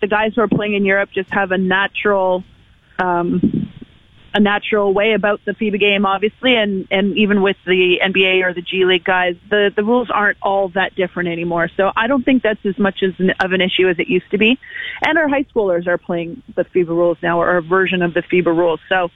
the 0.00 0.06
guys 0.06 0.32
who 0.34 0.42
are 0.42 0.48
playing 0.48 0.74
in 0.74 0.84
Europe 0.84 1.10
just 1.14 1.30
have 1.30 1.50
a 1.50 1.56
natural, 1.56 2.44
um, 2.98 3.63
a 4.34 4.40
natural 4.40 4.92
way 4.92 5.12
about 5.12 5.40
the 5.44 5.52
FIBA 5.52 5.78
game, 5.78 6.04
obviously, 6.04 6.56
and 6.56 6.88
and 6.90 7.16
even 7.16 7.40
with 7.40 7.56
the 7.64 8.00
NBA 8.02 8.44
or 8.44 8.52
the 8.52 8.62
G 8.62 8.84
League 8.84 9.04
guys, 9.04 9.36
the 9.48 9.72
the 9.74 9.84
rules 9.84 10.10
aren't 10.10 10.38
all 10.42 10.68
that 10.70 10.96
different 10.96 11.28
anymore. 11.28 11.70
So 11.76 11.92
I 11.96 12.08
don't 12.08 12.24
think 12.24 12.42
that's 12.42 12.64
as 12.66 12.76
much 12.76 13.02
as 13.02 13.12
an, 13.18 13.30
of 13.40 13.52
an 13.52 13.60
issue 13.60 13.88
as 13.88 13.98
it 14.00 14.08
used 14.08 14.28
to 14.32 14.38
be. 14.38 14.58
And 15.06 15.16
our 15.16 15.28
high 15.28 15.44
schoolers 15.44 15.86
are 15.86 15.98
playing 15.98 16.42
the 16.56 16.64
FIBA 16.64 16.88
rules 16.88 17.18
now, 17.22 17.40
or 17.40 17.56
a 17.56 17.62
version 17.62 18.02
of 18.02 18.12
the 18.12 18.22
FIBA 18.22 18.46
rules. 18.46 18.80
So 18.88 19.10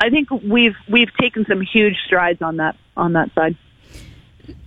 I 0.00 0.10
think 0.10 0.30
we've 0.30 0.76
we've 0.90 1.14
taken 1.14 1.46
some 1.46 1.60
huge 1.60 1.96
strides 2.04 2.42
on 2.42 2.56
that 2.56 2.76
on 2.96 3.12
that 3.12 3.32
side. 3.34 3.56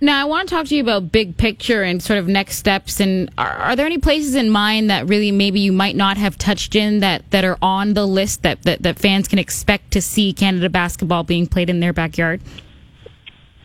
Now, 0.00 0.22
I 0.22 0.24
want 0.24 0.48
to 0.48 0.54
talk 0.54 0.66
to 0.66 0.74
you 0.74 0.82
about 0.82 1.12
big 1.12 1.36
picture 1.36 1.82
and 1.82 2.02
sort 2.02 2.18
of 2.18 2.26
next 2.26 2.56
steps. 2.56 3.00
And 3.00 3.30
are, 3.38 3.48
are, 3.48 3.76
there 3.76 3.86
any 3.86 3.98
places 3.98 4.34
in 4.34 4.50
mind 4.50 4.90
that 4.90 5.08
really 5.08 5.30
maybe 5.30 5.60
you 5.60 5.72
might 5.72 5.96
not 5.96 6.16
have 6.16 6.38
touched 6.38 6.74
in 6.74 7.00
that, 7.00 7.30
that 7.30 7.44
are 7.44 7.58
on 7.62 7.94
the 7.94 8.06
list 8.06 8.42
that, 8.42 8.62
that, 8.62 8.82
that 8.82 8.98
fans 8.98 9.28
can 9.28 9.38
expect 9.38 9.90
to 9.92 10.02
see 10.02 10.32
Canada 10.32 10.68
basketball 10.68 11.22
being 11.22 11.46
played 11.46 11.70
in 11.70 11.80
their 11.80 11.92
backyard? 11.92 12.40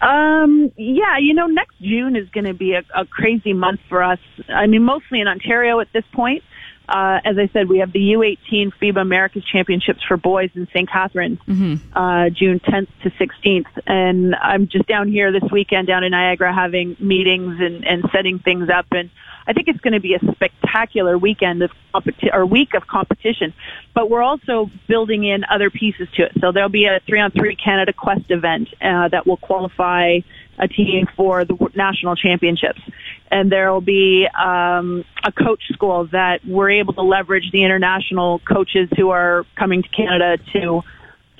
Um, 0.01 0.71
yeah, 0.77 1.17
you 1.19 1.33
know, 1.33 1.47
next 1.47 1.79
June 1.81 2.15
is 2.15 2.29
going 2.29 2.45
to 2.45 2.53
be 2.53 2.73
a, 2.73 2.83
a 2.93 3.05
crazy 3.05 3.53
month 3.53 3.79
for 3.89 4.03
us. 4.03 4.19
I 4.49 4.67
mean, 4.67 4.83
mostly 4.83 5.21
in 5.21 5.27
Ontario 5.27 5.79
at 5.79 5.87
this 5.93 6.03
point. 6.13 6.43
Uh, 6.87 7.19
as 7.23 7.37
I 7.37 7.49
said, 7.53 7.67
we 7.67 7.79
have 7.79 7.91
the 7.91 8.13
U18 8.13 8.71
FIBA 8.81 9.01
Americas 9.01 9.43
Championships 9.45 10.03
for 10.07 10.17
boys 10.17 10.49
in 10.55 10.67
St. 10.67 10.89
Catharines, 10.89 11.39
mm-hmm. 11.47 11.97
uh, 11.97 12.29
June 12.29 12.59
10th 12.59 12.87
to 13.03 13.09
16th. 13.11 13.65
And 13.87 14.35
I'm 14.35 14.67
just 14.67 14.87
down 14.87 15.09
here 15.09 15.31
this 15.31 15.49
weekend 15.51 15.87
down 15.87 16.03
in 16.03 16.11
Niagara 16.11 16.53
having 16.53 16.95
meetings 16.99 17.59
and, 17.59 17.85
and 17.85 18.05
setting 18.11 18.39
things 18.39 18.69
up. 18.69 18.85
And 18.91 19.09
I 19.47 19.53
think 19.53 19.67
it's 19.67 19.79
going 19.79 19.93
to 19.93 19.99
be 19.99 20.15
a 20.15 20.19
spectacular 20.33 21.17
weekend 21.17 21.61
of 21.61 21.71
competi- 21.93 22.33
or 22.33 22.45
week 22.45 22.73
of 22.73 22.87
competition. 22.87 23.53
But 23.93 24.09
we're 24.09 24.23
also 24.23 24.69
building 24.87 25.23
in 25.23 25.43
other 25.49 25.69
pieces 25.69 26.07
to 26.15 26.23
it. 26.23 26.31
So 26.41 26.51
there'll 26.51 26.69
be 26.69 26.85
a 26.85 26.99
three 27.07 27.19
on 27.19 27.31
three 27.31 27.55
Canada 27.55 27.93
Quest 27.93 28.29
event, 28.31 28.69
uh, 28.81 29.09
that 29.09 29.27
will 29.27 29.37
qualify 29.37 30.19
a 30.57 30.67
team 30.67 31.07
for 31.15 31.45
the 31.45 31.55
national 31.75 32.15
championships. 32.15 32.81
And 33.31 33.51
there 33.51 33.71
will 33.71 33.81
be 33.81 34.27
um, 34.27 35.03
a 35.23 35.31
coach 35.31 35.63
school 35.73 36.07
that 36.11 36.45
we're 36.45 36.69
able 36.71 36.93
to 36.93 37.01
leverage 37.01 37.51
the 37.51 37.63
international 37.63 38.39
coaches 38.39 38.89
who 38.95 39.09
are 39.09 39.45
coming 39.55 39.83
to 39.83 39.89
Canada 39.89 40.37
to 40.53 40.81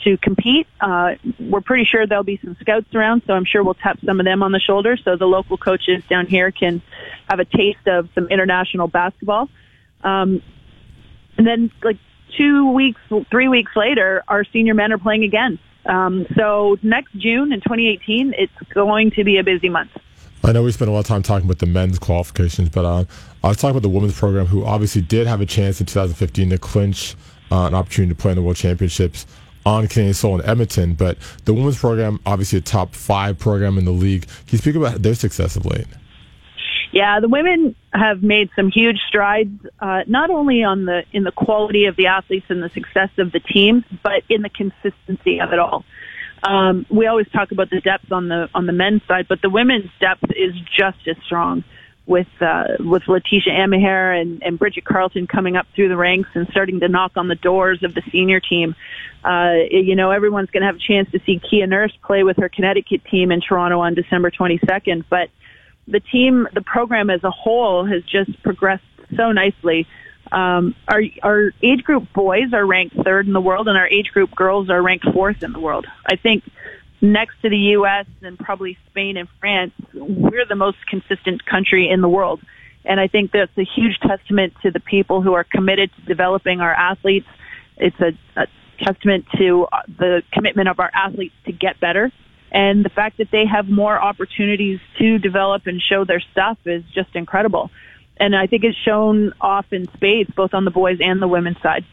to 0.04 0.18
compete. 0.18 0.68
Uh, 0.80 1.16
we're 1.40 1.62
pretty 1.62 1.84
sure 1.84 2.06
there'll 2.06 2.24
be 2.24 2.40
some 2.44 2.56
scouts 2.62 2.94
around, 2.94 3.24
so 3.26 3.34
I'm 3.34 3.46
sure 3.46 3.64
we'll 3.64 3.74
tap 3.74 3.98
some 4.06 4.20
of 4.20 4.26
them 4.26 4.44
on 4.44 4.52
the 4.52 4.60
shoulder 4.60 4.98
so 4.98 5.16
the 5.16 5.26
local 5.26 5.58
coaches 5.58 6.04
down 6.10 6.28
here 6.28 6.52
can 6.52 6.82
have 7.28 7.40
a 7.40 7.46
taste 7.46 7.88
of 7.88 8.10
some 8.14 8.28
international 8.28 8.88
basketball. 8.88 9.50
Um, 10.04 10.44
and 11.38 11.48
then, 11.48 11.72
like 11.84 11.98
two 12.38 12.72
weeks, 12.72 13.02
three 13.32 13.48
weeks 13.48 13.72
later, 13.76 14.24
our 14.28 14.44
senior 14.46 14.74
men 14.74 14.94
are 14.94 14.98
playing 14.98 15.24
again. 15.24 15.60
Um, 15.86 16.26
so 16.36 16.78
next 16.82 17.14
June 17.14 17.54
in 17.54 17.62
2018, 17.62 18.34
it's 18.38 18.54
going 18.74 19.12
to 19.12 19.24
be 19.24 19.38
a 19.38 19.44
busy 19.44 19.70
month. 19.70 19.92
I 20.44 20.52
know 20.52 20.64
we 20.64 20.72
spent 20.72 20.90
a 20.90 20.94
lot 20.94 21.00
of 21.00 21.08
time 21.08 21.24
talking 21.24 21.46
about 21.46 21.60
the 21.60 21.66
men's 21.66 21.98
qualifications, 21.98 22.70
but 22.70 22.86
uh, 22.86 23.06
I 23.44 23.48
was 23.48 23.58
talking 23.58 23.72
about 23.72 23.82
the 23.82 23.90
women's 23.90 24.18
program, 24.18 24.46
who 24.46 24.64
obviously 24.64 25.02
did 25.02 25.26
have 25.26 25.42
a 25.42 25.46
chance 25.46 25.80
in 25.80 25.88
2015 25.88 26.52
to 26.52 26.58
clinch 26.60 27.16
uh, 27.52 27.66
an 27.66 27.74
opportunity 27.74 28.14
to 28.14 28.22
play 28.22 28.32
in 28.32 28.36
the 28.36 28.44
World 28.44 28.58
Championships 28.58 29.26
on 29.66 29.88
Canadian 29.88 30.14
soil 30.14 30.40
in 30.40 30.46
Edmonton. 30.46 30.94
But 30.94 31.18
the 31.46 31.54
women's 31.54 31.80
program, 31.80 32.20
obviously 32.26 32.60
a 32.60 32.62
top 32.62 32.94
five 32.94 33.40
program 33.40 33.78
in 33.78 33.86
the 33.86 33.92
league. 33.92 34.28
Can 34.28 34.50
you 34.50 34.58
speak 34.60 34.76
about 34.76 35.02
their 35.02 35.16
success 35.16 35.56
of 35.56 35.66
late? 35.66 35.88
Yeah, 36.96 37.20
the 37.20 37.28
women 37.28 37.76
have 37.94 38.24
made 38.24 38.50
some 38.56 38.72
huge 38.72 39.00
strides, 39.10 39.60
uh, 39.82 40.04
not 40.08 40.30
only 40.30 40.64
on 40.64 40.86
the 40.86 41.04
in 41.12 41.26
the 41.26 41.32
quality 41.34 41.88
of 41.88 41.98
the 41.98 42.08
athletes 42.08 42.46
and 42.48 42.64
the 42.64 42.70
success 42.70 43.10
of 43.18 43.34
the 43.34 43.42
teams, 43.42 43.84
but 44.02 44.24
in 44.30 44.42
the 44.42 44.50
consistency 44.50 45.42
of 45.42 45.52
it 45.52 45.60
all. 45.60 45.84
Um, 46.42 46.86
we 46.90 47.08
always 47.08 47.28
talk 47.28 47.52
about 47.52 47.70
the 47.70 47.82
depth 47.82 48.14
on 48.14 48.30
the 48.30 48.50
on 48.56 48.66
the 48.66 48.72
men's 48.72 49.02
side, 49.10 49.28
but 49.28 49.42
the 49.42 49.50
women's 49.50 49.92
depth 50.00 50.24
is 50.38 50.54
just 50.74 51.06
as 51.06 51.18
strong 51.26 51.66
with 52.06 52.30
uh, 52.40 52.64
with 52.80 53.04
Laeticia 53.04 53.50
Amihere 53.50 54.14
and, 54.22 54.42
and 54.42 54.58
Bridget 54.58 54.86
Carleton 54.86 55.28
coming 55.28 55.58
up 55.58 55.68
through 55.76 55.90
the 55.90 55.98
ranks 55.98 56.30
and 56.34 56.48
starting 56.50 56.80
to 56.80 56.88
knock 56.88 57.18
on 57.18 57.28
the 57.28 57.36
doors 57.36 57.84
of 57.84 57.94
the 57.94 58.04
senior 58.10 58.40
team. 58.40 58.74
Uh, 59.22 59.56
you 59.70 59.98
know, 59.98 60.12
everyone's 60.12 60.50
going 60.50 60.62
to 60.62 60.68
have 60.68 60.78
a 60.78 60.80
chance 60.80 61.12
to 61.12 61.20
see 61.26 61.42
Kia 61.50 61.68
Nurse 61.68 61.92
play 62.06 62.24
with 62.24 62.38
her 62.38 62.48
Connecticut 62.48 63.04
team 63.04 63.34
in 63.34 63.42
Toronto 63.42 63.82
on 63.82 63.96
December 63.96 64.32
22nd, 64.32 65.04
but 65.10 65.28
the 65.88 66.00
team, 66.00 66.48
the 66.54 66.62
program 66.62 67.10
as 67.10 67.24
a 67.24 67.32
whole 67.32 67.86
has 67.86 68.04
just 68.04 68.42
progressed 68.44 68.84
so 69.16 69.32
nicely. 69.32 69.88
Um, 70.32 70.76
our 70.88 71.02
our 71.22 71.52
age 71.62 71.84
group 71.84 72.12
boys 72.14 72.54
are 72.54 72.66
ranked 72.66 72.96
third 73.04 73.28
in 73.28 73.34
the 73.34 73.42
world, 73.42 73.68
and 73.68 73.78
our 73.78 73.88
age 73.88 74.08
group 74.12 74.34
girls 74.36 74.70
are 74.70 74.82
ranked 74.82 75.06
fourth 75.14 75.44
in 75.44 75.54
the 75.54 75.60
world. 75.60 75.86
I 76.06 76.16
think 76.16 76.44
next 77.02 77.36
to 77.44 77.50
the 77.50 77.58
U.S. 77.58 78.08
and 78.24 78.38
probably 78.38 78.78
Spain 78.90 79.18
and 79.18 79.30
France, 79.40 79.74
we're 79.94 80.46
the 80.46 80.56
most 80.56 80.78
consistent 80.88 81.46
country 81.46 81.90
in 81.90 82.02
the 82.02 82.10
world. 82.10 82.42
And 82.84 83.00
I 83.00 83.08
think 83.08 83.32
that's 83.32 83.56
a 83.58 83.66
huge 83.66 84.00
testament 84.00 84.54
to 84.62 84.72
the 84.72 84.80
people 84.80 85.22
who 85.22 85.34
are 85.34 85.44
committed 85.44 85.92
to 85.96 86.02
developing 86.04 86.62
our 86.62 86.74
athletes. 86.74 87.28
It's 87.78 88.00
a, 88.00 88.12
a 88.40 88.48
testament 88.80 89.26
to 89.38 89.68
the 89.88 90.22
commitment 90.32 90.70
of 90.70 90.80
our 90.80 90.92
athletes 90.94 91.34
to 91.46 91.52
get 91.52 91.80
better 91.80 92.12
and 92.52 92.86
the 92.86 92.90
fact 92.90 93.18
that 93.18 93.32
they 93.32 93.46
have 93.46 93.68
more 93.68 94.02
opportunities 94.02 94.80
to 94.98 95.20
develop 95.20 95.68
and 95.68 95.82
show 95.82 96.06
their 96.06 96.22
stuff 96.32 96.58
is 96.66 96.84
just 96.94 97.16
incredible. 97.16 97.70
And 98.18 98.36
I 98.36 98.48
think 98.48 98.64
it's 98.64 98.78
shown 98.78 99.34
off 99.42 99.66
in 99.72 99.88
spades, 99.94 100.32
both 100.36 100.54
on 100.54 100.64
the 100.64 100.72
boys 100.72 101.00
and 101.02 101.22
the 101.22 101.28
women's 101.28 101.62
side. 101.62 101.86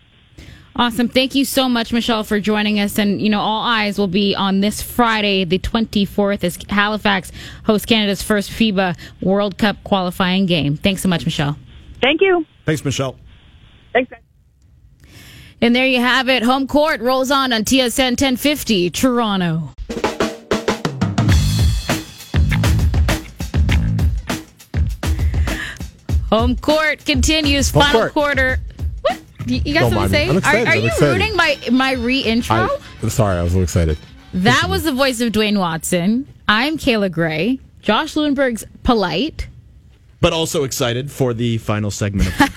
Awesome. 0.74 1.08
Thank 1.08 1.34
you 1.34 1.44
so 1.44 1.68
much, 1.68 1.92
Michele, 1.92 2.24
for 2.24 2.40
joining 2.40 2.80
us. 2.80 2.98
And, 2.98 3.20
you 3.20 3.28
know, 3.28 3.40
all 3.40 3.62
eyes 3.62 3.98
will 3.98 4.08
be 4.08 4.34
on 4.34 4.60
this 4.60 4.80
Friday, 4.80 5.44
the 5.44 5.58
24th, 5.58 6.44
as 6.44 6.58
Halifax 6.68 7.30
hosts 7.64 7.84
Canada's 7.84 8.22
first 8.22 8.50
FIBA 8.50 8.96
World 9.20 9.58
Cup 9.58 9.82
qualifying 9.84 10.46
game. 10.46 10.76
Thanks 10.76 11.02
so 11.02 11.08
much, 11.08 11.26
Michele. 11.26 11.58
Thank 12.00 12.22
you. 12.22 12.46
Thanks, 12.64 12.84
Michele. 12.84 13.16
Thanks. 13.92 14.12
And 15.60 15.76
there 15.76 15.86
you 15.86 16.00
have 16.00 16.28
it. 16.28 16.42
Home 16.42 16.66
court 16.66 17.00
rolls 17.00 17.30
on 17.30 17.52
on 17.52 17.64
TSN 17.64 18.12
1050, 18.12 18.90
Toronto. 18.90 19.74
Home 26.32 26.56
court 26.56 27.04
continues. 27.04 27.70
Home 27.72 27.82
final 27.82 28.00
court. 28.00 28.12
quarter. 28.14 28.58
What? 29.02 29.20
You 29.46 29.74
got 29.74 29.80
Don't 29.80 29.92
something 29.92 30.40
to 30.40 30.42
say? 30.42 30.64
Are, 30.64 30.66
are 30.68 30.76
you 30.76 30.90
rooting 30.98 31.36
my 31.36 31.58
my 31.70 31.92
re-intro? 31.92 32.70
I, 33.02 33.08
sorry, 33.08 33.38
I 33.38 33.42
was 33.42 33.52
a 33.52 33.56
little 33.56 33.64
excited. 33.64 33.98
That 34.32 34.68
was 34.70 34.84
the 34.84 34.92
voice 34.92 35.20
of 35.20 35.30
Dwayne 35.30 35.58
Watson. 35.58 36.26
I'm 36.48 36.78
Kayla 36.78 37.12
Grey. 37.12 37.60
Josh 37.82 38.14
Lewenberg's 38.14 38.64
polite, 38.82 39.48
but 40.22 40.32
also 40.32 40.64
excited 40.64 41.12
for 41.12 41.34
the 41.34 41.58
final 41.58 41.90
segment 41.90 42.28
of 42.28 42.34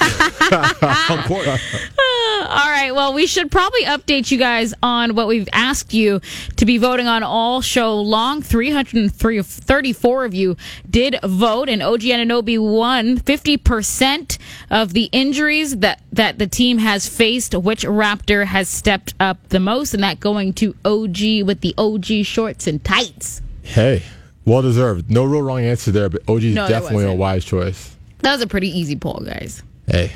home 0.80 1.24
court. 1.24 1.46
All 2.45 2.69
right. 2.69 2.93
Well, 2.93 3.13
we 3.13 3.25
should 3.25 3.51
probably 3.51 3.84
update 3.86 4.29
you 4.29 4.38
guys 4.38 4.73
on 4.84 5.15
what 5.15 5.27
we've 5.27 5.49
asked 5.51 5.93
you 5.93 6.21
to 6.58 6.65
be 6.65 6.77
voting 6.77 7.08
on 7.08 7.23
all 7.23 7.62
show 7.62 7.99
long. 7.99 8.41
334 8.43 10.25
of 10.25 10.34
you 10.34 10.55
did 10.89 11.17
vote, 11.23 11.69
and 11.69 11.81
OG 11.81 12.01
Anunoby 12.01 12.60
won 12.60 13.17
50% 13.17 14.38
of 14.69 14.93
the 14.93 15.10
injuries 15.12 15.77
that, 15.77 16.01
that 16.12 16.38
the 16.38 16.47
team 16.47 16.77
has 16.77 17.08
faced. 17.08 17.55
Which 17.55 17.84
Raptor 17.84 18.45
has 18.45 18.69
stepped 18.69 19.15
up 19.19 19.49
the 19.49 19.60
most? 19.60 19.93
And 19.93 20.03
that 20.03 20.19
going 20.19 20.53
to 20.53 20.75
OG 20.86 21.47
with 21.47 21.62
the 21.62 21.73
OG 21.77 22.25
shorts 22.25 22.67
and 22.67 22.84
tights. 22.84 23.41
Hey, 23.63 24.03
well 24.45 24.62
deserved. 24.62 25.10
No 25.10 25.23
real 25.23 25.41
wrong 25.41 25.62
answer 25.62 25.91
there, 25.91 26.10
but 26.10 26.21
OG 26.29 26.43
is 26.43 26.55
no, 26.55 26.67
definitely 26.67 27.05
a 27.05 27.13
wise 27.13 27.43
choice. 27.43 27.95
That 28.19 28.34
was 28.34 28.41
a 28.41 28.47
pretty 28.47 28.69
easy 28.69 28.95
poll, 28.95 29.21
guys. 29.25 29.63
Hey. 29.88 30.12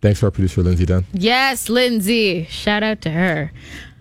Thanks 0.00 0.20
to 0.20 0.26
our 0.26 0.30
producer, 0.30 0.62
Lindsay 0.62 0.86
Dunn. 0.86 1.04
Yes, 1.12 1.68
Lindsay. 1.68 2.44
Shout 2.48 2.82
out 2.82 3.00
to 3.02 3.10
her. 3.10 3.52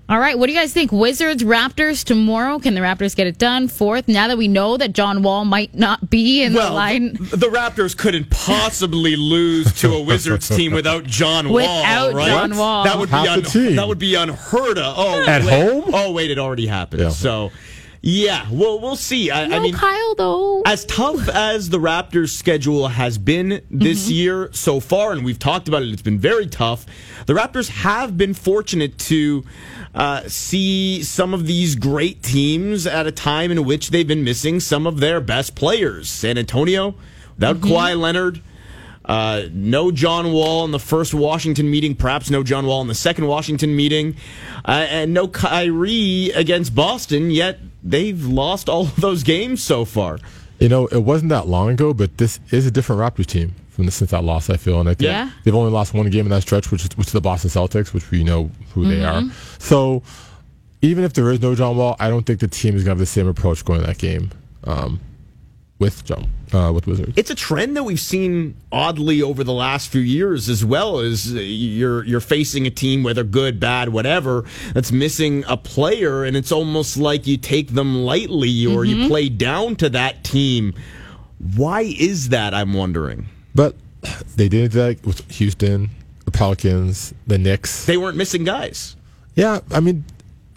All 0.09 0.17
right, 0.17 0.39
what 0.39 0.47
do 0.47 0.53
you 0.53 0.57
guys 0.57 0.73
think? 0.73 0.91
Wizards, 0.91 1.43
Raptors 1.43 2.03
tomorrow. 2.03 2.57
Can 2.57 2.73
the 2.73 2.81
Raptors 2.81 3.15
get 3.15 3.27
it 3.27 3.37
done? 3.37 3.67
Fourth, 3.67 4.07
now 4.07 4.27
that 4.27 4.39
we 4.39 4.47
know 4.47 4.75
that 4.75 4.93
John 4.93 5.21
Wall 5.21 5.45
might 5.45 5.75
not 5.75 6.09
be 6.09 6.41
in 6.41 6.55
well, 6.55 6.69
the 6.69 6.73
line. 6.73 7.13
The, 7.13 7.37
the 7.37 7.45
Raptors 7.45 7.95
couldn't 7.95 8.31
possibly 8.31 9.15
lose 9.15 9.71
to 9.81 9.93
a 9.93 10.01
Wizards 10.01 10.47
team 10.47 10.71
without 10.71 11.03
John 11.03 11.51
without 11.51 12.13
Wall, 12.13 12.17
right? 12.17 12.27
John 12.27 12.57
Wall. 12.57 12.85
That 12.85 12.97
would 12.97 13.11
be 13.11 13.17
un- 13.17 13.75
that 13.75 13.87
would 13.87 13.99
be 13.99 14.15
unheard 14.15 14.79
of. 14.79 14.95
Oh, 14.97 15.25
at 15.27 15.43
wait. 15.43 15.69
home? 15.69 15.91
Oh, 15.93 16.11
wait, 16.11 16.31
it 16.31 16.39
already 16.39 16.65
happened. 16.65 17.03
Yeah. 17.03 17.09
So 17.09 17.51
yeah, 18.01 18.47
well, 18.51 18.79
we'll 18.79 18.95
see. 18.95 19.29
I, 19.29 19.47
no, 19.47 19.57
I 19.57 19.59
mean, 19.59 19.73
Kyle, 19.73 20.15
though. 20.15 20.61
As 20.65 20.85
tough 20.85 21.27
as 21.29 21.69
the 21.69 21.79
Raptors' 21.79 22.29
schedule 22.29 22.87
has 22.87 23.17
been 23.17 23.61
this 23.69 24.05
mm-hmm. 24.05 24.13
year 24.13 24.49
so 24.53 24.79
far, 24.79 25.11
and 25.11 25.25
we've 25.25 25.39
talked 25.39 25.67
about 25.67 25.83
it, 25.83 25.89
it's 25.89 26.01
been 26.01 26.19
very 26.19 26.47
tough. 26.47 26.85
The 27.25 27.33
Raptors 27.33 27.69
have 27.69 28.17
been 28.17 28.33
fortunate 28.33 28.97
to 28.99 29.43
uh, 29.93 30.27
see 30.27 31.03
some 31.03 31.33
of 31.33 31.45
these 31.45 31.75
great 31.75 32.23
teams 32.23 32.87
at 32.87 33.07
a 33.07 33.11
time 33.11 33.51
in 33.51 33.65
which 33.65 33.89
they've 33.89 34.07
been 34.07 34.23
missing 34.23 34.59
some 34.59 34.87
of 34.87 34.99
their 34.99 35.19
best 35.19 35.55
players. 35.55 36.09
San 36.09 36.37
Antonio, 36.37 36.95
without 37.35 37.57
mm-hmm. 37.57 37.71
Kawhi 37.71 37.99
Leonard, 37.99 38.41
Uh, 39.05 39.49
no 39.51 39.89
John 39.89 40.31
Wall 40.31 40.65
in 40.65 40.71
the 40.71 40.77
first 40.79 41.15
Washington 41.15 41.71
meeting, 41.71 41.95
perhaps 41.95 42.29
no 42.29 42.43
John 42.43 42.67
Wall 42.67 42.81
in 42.81 42.87
the 42.87 42.93
second 42.93 43.25
Washington 43.25 43.75
meeting, 43.75 44.15
uh, 44.63 44.85
and 44.87 45.15
no 45.15 45.27
Kyrie 45.27 46.29
against 46.35 46.75
Boston, 46.75 47.31
yet 47.31 47.57
they've 47.89 48.25
lost 48.25 48.69
all 48.69 48.83
of 48.83 48.95
those 49.01 49.23
games 49.23 49.61
so 49.63 49.85
far. 49.85 50.19
You 50.59 50.69
know, 50.69 50.87
it 50.87 51.03
wasn't 51.03 51.29
that 51.29 51.47
long 51.47 51.69
ago, 51.69 51.93
but 51.93 52.17
this 52.17 52.39
is 52.51 52.65
a 52.65 52.71
different 52.71 53.01
Raptors 53.01 53.25
team 53.25 53.53
from 53.69 53.85
the, 53.85 53.91
since 53.91 54.11
that 54.11 54.23
loss. 54.23 54.49
I 54.49 54.57
feel, 54.57 54.79
and 54.79 54.89
I 54.89 54.93
think 54.93 55.07
Yeah. 55.07 55.29
they've 55.43 55.55
only 55.55 55.71
lost 55.71 55.93
one 55.93 56.09
game 56.09 56.25
in 56.25 56.29
that 56.31 56.41
stretch, 56.41 56.69
which 56.71 56.83
is, 56.83 56.89
which 56.97 57.07
is 57.07 57.13
the 57.13 57.21
Boston 57.21 57.49
Celtics, 57.49 57.93
which 57.93 58.11
we 58.11 58.23
know 58.23 58.51
who 58.73 58.85
they 58.87 59.03
are. 59.03 59.23
So, 59.57 60.03
even 60.81 61.03
if 61.03 61.13
there 61.13 61.29
is 61.31 61.41
no 61.41 61.55
John 61.55 61.77
Wall, 61.77 61.95
I 61.99 62.09
don't 62.09 62.25
think 62.25 62.39
the 62.41 62.47
team 62.47 62.75
is 62.75 62.83
going 62.83 62.95
to 62.95 62.99
have 62.99 62.99
the 62.99 63.05
same 63.05 63.27
approach 63.27 63.63
going 63.65 63.81
to 63.81 63.87
that 63.87 63.97
game 63.97 64.31
um, 64.65 64.99
with 65.79 66.03
John 66.05 66.29
uh, 66.53 66.71
with 66.73 66.85
Wizards. 66.87 67.13
It's 67.15 67.31
a 67.31 67.35
trend 67.35 67.75
that 67.77 67.83
we've 67.83 67.99
seen 67.99 68.55
oddly 68.71 69.21
over 69.21 69.43
the 69.43 69.53
last 69.53 69.89
few 69.89 70.01
years 70.01 70.49
as 70.49 70.63
well 70.63 70.99
as 70.99 71.33
you're 71.33 72.03
you're 72.03 72.19
facing 72.19 72.67
a 72.67 72.69
team 72.69 73.01
whether 73.01 73.23
good, 73.23 73.59
bad, 73.59 73.89
whatever 73.89 74.43
that's 74.73 74.91
missing 74.91 75.43
a 75.47 75.55
player 75.57 76.23
and 76.23 76.35
it's 76.35 76.51
almost 76.51 76.97
like 76.97 77.25
you 77.25 77.37
take 77.37 77.69
them 77.69 78.03
lightly 78.03 78.65
or 78.65 78.85
you 78.85 79.07
play 79.07 79.29
down 79.29 79.75
to 79.77 79.89
that 79.89 80.23
team. 80.23 80.73
Why 81.55 81.81
is 81.81 82.29
that 82.29 82.53
I'm 82.53 82.73
wondering. 82.73 83.27
But 83.55 83.75
they 84.35 84.49
did 84.49 84.71
that 84.73 85.05
with 85.05 85.29
Houston, 85.31 85.89
the 86.25 86.31
Pelicans, 86.31 87.13
the 87.27 87.37
Knicks. 87.37 87.85
They 87.85 87.97
weren't 87.97 88.17
missing 88.17 88.43
guys. 88.43 88.95
yeah, 89.35 89.59
I 89.71 89.79
mean, 89.79 90.03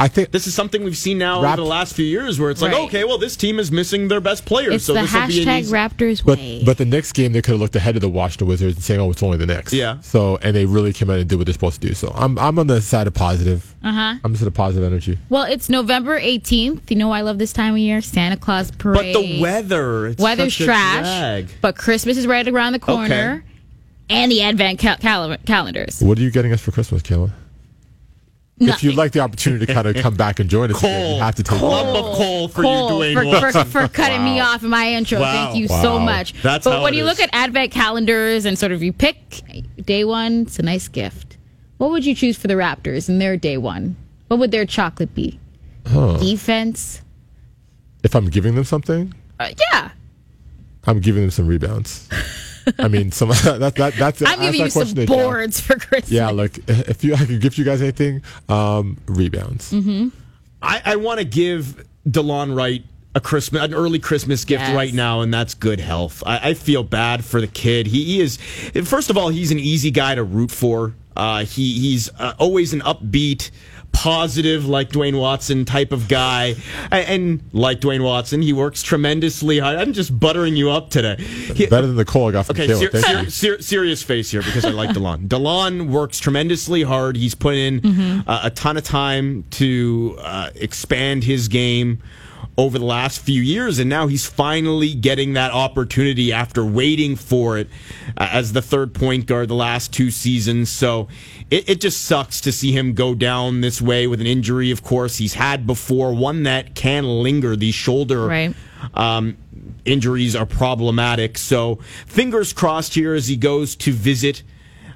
I 0.02 0.08
think 0.08 0.32
This 0.32 0.46
is 0.46 0.54
something 0.54 0.82
we've 0.82 0.96
seen 0.96 1.18
now 1.18 1.40
Rap- 1.42 1.52
over 1.58 1.62
the 1.62 1.68
last 1.68 1.94
few 1.94 2.04
years 2.04 2.40
where 2.40 2.50
it's 2.50 2.60
like, 2.60 2.72
Right. 2.72 2.82
okay, 2.88 3.04
well 3.04 3.18
this 3.18 3.36
team 3.36 3.58
is 3.60 3.70
missing 3.70 4.08
their 4.08 4.20
best 4.20 4.44
players, 4.44 4.74
It's 4.74 4.84
so 4.84 4.94
the 4.94 5.02
this 5.02 5.12
will 5.14 5.26
be 5.28 5.42
an 5.42 5.48
hashtag 5.48 5.60
easy- 5.60 5.72
Raptors 5.72 6.24
But 6.24 6.38
way. 6.38 6.62
but 6.64 6.76
the 6.78 6.84
next 6.84 7.12
game 7.12 7.32
they 7.32 7.40
could 7.42 7.52
have 7.52 7.60
looked 7.60 7.76
ahead 7.76 7.94
of 7.94 8.02
the 8.02 8.08
Washington 8.08 8.48
Wizards 8.48 8.74
and 8.76 8.84
saying, 8.84 9.00
"Oh, 9.00 9.10
it's 9.10 9.22
only 9.22 9.38
the 9.38 9.46
Knicks." 9.46 9.72
Yeah. 9.72 9.98
So 10.00 10.38
and 10.42 10.56
they 10.56 10.66
really 10.66 10.92
came 10.92 11.08
out 11.10 11.18
and 11.18 11.28
did 11.28 11.36
what 11.36 11.46
they're 11.46 11.52
supposed 11.52 11.80
to 11.80 11.88
do. 11.88 11.94
So 11.94 12.12
I'm 12.16 12.38
I'm 12.38 12.58
on 12.58 12.66
the 12.66 12.80
side 12.82 13.06
of 13.06 13.14
positive. 13.14 13.74
Uh 13.84 13.92
huh. 13.92 14.14
I'm 14.24 14.32
just 14.34 14.44
a 14.46 14.50
positive 14.50 14.84
energy. 14.84 15.18
well, 15.28 15.44
it's 15.44 15.68
November 15.68 16.18
18th. 16.20 16.90
You 16.90 16.96
know 16.96 17.08
why 17.08 17.18
I 17.18 17.22
love 17.22 17.38
this 17.38 17.52
time 17.52 17.74
of 17.74 17.78
year? 17.78 18.00
Santa 18.02 18.36
Claus 18.36 18.70
parade. 18.72 19.14
But 19.14 19.20
the 19.20 19.40
weather, 19.40 20.06
it's 20.08 20.22
Weather's 20.22 20.54
such 20.54 20.62
a 20.62 20.64
trash, 20.64 21.04
drag. 21.04 21.48
but 21.60 21.76
Christmas 21.76 22.16
is 22.16 22.26
right 22.26 22.46
around 22.48 22.72
the 22.72 22.78
corner, 22.80 23.44
and 24.10 24.30
the 24.32 24.42
Advent 24.42 24.78
cal- 24.80 24.96
cal- 24.96 25.36
calendars. 25.46 26.00
What 26.00 26.18
are 26.18 26.22
you 26.22 26.30
getting 26.30 26.52
us 26.52 26.60
for 26.60 26.70
Christmas, 26.72 27.02
Kayla? 27.02 27.30
If 28.58 28.82
you'd 28.84 28.94
like 28.94 29.12
the 29.12 29.20
opportunity 29.20 29.66
to 29.66 29.74
kind 29.74 29.86
of 29.88 29.96
come 30.02 30.14
back 30.14 30.38
and 30.38 30.48
join 30.48 30.70
us, 30.70 30.78
again, 30.78 31.16
you 31.16 31.20
have 31.22 31.34
to 31.36 31.42
take. 31.42 31.60
A 31.60 31.64
lump 31.64 31.88
of 31.88 32.16
coal 32.16 32.48
for 32.48 32.62
Cole, 32.62 33.04
you, 33.04 33.16
Dwayne 33.16 33.40
for, 33.40 33.52
for, 33.52 33.64
for 33.64 33.88
cutting 33.88 34.22
me 34.24 34.38
off 34.40 34.62
in 34.62 34.70
my 34.70 34.88
intro. 34.92 35.20
Wow. 35.20 35.32
Thank 35.32 35.56
you 35.58 35.68
so 35.68 35.98
much. 35.98 36.32
That's 36.42 36.64
but 36.64 36.82
when 36.82 36.94
you 36.94 37.02
is. 37.02 37.08
look 37.08 37.20
at 37.20 37.30
advent 37.34 37.72
calendars 37.72 38.44
and 38.44 38.58
sort 38.58 38.70
of 38.72 38.82
you 38.82 38.92
pick 38.92 39.40
day 39.84 40.04
one, 40.04 40.42
it's 40.42 40.58
a 40.58 40.62
nice 40.62 40.86
gift. 40.88 41.38
What 41.78 41.90
would 41.90 42.04
you 42.06 42.14
choose 42.14 42.38
for 42.38 42.46
the 42.46 42.54
Raptors 42.54 43.08
in 43.08 43.18
their 43.18 43.36
day 43.36 43.56
one? 43.56 43.96
What 44.28 44.38
would 44.38 44.52
their 44.52 44.64
chocolate 44.66 45.14
be? 45.14 45.40
Defense? 45.84 47.02
If 48.04 48.14
I'm 48.14 48.26
giving 48.30 48.54
them 48.54 48.64
something, 48.64 49.12
Uh, 49.40 49.50
yeah. 49.72 49.90
I'm 50.86 51.00
giving 51.00 51.22
them 51.22 51.30
some 51.30 51.46
rebounds. 51.46 52.08
I 52.78 52.88
mean, 52.88 53.10
some 53.12 53.28
that, 53.30 53.74
that 53.76 53.94
that's 53.94 54.22
I'm 54.22 54.38
giving 54.40 54.60
you 54.60 54.64
that's 54.64 54.74
that 54.74 54.86
some 54.86 54.94
question 54.94 54.96
they 54.96 55.06
got. 55.06 55.14
boards 55.14 55.60
for 55.60 55.76
Christmas. 55.76 56.10
Yeah, 56.10 56.30
like 56.30 56.58
if 56.68 57.02
you 57.04 57.14
I 57.14 57.24
could 57.24 57.40
gift 57.40 57.58
you 57.58 57.64
guys 57.64 57.82
anything, 57.82 58.22
um, 58.48 58.98
rebounds. 59.06 59.72
Mm-hmm. 59.72 60.08
I, 60.62 60.82
I 60.84 60.96
want 60.96 61.18
to 61.18 61.24
give 61.24 61.84
Delon 62.08 62.56
Wright 62.56 62.84
a 63.14 63.20
Christmas, 63.20 63.62
an 63.62 63.74
early 63.74 63.98
Christmas 63.98 64.44
gift 64.44 64.62
Yes. 64.62 64.74
right 64.74 64.94
now, 64.94 65.20
and 65.20 65.34
that's 65.34 65.54
good 65.54 65.80
health. 65.80 66.22
I, 66.24 66.50
I 66.50 66.54
feel 66.54 66.82
bad 66.82 67.24
for 67.24 67.40
the 67.40 67.46
kid. 67.46 67.86
He, 67.86 68.04
he 68.04 68.20
is, 68.20 68.38
first 68.84 69.10
of 69.10 69.18
all, 69.18 69.28
he's 69.28 69.50
an 69.50 69.58
easy 69.58 69.90
guy 69.90 70.14
to 70.14 70.22
root 70.24 70.50
for. 70.50 70.94
Uh, 71.14 71.44
he 71.44 71.78
he's 71.78 72.08
uh, 72.18 72.32
always 72.38 72.72
an 72.72 72.80
upbeat, 72.80 73.50
positive, 73.92 74.66
like 74.66 74.90
Dwayne 74.90 75.18
Watson 75.18 75.64
type 75.64 75.92
of 75.92 76.08
guy, 76.08 76.56
A- 76.90 76.94
and, 77.08 77.40
like 77.52 77.80
Dwayne 77.80 78.02
Watson, 78.02 78.42
he 78.42 78.52
works 78.52 78.82
tremendously 78.82 79.58
hard. 79.58 79.78
I'm 79.78 79.92
just 79.92 80.18
buttering 80.18 80.56
you 80.56 80.70
up 80.70 80.90
today. 80.90 81.16
He- 81.22 81.66
Better 81.66 81.86
than 81.86 81.96
the 81.96 82.04
coal 82.04 82.28
I 82.28 82.32
got 82.32 82.46
from 82.46 82.56
Okay, 82.56 82.66
Kayla. 82.66 82.90
ser- 82.90 83.00
ser- 83.00 83.30
ser- 83.30 83.62
serious 83.62 84.02
face 84.02 84.30
here 84.30 84.42
because 84.42 84.64
I 84.64 84.70
like 84.70 84.90
Delon. 84.90 85.28
Delon 85.28 85.88
works 85.88 86.18
tremendously 86.18 86.82
hard. 86.82 87.16
He's 87.16 87.34
put 87.34 87.54
in 87.54 88.24
uh, 88.26 88.40
a 88.44 88.50
ton 88.50 88.76
of 88.76 88.84
time 88.84 89.44
to 89.52 90.16
uh, 90.20 90.50
expand 90.56 91.24
his 91.24 91.48
game 91.48 92.02
over 92.58 92.78
the 92.78 92.84
last 92.84 93.20
few 93.22 93.40
years, 93.40 93.78
and 93.78 93.88
now 93.88 94.06
he's 94.08 94.26
finally 94.26 94.94
getting 94.94 95.32
that 95.32 95.50
opportunity 95.52 96.32
after 96.32 96.62
waiting 96.64 97.16
for 97.16 97.56
it 97.56 97.66
uh, 98.16 98.28
as 98.30 98.52
the 98.52 98.60
third 98.60 98.92
point 98.92 99.24
guard 99.26 99.48
the 99.48 99.54
last 99.54 99.92
two 99.92 100.10
seasons. 100.10 100.70
So 100.70 101.08
it, 101.50 101.68
it 101.70 101.80
just 101.80 102.04
sucks 102.04 102.42
to 102.42 102.52
see 102.52 102.72
him 102.72 102.92
go 102.92 103.14
down 103.14 103.62
this 103.62 103.80
way 103.80 104.06
with 104.06 104.20
an 104.20 104.26
injury. 104.26 104.70
Of 104.70 104.82
course, 104.82 105.16
he's 105.16 105.34
had 105.34 105.66
before 105.66 106.14
one 106.14 106.42
that 106.42 106.74
can 106.74 107.04
linger. 107.04 107.56
These 107.56 107.74
shoulder 107.74 108.26
Right. 108.26 108.54
um, 108.94 109.38
injuries 109.86 110.36
are 110.36 110.46
problematic. 110.46 111.38
So 111.38 111.76
fingers 112.06 112.52
crossed 112.52 112.94
here 112.94 113.14
as 113.14 113.28
he 113.28 113.36
goes 113.36 113.74
to 113.76 113.92
visit 113.92 114.42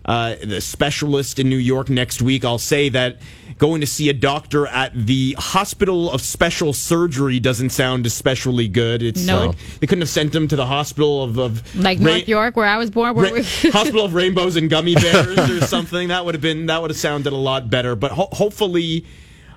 uh, 0.04 0.36
the 0.44 0.60
specialist 0.60 1.38
in 1.38 1.48
New 1.48 1.56
York 1.56 1.88
next 1.88 2.20
week. 2.22 2.44
I'll 2.44 2.58
say 2.58 2.88
that 2.90 3.18
going 3.58 3.80
to 3.80 3.86
see 3.86 4.08
a 4.08 4.12
doctor 4.12 4.66
at 4.66 4.92
the 4.94 5.34
Hospital 5.38 6.10
of 6.10 6.20
Special 6.20 6.72
Surgery 6.74 7.40
doesn't 7.40 7.70
sound 7.70 8.04
especially 8.04 8.68
good. 8.68 9.02
It's 9.02 9.24
No. 9.26 9.46
like 9.48 9.56
they 9.80 9.86
couldn't 9.86 10.02
have 10.02 10.10
sent 10.10 10.34
him 10.34 10.46
to 10.48 10.56
the 10.56 10.66
Hospital 10.66 11.22
of, 11.22 11.38
of 11.38 11.74
Like 11.74 11.98
Ra- 12.00 12.04
North 12.04 12.28
York, 12.28 12.56
where 12.56 12.66
I 12.66 12.76
was 12.76 12.90
born. 12.90 13.14
Where 13.14 13.32
Ra- 13.32 13.40
Hospital 13.72 14.04
of 14.04 14.14
Rainbows 14.14 14.56
and 14.56 14.68
Gummy 14.68 14.94
Bears 14.94 15.38
or 15.50 15.60
something. 15.62 16.08
That 16.08 16.24
would 16.24 16.34
have 16.34 16.42
been 16.42 16.66
that 16.66 16.82
would 16.82 16.90
have 16.90 16.98
sounded 16.98 17.32
a 17.32 17.36
lot 17.36 17.70
better. 17.70 17.96
But 17.96 18.12
ho- 18.12 18.28
hopefully. 18.32 19.04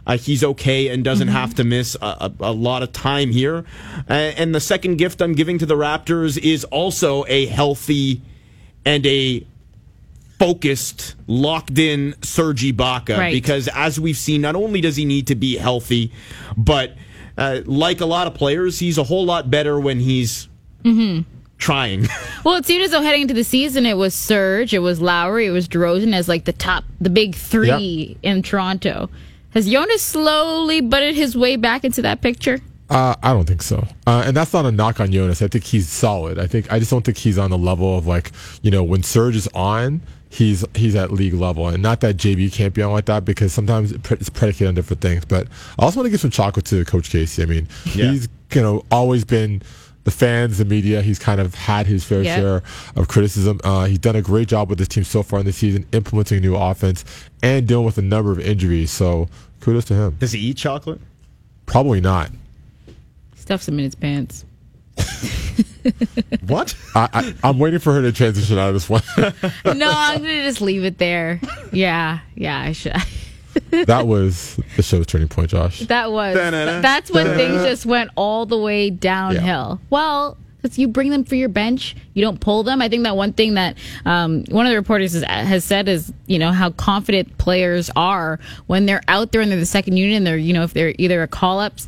Uh, 0.07 0.17
he's 0.17 0.43
okay 0.43 0.87
and 0.87 1.03
doesn't 1.03 1.27
have 1.27 1.53
to 1.53 1.63
miss 1.63 1.95
a, 2.01 2.05
a, 2.05 2.33
a 2.39 2.51
lot 2.51 2.81
of 2.81 2.91
time 2.91 3.29
here. 3.29 3.63
Uh, 4.09 4.13
and 4.13 4.55
the 4.55 4.59
second 4.59 4.95
gift 4.97 5.21
I'm 5.21 5.33
giving 5.35 5.59
to 5.59 5.67
the 5.67 5.75
Raptors 5.75 6.35
is 6.35 6.63
also 6.63 7.25
a 7.27 7.45
healthy 7.45 8.21
and 8.85 9.05
a 9.05 9.45
focused, 10.39 11.15
locked 11.27 11.77
in 11.77 12.15
Serge 12.23 12.63
Ibaka 12.63 13.17
Right. 13.17 13.33
because 13.33 13.67
as 13.75 13.99
we've 13.99 14.17
seen, 14.17 14.41
not 14.41 14.55
only 14.55 14.81
does 14.81 14.95
he 14.95 15.05
need 15.05 15.27
to 15.27 15.35
be 15.35 15.57
healthy, 15.57 16.11
but 16.57 16.95
uh, 17.37 17.61
like 17.65 18.01
a 18.01 18.05
lot 18.05 18.25
of 18.27 18.33
players, 18.33 18.79
he's 18.79 18.97
a 18.97 19.03
whole 19.03 19.25
lot 19.25 19.51
better 19.51 19.79
when 19.79 19.99
he's 19.99 20.47
trying. 21.57 22.07
Well, 22.45 22.55
it 22.55 22.65
seemed 22.65 22.85
as 22.85 22.91
though 22.91 23.01
heading 23.01 23.23
into 23.23 23.33
the 23.33 23.43
season, 23.43 23.85
it 23.85 23.97
was 23.97 24.15
Serge, 24.15 24.73
it 24.73 24.79
was 24.79 25.01
Lowry, 25.01 25.45
it 25.47 25.51
was 25.51 25.67
DeRozan 25.67 26.15
as 26.15 26.29
like 26.29 26.45
the 26.45 26.53
top, 26.53 26.85
the 27.01 27.09
big 27.09 27.35
three 27.35 28.17
in 28.23 28.41
Toronto. 28.43 29.09
Has 29.53 29.69
Jonas 29.69 30.01
slowly 30.01 30.79
butted 30.79 31.15
his 31.15 31.35
way 31.35 31.57
back 31.57 31.83
into 31.83 32.01
that 32.03 32.21
picture? 32.21 32.59
Uh, 32.89 33.13
I 33.21 33.33
don't 33.33 33.45
think 33.45 33.61
so, 33.61 33.85
uh, 34.07 34.23
and 34.25 34.37
that's 34.37 34.53
not 34.53 34.65
a 34.65 34.71
knock 34.71 35.01
on 35.01 35.11
Jonas. 35.11 35.41
I 35.41 35.47
think 35.49 35.65
he's 35.65 35.89
solid. 35.89 36.39
I 36.39 36.47
think 36.47 36.71
I 36.71 36.79
just 36.79 36.91
don't 36.91 37.03
think 37.03 37.17
he's 37.17 37.37
on 37.37 37.51
the 37.51 37.57
level 37.57 37.97
of 37.97 38.07
like 38.07 38.31
you 38.61 38.71
know 38.71 38.81
when 38.81 39.03
Serge 39.03 39.35
is 39.35 39.49
on, 39.53 40.01
he's 40.29 40.63
he's 40.75 40.95
at 40.95 41.11
league 41.11 41.33
level, 41.33 41.67
and 41.67 41.81
not 41.83 42.01
that 42.01 42.17
JB 42.17 42.51
can't 42.53 42.73
be 42.73 42.81
on 42.81 42.91
like 42.91 43.05
that 43.05 43.25
because 43.25 43.51
sometimes 43.53 43.91
it's 43.91 44.29
predicated 44.29 44.67
on 44.67 44.75
different 44.75 45.01
things. 45.01 45.25
But 45.25 45.47
I 45.77 45.83
also 45.83 45.99
want 45.99 46.05
to 46.07 46.11
give 46.11 46.21
some 46.21 46.31
chocolate 46.31 46.65
to 46.67 46.83
Coach 46.85 47.09
Casey. 47.09 47.43
I 47.43 47.45
mean, 47.45 47.67
Yeah. 47.93 48.11
he's 48.11 48.27
you 48.53 48.61
know 48.61 48.83
always 48.91 49.25
been 49.25 49.61
the 50.05 50.11
fans, 50.11 50.57
the 50.57 50.65
media. 50.65 51.01
He's 51.01 51.19
kind 51.19 51.41
of 51.41 51.53
had 51.55 51.85
his 51.85 52.03
fair 52.03 52.21
Yeah. 52.23 52.35
share 52.37 52.63
of 52.95 53.07
criticism. 53.09 53.59
Uh, 53.63 53.85
he's 53.85 53.99
done 53.99 54.15
a 54.15 54.21
great 54.21 54.47
job 54.47 54.69
with 54.69 54.79
his 54.79 54.87
team 54.87 55.03
so 55.03 55.21
far 55.23 55.39
in 55.39 55.45
the 55.45 55.51
season, 55.53 55.85
implementing 55.91 56.37
a 56.37 56.41
new 56.41 56.55
offense 56.55 57.03
and 57.43 57.67
dealing 57.67 57.85
with 57.85 57.97
a 57.97 58.01
number 58.01 58.31
of 58.31 58.39
injuries. 58.39 58.91
So 58.91 59.27
kudos 59.59 59.85
to 59.85 59.93
him. 59.95 60.15
Does 60.19 60.31
he 60.31 60.39
eat 60.39 60.57
chocolate? 60.57 61.01
Probably 61.65 62.01
not. 62.01 62.31
Stuffs 63.35 63.67
him 63.67 63.77
in 63.79 63.85
his 63.85 63.95
pants. 63.95 64.45
What? 66.45 66.75
I, 66.95 67.09
I, 67.13 67.49
I'm 67.49 67.59
waiting 67.59 67.79
for 67.79 67.93
her 67.93 68.01
to 68.01 68.11
transition 68.11 68.57
out 68.57 68.69
of 68.69 68.73
this 68.73 68.89
one. 68.89 69.01
no, 69.77 69.91
I'm 69.93 70.19
gonna 70.19 70.43
just 70.43 70.61
leave 70.61 70.83
it 70.83 70.97
there. 70.97 71.39
Yeah, 71.71 72.19
yeah, 72.35 72.59
I 72.59 72.71
should. 72.71 72.95
that 73.85 74.07
was 74.07 74.59
the 74.75 74.83
show's 74.83 75.05
turning 75.05 75.27
point, 75.27 75.51
Josh. 75.51 75.81
That 75.81 76.11
was. 76.11 76.35
Da-na-na. 76.35 76.81
That's 76.81 77.11
when 77.11 77.35
things 77.35 77.63
just 77.63 77.85
went 77.85 78.11
all 78.15 78.45
the 78.45 78.57
way 78.57 78.89
downhill. 78.89 79.79
Well, 79.89 80.37
since 80.61 80.77
you 80.77 80.87
bring 80.87 81.09
them 81.09 81.23
for 81.23 81.35
your 81.35 81.49
bench, 81.49 81.95
you 82.13 82.23
don't 82.23 82.39
pull 82.39 82.63
them. 82.63 82.81
I 82.81 82.89
think 82.89 83.03
that 83.03 83.15
one 83.15 83.33
thing 83.33 83.53
that 83.53 83.77
um, 84.05 84.43
one 84.49 84.65
of 84.65 84.71
the 84.71 84.75
reporters 84.75 85.13
has, 85.13 85.23
has 85.23 85.63
said 85.63 85.87
is, 85.87 86.11
you 86.27 86.39
know, 86.39 86.51
how 86.51 86.71
confident 86.71 87.37
players 87.37 87.89
are 87.95 88.39
when 88.67 88.85
they're 88.85 89.01
out 89.07 89.31
there 89.31 89.41
and 89.41 89.51
they're 89.51 89.59
the 89.59 89.65
second 89.65 89.97
unit 89.97 90.17
and 90.17 90.27
they're, 90.27 90.37
you 90.37 90.53
know, 90.53 90.63
if 90.63 90.73
they're 90.73 90.93
either 90.97 91.23
a 91.23 91.27
call 91.27 91.59
ups, 91.59 91.87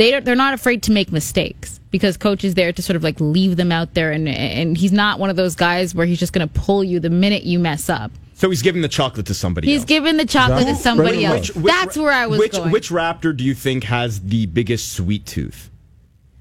they 0.00 0.10
don't, 0.10 0.24
they're 0.24 0.34
not 0.34 0.54
afraid 0.54 0.82
to 0.84 0.92
make 0.92 1.12
mistakes 1.12 1.78
because 1.90 2.16
coach 2.16 2.42
is 2.42 2.54
there 2.54 2.72
to 2.72 2.82
sort 2.82 2.96
of 2.96 3.02
like 3.04 3.20
leave 3.20 3.56
them 3.56 3.70
out 3.70 3.92
there 3.94 4.10
and 4.12 4.28
and 4.28 4.76
he's 4.78 4.92
not 4.92 5.18
one 5.18 5.28
of 5.28 5.36
those 5.36 5.54
guys 5.54 5.94
where 5.94 6.06
he's 6.06 6.18
just 6.18 6.32
going 6.32 6.48
to 6.48 6.54
pull 6.60 6.82
you 6.82 6.98
the 7.00 7.10
minute 7.10 7.42
you 7.44 7.58
mess 7.58 7.90
up. 7.90 8.10
So 8.34 8.48
he's 8.48 8.62
giving 8.62 8.80
the 8.80 8.88
chocolate 8.88 9.26
to 9.26 9.34
somebody 9.34 9.66
He's 9.68 9.80
else. 9.80 9.84
giving 9.84 10.16
the 10.16 10.24
chocolate 10.24 10.66
to 10.66 10.74
somebody 10.74 11.18
which- 11.18 11.26
else. 11.26 11.50
Which- 11.54 11.74
That's 11.74 11.96
where 11.98 12.10
I 12.10 12.26
was 12.26 12.38
which, 12.38 12.52
going. 12.52 12.70
Which 12.70 12.88
Raptor 12.88 13.36
do 13.36 13.44
you 13.44 13.52
think 13.54 13.84
has 13.84 14.20
the 14.20 14.46
biggest 14.46 14.92
sweet 14.94 15.26
tooth? 15.26 15.70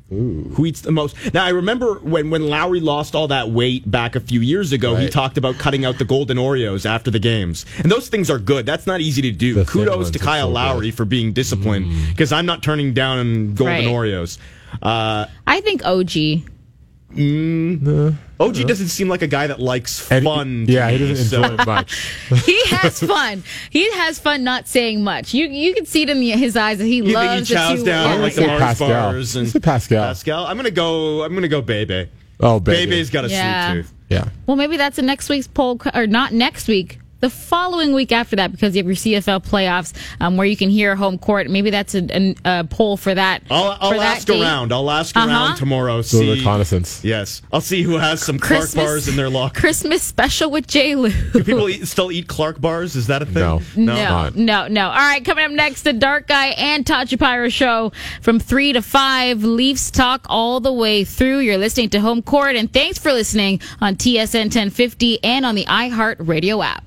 Who 0.09 0.65
eats 0.65 0.81
the 0.81 0.91
most? 0.91 1.15
Now 1.35 1.45
I 1.45 1.49
remember 1.49 1.95
when 1.99 2.31
when 2.31 2.47
Lowry 2.47 2.79
lost 2.79 3.13
all 3.13 3.27
that 3.27 3.51
weight 3.51 3.89
back 3.89 4.15
a 4.15 4.19
few 4.19 4.39
years 4.41 4.71
ago. 4.71 4.95
He 4.95 5.07
talked 5.07 5.37
about 5.37 5.59
cutting 5.59 5.85
out 5.85 5.99
the 5.99 6.05
golden 6.05 6.37
Oreos 6.37 6.85
after 6.85 7.11
the 7.11 7.19
games, 7.19 7.65
and 7.77 7.91
those 7.91 8.09
things 8.09 8.29
are 8.31 8.39
good. 8.39 8.65
That's 8.65 8.87
not 8.87 9.01
easy 9.01 9.21
to 9.21 9.31
do. 9.31 9.53
The 9.53 9.65
Kudos 9.65 10.09
to 10.11 10.19
are 10.19 10.23
Kyle 10.23 10.47
so 10.47 10.53
Lowry 10.53 10.87
good. 10.87 10.95
for 10.97 11.05
being 11.05 11.31
disciplined 11.33 11.87
because 12.09 12.31
I'm 12.31 12.47
not 12.47 12.63
turning 12.63 12.93
down 12.93 13.53
golden 13.53 13.67
Right. 13.67 13.85
Oreos. 13.85 14.39
Uh, 14.81 15.25
I 15.45 15.61
think 15.61 15.85
OG. 15.85 16.43
Mm. 17.15 18.15
OG 18.39 18.67
doesn't 18.67 18.87
seem 18.89 19.09
like 19.09 19.21
a 19.21 19.27
guy 19.27 19.47
that 19.47 19.59
likes 19.59 20.09
And- 20.11 20.23
fun. 20.23 20.65
to 20.67 20.71
yeah, 20.71 20.89
he 20.91 20.97
doesn't 20.97 21.25
so- 21.25 21.41
enjoy 21.43 21.55
it 21.61 21.65
much. 21.65 22.13
He 22.45 22.61
has 22.67 22.99
fun. 23.01 23.43
he 23.69 23.91
has 23.93 24.19
fun 24.19 24.43
not 24.43 24.67
saying 24.67 25.03
much. 25.03 25.33
You 25.33 25.47
you 25.47 25.73
can 25.73 25.85
see 25.85 26.03
it 26.03 26.09
in 26.09 26.19
the, 26.19 26.31
his 26.31 26.55
eyes 26.55 26.77
that 26.77 26.85
he 26.85 26.97
You 26.97 27.03
think 27.05 27.15
loves 27.15 27.49
he 27.49 27.53
the 27.55 27.59
chows 27.59 27.79
two 27.79 27.85
down 27.85 28.09
words. 28.09 28.21
like 28.21 28.35
the 28.35 28.41
Say 28.41 28.47
Mars 28.47 28.59
Pascal. 28.61 28.89
bars 28.89 29.35
and 29.35 29.49
Say 29.49 29.59
Pascal. 29.59 30.03
Pascal. 30.07 30.45
I'm 30.45 30.55
gonna 30.57 30.71
go. 30.71 31.23
I'm 31.23 31.33
gonna 31.33 31.47
go 31.47 31.61
Bebe. 31.61 32.09
Oh, 32.39 32.59
baby. 32.59 32.91
Bebe's 32.91 33.09
got 33.09 33.25
a 33.25 33.29
Yeah. 33.29 33.71
sweet 33.73 33.81
tooth. 33.81 33.93
Yeah. 34.09 34.29
Well, 34.45 34.55
maybe 34.55 34.77
that's 34.77 34.97
a 34.97 35.01
next 35.01 35.27
week's 35.29 35.47
poll, 35.47 35.79
or 35.93 36.07
not 36.07 36.31
next 36.31 36.67
week. 36.67 36.99
The 37.21 37.29
following 37.29 37.93
week 37.93 38.11
after 38.11 38.35
that, 38.37 38.51
because 38.51 38.75
you 38.75 38.79
have 38.83 38.87
your 38.87 38.95
CFL 38.95 39.43
playoffs, 39.45 39.93
um, 40.21 40.37
where 40.37 40.47
you 40.47 40.55
can 40.55 40.69
hear 40.69 40.95
home 40.95 41.17
court. 41.17 41.49
Maybe 41.49 41.69
that's 41.69 41.93
a, 41.95 42.03
an- 42.13 42.35
a 42.45 42.63
poll 42.63 42.95
for 42.95 43.13
that. 43.13 43.43
I'll, 43.51 43.77
I'll 43.79 43.91
for 43.91 43.97
that 43.97 44.17
ask 44.17 44.27
date. 44.27 44.41
around. 44.41 44.71
I'll 44.71 44.89
ask 44.89 45.15
Uh-huh. 45.17 45.27
around 45.27 45.55
tomorrow. 45.57 46.01
So 46.01 46.19
See, 46.19 46.31
reconnaissance. 46.31 47.03
yes, 47.03 47.41
I'll 47.51 47.59
see 47.61 47.81
who 47.83 47.97
has 47.97 48.21
some 48.23 48.39
Clark 48.39 48.73
bars 48.73 49.07
in 49.09 49.15
their 49.17 49.29
locker. 49.29 49.59
Christmas 49.59 50.01
special 50.01 50.49
with 50.51 50.65
J. 50.67 50.95
Lou. 50.95 51.09
Do 51.33 51.43
people 51.43 51.67
eat, 51.67 51.87
still 51.87 52.11
eat 52.11 52.27
Clark 52.27 52.61
bars? 52.61 52.95
Is 52.95 53.07
that 53.07 53.21
a 53.21 53.25
thing? 53.25 53.35
No. 53.35 53.61
No, 53.75 53.93
not. 53.95 54.35
no, 54.35 54.67
no. 54.67 54.85
All 54.87 54.95
right, 54.95 55.23
coming 55.25 55.43
up 55.45 55.51
next, 55.51 55.81
the 55.83 55.93
Dark 55.93 56.27
Guy 56.27 56.47
and 56.57 56.85
Tachi 56.85 57.19
Pyro 57.19 57.49
show 57.49 57.91
from 58.21 58.39
3 58.39 58.73
to 58.73 58.81
5. 58.81 59.43
Leafs 59.43 59.91
talk 59.91 60.25
all 60.29 60.59
the 60.59 60.71
way 60.71 61.03
through. 61.03 61.39
You're 61.39 61.57
listening 61.57 61.89
to 61.89 61.99
Home 61.99 62.21
Court, 62.21 62.55
and 62.55 62.71
thanks 62.71 62.97
for 62.97 63.11
listening 63.11 63.59
on 63.81 63.95
TSN 63.95 64.43
1050 64.45 65.23
and 65.23 65.45
on 65.45 65.55
the 65.55 65.65
iHeart 65.65 66.15
Radio 66.19 66.61
app. 66.61 66.77